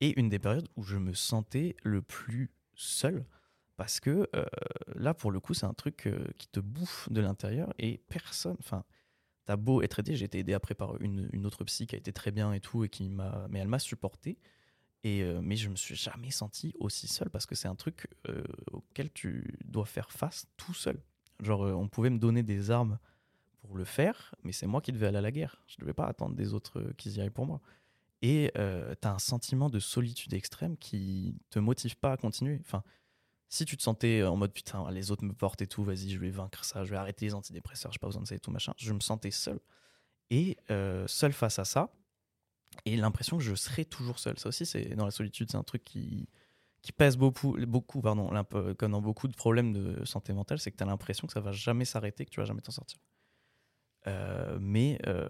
Et 0.01 0.19
une 0.19 0.29
des 0.29 0.39
périodes 0.39 0.69
où 0.77 0.83
je 0.83 0.97
me 0.97 1.13
sentais 1.13 1.75
le 1.83 2.03
plus 2.03 2.51
seul. 2.75 3.25
Parce 3.77 4.01
que 4.01 4.29
euh, 4.35 4.45
là, 4.95 5.15
pour 5.15 5.31
le 5.31 5.41
coup, 5.41 5.55
c'est 5.55 5.67
un 5.67 5.75
truc 5.75 6.07
euh, 6.07 6.27
qui 6.39 6.49
te 6.49 6.61
bouffe 6.61 7.11
de 7.11 7.21
l'intérieur 7.21 7.75
et 7.79 8.01
personne. 8.09 8.57
Enfin, 8.59 8.85
t'as 9.45 9.57
beau 9.57 9.83
être 9.83 9.99
aidé, 9.99 10.17
j'ai 10.17 10.25
été 10.25 10.39
aidé 10.39 10.55
après 10.55 10.75
par 10.75 11.01
une, 11.01 11.45
autre 11.45 11.65
psy 11.65 11.87
qui 11.87 11.95
a 11.95 11.99
été 11.99 12.13
très 12.13 12.31
bien 12.31 12.53
et 12.53 12.61
tout, 12.61 12.85
et 12.85 12.89
qui 12.89 13.09
m'a, 13.09 13.47
mais 13.51 13.59
elle 13.59 13.69
m'a 13.69 13.79
supporté. 13.79 14.39
Et 15.05 15.23
euh, 15.23 15.41
mais 15.43 15.57
je 15.57 15.69
me 15.69 15.77
suis 15.77 15.95
jamais 15.95 16.31
senti 16.31 16.75
aussi 16.81 17.07
seul 17.07 17.31
parce 17.31 17.47
que 17.47 17.55
c'est 17.55 17.69
un 17.69 17.75
truc 17.77 18.09
auquel 18.73 19.13
tu 19.13 19.59
dois 19.65 19.87
faire 19.87 20.11
face 20.11 20.47
tout 20.57 20.75
seul. 20.75 21.01
Genre, 21.43 21.61
on 21.61 21.87
pouvait 21.87 22.11
me 22.11 22.19
donner 22.19 22.43
des 22.43 22.71
armes 22.71 22.99
pour 23.61 23.77
le 23.77 23.85
faire, 23.85 24.35
mais 24.43 24.53
c'est 24.53 24.67
moi 24.67 24.81
qui 24.81 24.91
devais 24.91 25.07
aller 25.07 25.19
à 25.19 25.23
la 25.23 25.31
guerre. 25.31 25.63
Je 25.67 25.77
devais 25.79 25.93
pas 25.93 26.07
attendre 26.07 26.35
des 26.35 26.55
autres 26.55 26.83
qu'ils 26.97 27.19
y 27.19 27.21
aillent 27.21 27.31
pour 27.31 27.47
moi. 27.47 27.61
Et 28.23 28.51
euh, 28.57 28.95
t'as 29.01 29.13
un 29.13 29.19
sentiment 29.19 29.69
de 29.69 29.79
solitude 29.79 30.35
extrême 30.35 30.77
qui 30.77 31.37
te 31.51 31.59
motive 31.59 31.97
pas 31.97 32.13
à 32.13 32.17
continuer. 32.17 32.59
Enfin, 32.61 32.83
si 33.49 33.65
tu 33.65 33.77
te 33.77 33.83
sentais 33.83 34.23
en 34.23 34.37
mode 34.37 34.53
putain, 34.53 34.91
les 34.91 35.11
autres 35.11 35.25
me 35.25 35.33
portent 35.33 35.63
et 35.63 35.67
tout, 35.67 35.85
vas-y, 35.85 36.11
je 36.11 36.19
vais 36.19 36.31
vaincre 36.31 36.65
ça, 36.65 36.85
je 36.85 36.91
vais 36.91 36.97
arrêter 36.97 37.27
les 37.27 37.35
antidépresseurs, 37.35 37.93
j'ai 37.93 37.99
pas 37.99 38.09
besoin 38.09 38.23
de 38.23 38.27
ça 38.29 38.35
et 38.35 38.41
tout 38.41 38.51
machin, 38.51 38.73
je 38.79 38.93
me 38.93 39.01
sentais 39.01 39.31
seul. 39.31 39.61
Et 40.31 40.57
euh, 40.71 41.07
seul 41.09 41.33
face 41.33 41.59
à 41.59 41.65
ça, 41.65 41.93
et 42.85 42.97
l'impression 42.97 43.39
que 43.39 43.45
je 43.45 43.55
serais 43.55 43.85
toujours 43.85 44.19
seul. 44.19 44.39
Ça 44.39 44.49
aussi, 44.49 44.67
c'est 44.67 44.95
dans 44.97 45.05
la 45.05 45.11
solitude, 45.11 45.51
c'est 45.51 45.57
un 45.57 45.63
truc 45.63 45.85
qui, 45.85 46.29
qui 46.83 46.93
pèse 46.93 47.17
beaucoup, 47.17 47.57
beaucoup 47.67 48.01
pardon, 48.03 48.31
l'imp- 48.33 48.75
comme 48.79 48.93
dans 48.93 49.03
beaucoup 49.03 49.29
de 49.29 49.37
problèmes 49.37 49.73
de 49.73 50.05
santé 50.05 50.33
mentale, 50.33 50.59
c'est 50.61 50.71
que 50.73 50.77
tu 50.77 50.85
as 50.85 50.87
l'impression 50.87 51.27
que 51.27 51.33
ça 51.33 51.41
va 51.41 51.53
jamais 51.53 51.85
s'arrêter, 51.85 52.25
que 52.25 52.31
tu 52.31 52.41
vas 52.41 52.47
jamais 52.47 52.63
t'en 52.63 52.73
sortir. 52.73 52.99
Euh, 54.07 54.59
mais 54.61 54.99
euh, 55.07 55.27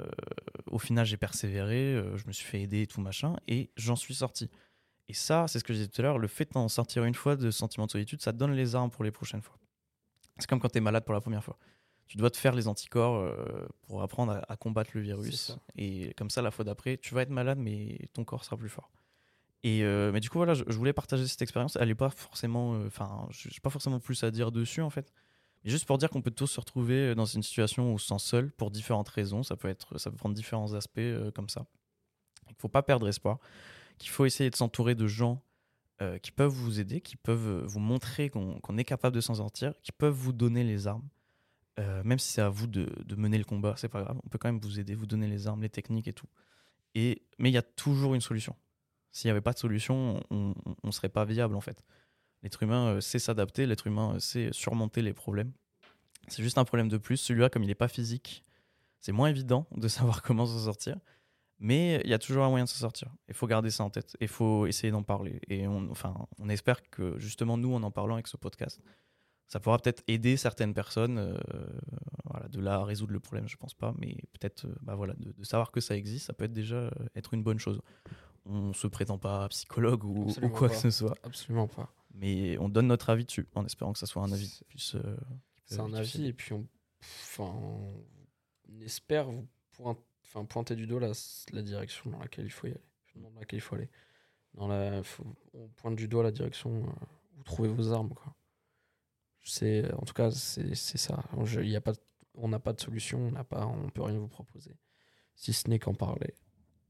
au 0.67 0.79
final, 0.79 1.07
j'ai 1.07 1.17
persévéré, 1.17 1.95
euh, 1.95 2.17
je 2.17 2.27
me 2.27 2.33
suis 2.33 2.45
fait 2.45 2.61
aider 2.61 2.83
et 2.83 2.87
tout 2.87 3.01
machin, 3.01 3.37
et 3.49 3.71
j'en 3.77 3.97
suis 3.97 4.15
sorti. 4.15 4.51
Et 5.09 5.15
ça, 5.15 5.47
c'est 5.49 5.59
ce 5.59 5.65
que 5.65 5.73
je 5.73 5.79
disais 5.79 5.89
tout 5.89 6.01
à 6.01 6.05
l'heure, 6.05 6.19
le 6.19 6.29
fait 6.29 6.53
d'en 6.53 6.69
sortir 6.69 7.05
une 7.05 7.15
fois 7.15 7.37
de 7.37 7.51
sentiment 7.51 7.87
de 7.87 7.93
solitude, 7.93 8.21
ça 8.21 8.33
te 8.33 8.39
donne 8.39 8.53
les 8.53 8.75
armes 8.75 8.91
pour 8.91 9.05
les 9.05 9.13
prochaines 9.13 9.43
fois. 9.43 9.57
C'est 10.39 10.49
comme 10.49 10.61
quand 10.61 10.69
tu 10.69 10.79
es 10.79 10.81
malade 10.81 11.05
pour 11.05 11.15
la 11.15 11.21
première 11.21 11.45
fois. 11.45 11.59
Tu 12.09 12.17
dois 12.17 12.31
te 12.31 12.37
faire 12.37 12.55
les 12.55 12.69
anticorps 12.69 13.17
euh, 13.17 13.67
pour 13.87 14.03
apprendre 14.03 14.33
à, 14.33 14.53
à 14.53 14.57
combattre 14.57 14.91
le 14.95 15.01
virus. 15.01 15.57
Et 15.77 16.13
comme 16.15 16.31
ça, 16.31 16.43
la 16.43 16.51
fois 16.51 16.65
d'après, 16.65 16.99
tu 16.99 17.15
vas 17.15 17.23
être 17.23 17.31
malade, 17.31 17.59
mais 17.59 17.99
ton 18.13 18.25
corps 18.25 18.45
sera 18.45 18.57
plus 18.57 18.69
fort. 18.69 18.91
Et 19.65 19.83
euh, 19.83 20.13
mais 20.13 20.21
du 20.21 20.29
coup, 20.31 20.39
voilà, 20.39 20.55
je, 20.55 20.63
je 20.69 20.77
voulais 20.77 20.93
partager 20.93 21.27
cette 21.27 21.43
expérience. 21.43 21.77
Elle 21.81 21.91
est 21.91 21.95
pas 21.97 22.11
forcément. 22.11 22.75
euh, 22.75 22.87
Enfin, 22.87 23.27
je 23.31 23.49
n'ai 23.49 23.55
pas 23.63 23.71
forcément 23.71 23.99
plus 23.99 24.23
à 24.23 24.31
dire 24.31 24.53
dessus, 24.53 24.83
en 24.83 24.91
fait. 24.91 25.13
Mais 25.65 25.71
juste 25.71 25.85
pour 25.87 25.99
dire 25.99 26.11
qu'on 26.11 26.23
peut 26.23 26.31
tous 26.31 26.47
se 26.47 26.61
retrouver 26.61 27.15
dans 27.17 27.25
une 27.25 27.43
situation 27.43 27.91
où 27.91 27.95
on 27.95 27.99
se 27.99 28.07
sent 28.07 28.19
seul 28.19 28.53
pour 28.53 28.71
différentes 28.71 29.09
raisons. 29.09 29.43
Ça 29.43 29.57
peut, 29.57 29.69
être, 29.69 29.99
ça 29.99 30.11
peut 30.11 30.17
prendre 30.17 30.35
différents 30.37 30.75
aspects 30.75 30.99
euh, 30.99 31.33
comme 31.33 31.49
ça. 31.49 31.67
Il 32.49 32.53
ne 32.53 32.59
faut 32.61 32.69
pas 32.69 32.83
perdre 32.85 33.09
espoir. 33.09 33.39
Qu'il 33.99 34.11
faut 34.11 34.25
essayer 34.25 34.51
de 34.51 34.57
s'entourer 34.57 34.95
de 34.95 35.07
gens 35.07 35.43
euh, 36.03 36.19
qui 36.19 36.31
peuvent 36.31 36.53
vous 36.53 36.79
aider, 36.79 37.01
qui 37.01 37.17
peuvent 37.17 37.63
euh, 37.63 37.67
vous 37.67 37.81
montrer 37.81 38.29
qu'on 38.29 38.77
est 38.77 38.85
capable 38.85 39.17
de 39.17 39.23
s'en 39.23 39.37
sortir, 39.37 39.73
qui 39.83 39.93
peuvent 39.93 40.15
vous 40.15 40.33
donner 40.33 40.63
les 40.63 40.87
armes. 40.87 41.09
Euh, 41.79 42.03
même 42.05 42.19
si 42.19 42.33
c'est 42.33 42.43
à 42.43 42.51
vous 42.51 42.67
de, 42.67 42.87
mener 43.17 43.39
le 43.39 43.45
combat, 43.45 43.75
c'est 43.77 43.89
pas 43.89 44.03
grave. 44.03 44.19
On 44.25 44.29
peut 44.29 44.39
quand 44.39 44.49
même 44.49 44.61
vous 44.61 44.79
aider, 44.79 44.95
vous 44.95 45.07
donner 45.07 45.27
les 45.27 45.47
armes, 45.47 45.63
les 45.63 45.71
techniques 45.71 46.09
et 46.09 46.13
tout. 46.13 46.29
Mais 46.95 47.19
il 47.39 47.51
y 47.51 47.59
a 47.59 47.63
toujours 47.63 48.15
une 48.15 48.21
solution. 48.21 48.55
S'il 49.13 49.29
n'y 49.29 49.31
avait 49.31 49.41
pas 49.41 49.53
de 49.53 49.59
solution, 49.59 50.23
on 50.31 50.55
ne 50.85 50.91
serait 50.91 51.09
pas 51.09 51.25
viable 51.25 51.55
en 51.55 51.61
fait. 51.61 51.85
L'être 52.43 52.63
humain 52.63 53.01
sait 53.01 53.19
s'adapter, 53.19 53.67
l'être 53.67 53.87
humain 53.87 54.19
sait 54.19 54.51
surmonter 54.53 55.03
les 55.03 55.13
problèmes. 55.13 55.53
C'est 56.29 56.43
juste 56.43 56.59
un 56.59 56.65
problème 56.65 56.89
de 56.89 56.99
plus. 56.99 57.17
Celui-là, 57.17 57.49
comme 57.51 57.63
il 57.63 57.69
n'est 57.69 57.75
pas 57.75 57.89
physique, 57.89 58.45
c'est 59.01 59.13
moins 59.13 59.29
évident 59.29 59.67
de 59.77 59.89
savoir 59.89 60.23
comment 60.23 60.47
s'en 60.47 60.59
sortir. 60.59 60.99
Mais 61.59 62.01
il 62.05 62.11
y 62.11 62.15
a 62.15 62.19
toujours 62.19 62.45
un 62.45 62.51
moyen 62.51 62.65
de 62.65 62.69
s'en 62.69 62.81
sortir. 62.81 63.11
Il 63.29 63.35
faut 63.35 63.47
garder 63.47 63.71
ça 63.71 63.83
en 63.85 63.91
tête. 63.91 64.15
Il 64.21 64.29
faut 64.29 64.67
essayer 64.67 64.91
d'en 64.91 65.03
parler. 65.03 65.41
Et 65.49 65.67
on, 65.67 65.91
enfin, 65.91 66.15
on 66.39 66.49
espère 66.51 66.83
que 66.91 67.19
justement, 67.19 67.57
nous, 67.57 67.73
en 67.75 67.83
en 67.83 67.91
parlant 67.91 68.15
avec 68.15 68.27
ce 68.27 68.37
podcast, 68.37 68.81
ça 69.47 69.59
pourra 69.61 69.79
peut-être 69.79 70.03
aider 70.07 70.37
certaines 70.37 70.75
personnes. 70.75 71.19
euh, 71.19 71.39
voilà, 72.25 72.49
de 72.49 72.61
là 72.61 72.75
à 72.77 72.85
résoudre 72.85 73.13
le 73.13 73.21
problème, 73.21 73.49
je 73.49 73.57
pense 73.57 73.73
pas. 73.75 73.95
Mais 73.99 74.17
peut-être 74.33 74.67
euh, 74.67 74.75
bah 74.83 74.95
voilà, 74.97 75.15
de, 75.15 75.33
de 75.33 75.45
savoir 75.45 75.71
que 75.71 75.81
ça 75.81 75.97
existe, 75.97 76.27
ça 76.27 76.35
peut 76.35 76.45
être 76.45 76.53
déjà 76.53 76.77
euh, 76.77 76.91
être 77.15 77.33
une 77.33 77.43
bonne 77.43 77.59
chose. 77.59 77.81
On 78.45 78.73
se 78.75 78.87
prétend 78.87 79.19
pas 79.19 79.49
psychologue 79.49 80.05
ou, 80.05 80.27
quoi 80.53 80.69
pas. 80.69 80.75
que 80.75 80.81
ce 80.81 80.91
soit. 80.91 81.17
Absolument 81.23 81.69
pas. 81.69 81.91
Mais 82.15 82.59
on 82.59 82.69
donne 82.69 82.87
notre 82.89 83.09
avis 83.11 83.25
dessus, 83.25 83.47
en 83.55 83.65
espérant 83.65 83.93
que 83.93 83.99
ça 83.99 84.07
soit 84.07 84.23
un 84.23 84.31
avis 84.33 84.47
C'est- 84.49 84.65
plus. 84.67 84.95
euh, 84.97 85.17
un 85.81 85.93
avis, 85.95 86.27
et 86.27 86.33
puis 86.33 86.53
on, 86.53 86.67
enfin, 87.01 87.53
on 88.69 88.81
espère 88.83 89.29
vous 89.31 89.47
enfin, 90.27 90.45
pointer 90.45 90.77
du 90.77 90.87
doigt 90.87 91.01
la, 91.01 91.63
direction 91.63 92.11
dans 92.11 92.19
laquelle 92.19 92.45
il 92.45 92.51
faut 92.51 92.67
y 92.67 92.71
aller. 92.71 92.81
Dans 93.17 93.31
laquelle 93.39 93.59
il 93.59 93.63
faut 93.63 93.77
aller. 93.77 93.89
La, 94.59 95.03
on 95.55 95.69
pointe 95.77 95.97
du 95.97 96.09
doigt 96.09 96.23
la 96.23 96.31
direction 96.31 96.85
euh, 96.85 97.39
où 97.39 97.43
trouver 97.43 97.69
vos 97.69 97.93
armes. 97.93 98.13
En 98.13 100.05
tout 100.05 100.15
cas, 100.15 100.31
c'est 100.31 100.75
ça. 100.75 101.25
A 101.33 101.81
pas, 101.81 101.93
on 102.35 102.49
n'a 102.49 102.59
pas 102.59 102.73
de 102.73 102.81
solution, 102.81 103.21
on 103.21 103.31
n'a 103.31 103.45
pas, 103.45 103.67
on 103.67 103.91
peut 103.91 104.03
rien 104.03 104.19
vous 104.19 104.29
proposer, 104.29 104.77
si 105.35 105.53
ce 105.53 105.69
n'est 105.69 105.79
qu'en 105.79 105.95
parler 105.95 106.35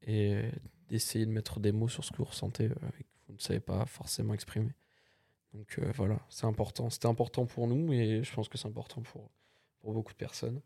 et 0.07 0.51
d'essayer 0.89 1.27
de 1.27 1.31
mettre 1.31 1.61
des 1.61 1.73
mots 1.73 1.89
sur 1.89 2.05
ce 2.05 2.13
que 2.13 2.19
vous 2.19 2.25
ressentez 2.25 2.67
euh, 2.67 2.89
et 3.01 3.03
que 3.03 3.09
vous 3.29 3.35
ne 3.35 3.41
savez 3.41 3.61
pas 3.61 3.85
forcément 3.87 4.35
exprimer. 4.35 4.73
Donc 5.53 5.79
euh, 5.79 5.93
voilà, 5.95 6.21
c'est 6.29 6.47
important. 6.47 6.91
C'était 6.91 7.09
important 7.09 7.47
pour 7.47 7.67
nous 7.67 7.93
et 7.93 8.23
je 8.23 8.35
pense 8.35 8.49
que 8.49 8.57
c'est 8.57 8.69
important 8.69 9.03
pour 9.03 9.31
beaucoup 9.83 10.13
de 10.13 10.19
personnes. 10.19 10.61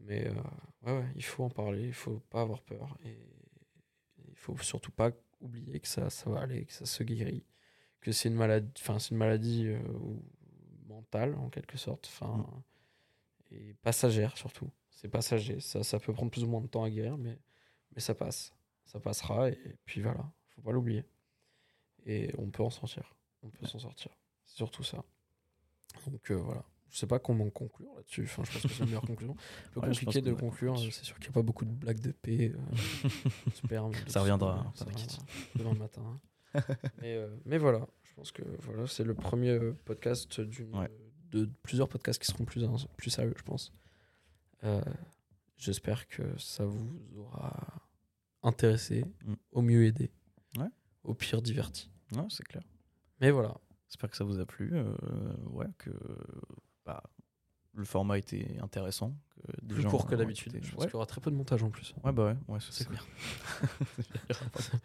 Mais 0.00 0.26
euh, 0.28 0.34
ouais, 0.82 0.98
ouais, 0.98 1.08
il 1.16 1.24
faut 1.24 1.44
en 1.44 1.50
parler, 1.50 1.86
il 1.86 1.92
faut 1.92 2.20
pas 2.30 2.40
avoir 2.40 2.62
peur 2.62 2.96
et 3.04 3.18
il 4.28 4.36
faut 4.36 4.56
surtout 4.58 4.92
pas 4.92 5.10
oublier 5.40 5.80
que 5.80 5.88
ça, 5.88 6.10
ça 6.10 6.30
va 6.30 6.40
aller, 6.40 6.64
que 6.64 6.72
ça 6.72 6.86
se 6.86 7.02
guérit, 7.02 7.44
que 8.00 8.12
c'est 8.12 8.28
une 8.28 8.34
maladie, 8.36 8.70
enfin 8.78 8.98
c'est 8.98 9.10
une 9.10 9.18
maladie 9.18 9.66
euh, 9.66 9.80
mentale 10.86 11.34
en 11.34 11.48
quelque 11.50 11.76
sorte, 11.76 12.06
enfin 12.06 12.46
et 13.50 13.74
passagère 13.82 14.36
surtout. 14.36 14.70
C'est 14.90 15.08
passager, 15.08 15.60
ça, 15.60 15.84
ça 15.84 15.98
peut 16.00 16.12
prendre 16.12 16.30
plus 16.30 16.44
ou 16.44 16.48
moins 16.48 16.60
de 16.60 16.66
temps 16.66 16.84
à 16.84 16.90
guérir, 16.90 17.18
mais 17.18 17.38
mais 17.94 18.00
ça 18.00 18.14
passe, 18.14 18.54
ça 18.84 19.00
passera 19.00 19.50
et 19.50 19.76
puis 19.84 20.00
voilà, 20.02 20.30
faut 20.50 20.62
pas 20.62 20.72
l'oublier. 20.72 21.04
Et 22.06 22.30
on 22.38 22.50
peut 22.50 22.62
en 22.62 22.70
sortir, 22.70 23.14
on 23.42 23.50
peut 23.50 23.66
s'en 23.66 23.78
sortir. 23.78 24.16
C'est 24.44 24.56
surtout 24.56 24.82
ça. 24.84 25.04
Donc 26.06 26.30
euh, 26.30 26.36
voilà. 26.36 26.64
Je 26.90 26.98
sais 26.98 27.06
pas 27.06 27.18
comment 27.18 27.48
conclure 27.50 27.92
là-dessus. 27.96 28.24
Enfin, 28.24 28.42
je 28.44 28.52
pense 28.52 28.62
que 28.62 28.68
c'est 28.68 28.80
la 28.80 28.86
meilleure 28.86 29.02
conclusion. 29.06 29.34
Un 29.34 29.70
peu 29.72 29.80
Ouais, 29.80 29.88
compliqué 29.88 30.22
de 30.22 30.32
conclure. 30.32 30.74
conclu. 30.74 30.90
C'est 30.90 31.04
sûr 31.04 31.16
qu'il 31.18 31.28
n'y 31.28 31.32
a 31.32 31.34
pas 31.34 31.42
beaucoup 31.42 31.64
de 31.64 31.70
blagues 31.70 32.00
de 32.00 32.12
paix, 32.12 32.52
euh, 32.54 33.08
sperme, 33.54 33.92
Ça 34.06 34.20
reviendra, 34.20 34.58
hein, 34.60 34.72
ça 34.74 34.86
demain 35.56 35.74
matin. 35.74 36.02
hein. 36.04 36.20
mais, 37.02 37.16
euh, 37.16 37.28
mais 37.44 37.58
voilà, 37.58 37.86
je 38.04 38.14
pense 38.14 38.32
que 38.32 38.42
voilà, 38.60 38.86
c'est 38.86 39.04
le 39.04 39.14
premier 39.14 39.50
euh, 39.50 39.74
podcast 39.84 40.40
d'une 40.40 40.74
Ouais. 40.74 40.90
de 41.30 41.44
plusieurs 41.62 41.88
podcasts 41.90 42.20
qui 42.22 42.26
seront 42.32 42.46
plus, 42.46 42.64
plus 42.96 43.10
sérieux, 43.10 43.34
je 43.36 43.42
pense. 43.42 43.72
Euh, 44.64 44.80
J'espère 45.58 46.06
que 46.08 46.22
ça 46.38 46.64
vous 46.64 46.96
aura 47.16 47.52
intéressé, 48.44 49.04
Mm. 49.24 49.34
au 49.52 49.60
mieux 49.62 49.84
aidé, 49.86 50.10
Ouais. 50.56 50.68
au 51.04 51.12
pire 51.14 51.42
diverti. 51.42 51.90
C'est 52.30 52.46
clair. 52.46 52.62
Mais 53.20 53.30
voilà, 53.30 53.56
J'espère 53.88 54.10
que 54.10 54.16
ça 54.16 54.24
vous 54.24 54.38
a 54.38 54.44
plu. 54.46 54.72
ouais, 55.46 55.66
que 55.78 55.90
bah, 56.88 57.02
le 57.74 57.84
format 57.84 58.18
était 58.18 58.56
intéressant. 58.60 59.14
Que 59.36 59.52
des 59.62 59.74
plus 59.74 59.82
gens 59.82 59.90
court 59.90 60.06
que 60.06 60.14
d'habitude. 60.16 60.54
écouté. 60.54 60.66
Je 60.66 60.72
pense 60.74 60.80
Ouais, 60.82 60.86
qu'il 60.88 60.94
y 60.94 60.96
aura 60.96 61.06
très 61.06 61.20
peu 61.20 61.30
de 61.30 61.36
montage 61.36 61.62
en 61.62 61.70
plus. 61.70 61.94
ouais, 62.02 62.12
bah 62.12 62.24
ouais, 62.26 62.36
ouais 62.54 62.58
C'est 62.70 62.86
clair. 62.88 63.06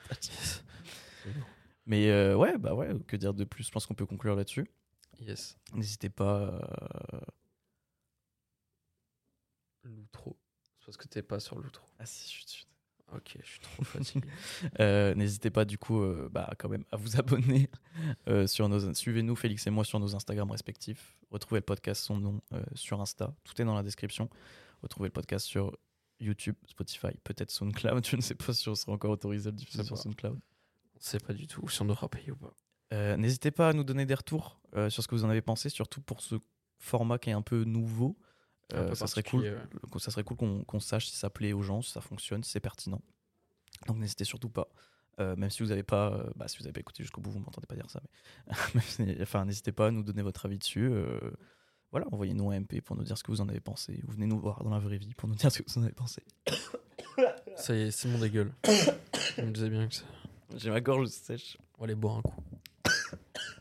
Mais 1.85 2.09
euh, 2.09 2.35
ouais, 2.35 2.57
bah 2.57 2.73
ouais, 2.75 2.89
que 3.07 3.15
dire 3.17 3.33
de 3.33 3.43
plus? 3.43 3.65
Je 3.65 3.71
pense 3.71 3.85
qu'on 3.85 3.93
peut 3.95 4.05
conclure 4.05 4.35
là-dessus. 4.35 4.69
Yes. 5.19 5.57
N'hésitez 5.73 6.09
pas. 6.09 6.39
euh, 6.41 7.19
L'outro. 9.83 10.37
C'est 10.79 10.85
parce 10.85 10.97
que 10.97 11.07
t'es 11.07 11.21
pas 11.23 11.39
sur 11.39 11.57
l'outro. 11.59 11.85
Ah 11.99 12.05
si, 12.05 12.29
chut, 12.29 12.49
chut. 12.49 12.67
Ok, 13.15 13.37
je 13.41 13.49
suis 13.49 13.59
trop 13.59 13.83
fatigué. 13.83 14.27
Euh, 14.79 15.13
N'hésitez 15.13 15.49
pas 15.49 15.65
du 15.65 15.77
coup 15.77 16.01
euh, 16.01 16.29
bah, 16.31 16.49
quand 16.57 16.69
même 16.69 16.85
à 16.91 16.97
vous 16.97 17.15
abonner 17.19 17.69
euh, 18.27 18.47
sur 18.47 18.67
nos 18.69 18.93
suivez-nous 18.93 19.35
Félix 19.35 19.67
et 19.67 19.69
moi 19.69 19.83
sur 19.83 19.99
nos 19.99 20.15
Instagram 20.15 20.49
respectifs. 20.49 21.15
Retrouvez 21.31 21.59
le 21.59 21.65
podcast 21.65 22.03
son 22.03 22.17
nom 22.17 22.41
sur 22.73 23.01
Insta, 23.01 23.35
tout 23.43 23.59
est 23.61 23.65
dans 23.65 23.75
la 23.75 23.83
description. 23.83 24.29
Retrouvez 24.81 25.07
le 25.09 25.13
podcast 25.13 25.45
sur 25.45 25.77
YouTube, 26.19 26.55
Spotify, 26.65 27.15
peut-être 27.23 27.51
SoundCloud. 27.51 28.05
Je 28.09 28.15
ne 28.15 28.21
sais 28.21 28.35
pas 28.35 28.53
si 28.53 28.67
on 28.69 28.75
sera 28.75 28.91
encore 28.93 29.11
autorisé 29.11 29.47
à 29.47 29.51
le 29.51 29.57
diffuser 29.57 29.83
sur. 29.83 29.97
SoundCloud. 29.97 30.39
On 30.95 30.99
sait 30.99 31.19
pas 31.19 31.33
du 31.33 31.47
tout 31.47 31.67
si 31.69 31.81
on 31.81 31.85
devra 31.85 32.07
payer 32.09 32.31
ou 32.31 32.35
pas. 32.35 32.53
N'hésitez 33.17 33.49
pas 33.49 33.69
à 33.69 33.73
nous 33.73 33.83
donner 33.83 34.05
des 34.05 34.13
retours 34.13 34.61
sur 34.89 35.01
ce 35.03 35.07
que 35.07 35.15
vous 35.15 35.25
en 35.25 35.29
avez 35.29 35.41
pensé, 35.41 35.69
surtout 35.69 36.01
pour 36.01 36.21
ce 36.21 36.35
format 36.77 37.17
qui 37.17 37.31
est 37.31 37.33
un 37.33 37.41
peu 37.41 37.63
nouveau. 37.63 38.15
Euh, 38.73 38.95
ça 38.95 39.07
serait 39.07 39.23
cool, 39.23 39.59
ça 39.97 40.09
serait 40.09 40.23
cool 40.23 40.37
qu'on 40.65 40.79
sache 40.79 41.07
si 41.07 41.15
ça 41.15 41.29
plaît 41.29 41.53
aux 41.53 41.61
gens, 41.61 41.81
si 41.81 41.91
ça 41.91 42.01
fonctionne, 42.01 42.43
si 42.43 42.51
c'est 42.51 42.59
pertinent. 42.59 43.01
Donc 43.87 43.97
n'hésitez 43.97 44.23
surtout 44.23 44.49
pas. 44.49 44.69
Euh, 45.19 45.35
même 45.35 45.49
si 45.49 45.61
vous 45.61 45.69
n'avez 45.69 45.83
pas, 45.83 46.13
euh, 46.13 46.29
bah, 46.35 46.47
si 46.47 46.57
vous 46.57 46.65
avez 46.65 46.73
pas 46.73 46.79
écouté 46.79 47.03
jusqu'au 47.03 47.21
bout, 47.21 47.29
vous 47.29 47.39
m'entendez 47.39 47.67
pas 47.67 47.75
dire 47.75 47.89
ça. 47.89 48.01
Mais 48.73 49.17
enfin, 49.21 49.45
n'hésitez 49.45 49.71
pas 49.71 49.87
à 49.87 49.91
nous 49.91 50.03
donner 50.03 50.23
votre 50.23 50.45
avis 50.45 50.57
dessus. 50.57 50.89
euh, 50.91 51.19
voilà, 51.91 52.07
envoyez-nous 52.11 52.49
un 52.49 52.59
MP 52.59 52.81
pour 52.81 52.95
nous 52.95 53.03
dire 53.03 53.15
ce 53.17 53.23
que 53.23 53.29
vous 53.29 53.41
en 53.41 53.47
avez 53.47 53.59
pensé. 53.59 54.01
Ou 54.07 54.11
venez 54.11 54.25
nous 54.25 54.39
voir 54.39 54.63
dans 54.63 54.71
la 54.71 54.79
vraie 54.79 54.97
vie 54.97 55.13
pour 55.13 55.29
nous 55.29 55.35
dire 55.35 55.51
ce 55.51 55.61
que 55.61 55.71
vous 55.71 55.79
en 55.79 55.83
avez 55.83 55.93
pensé. 55.93 56.23
Ça 57.55 57.75
y 57.75 57.81
est, 57.81 57.91
Simon 57.91 58.17
dégueule. 58.17 58.51
On 59.37 59.45
me 59.45 59.51
disait 59.51 59.69
bien 59.69 59.87
que 59.87 59.93
ça. 59.93 60.03
J'ai 60.55 60.71
ma 60.71 60.81
gorge 60.81 61.07
sèche. 61.09 61.57
On 61.77 61.81
va 61.81 61.85
aller 61.85 61.95
boire 61.95 62.17
un 62.17 62.21
coup. 62.23 62.41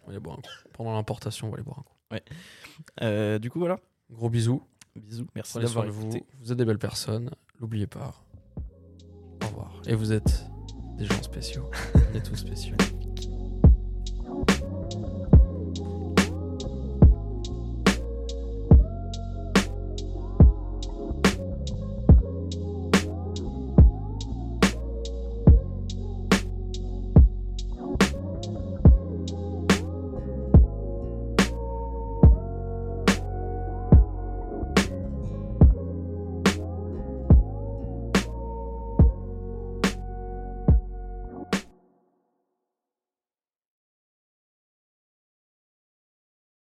On 0.03 0.07
va 0.07 0.13
aller 0.13 0.19
boire 0.19 0.39
un 0.39 0.41
coup. 0.41 0.69
Pendant 0.73 0.95
l'importation, 0.95 1.49
on 1.49 1.51
va 1.51 1.57
aller 1.57 1.63
boire 1.63 1.81
un 1.81 1.83
coup. 1.83 2.25
Euh, 3.03 3.39
du 3.39 3.51
coup, 3.51 3.59
voilà. 3.59 3.79
Gros 4.11 4.31
bisous. 4.31 4.63
Bisous. 4.97 5.27
Merci 5.35 5.59
d'avoir 5.59 5.87
vous. 5.87 6.03
écouté. 6.03 6.25
Vous 6.41 6.53
êtes 6.53 6.59
des 6.59 6.65
belles 6.65 6.79
personnes. 6.79 7.31
N'oubliez 7.61 7.87
pas. 7.87 8.15
Au 9.43 9.47
revoir. 9.47 9.83
Et 9.87 9.95
vous 9.95 10.13
êtes 10.13 10.45
des 10.99 11.07
gens 11.07 11.23
spéciaux. 11.23 11.71
On 12.13 12.17
est 12.17 12.23
tous 12.23 12.37
spéciaux. 12.37 12.77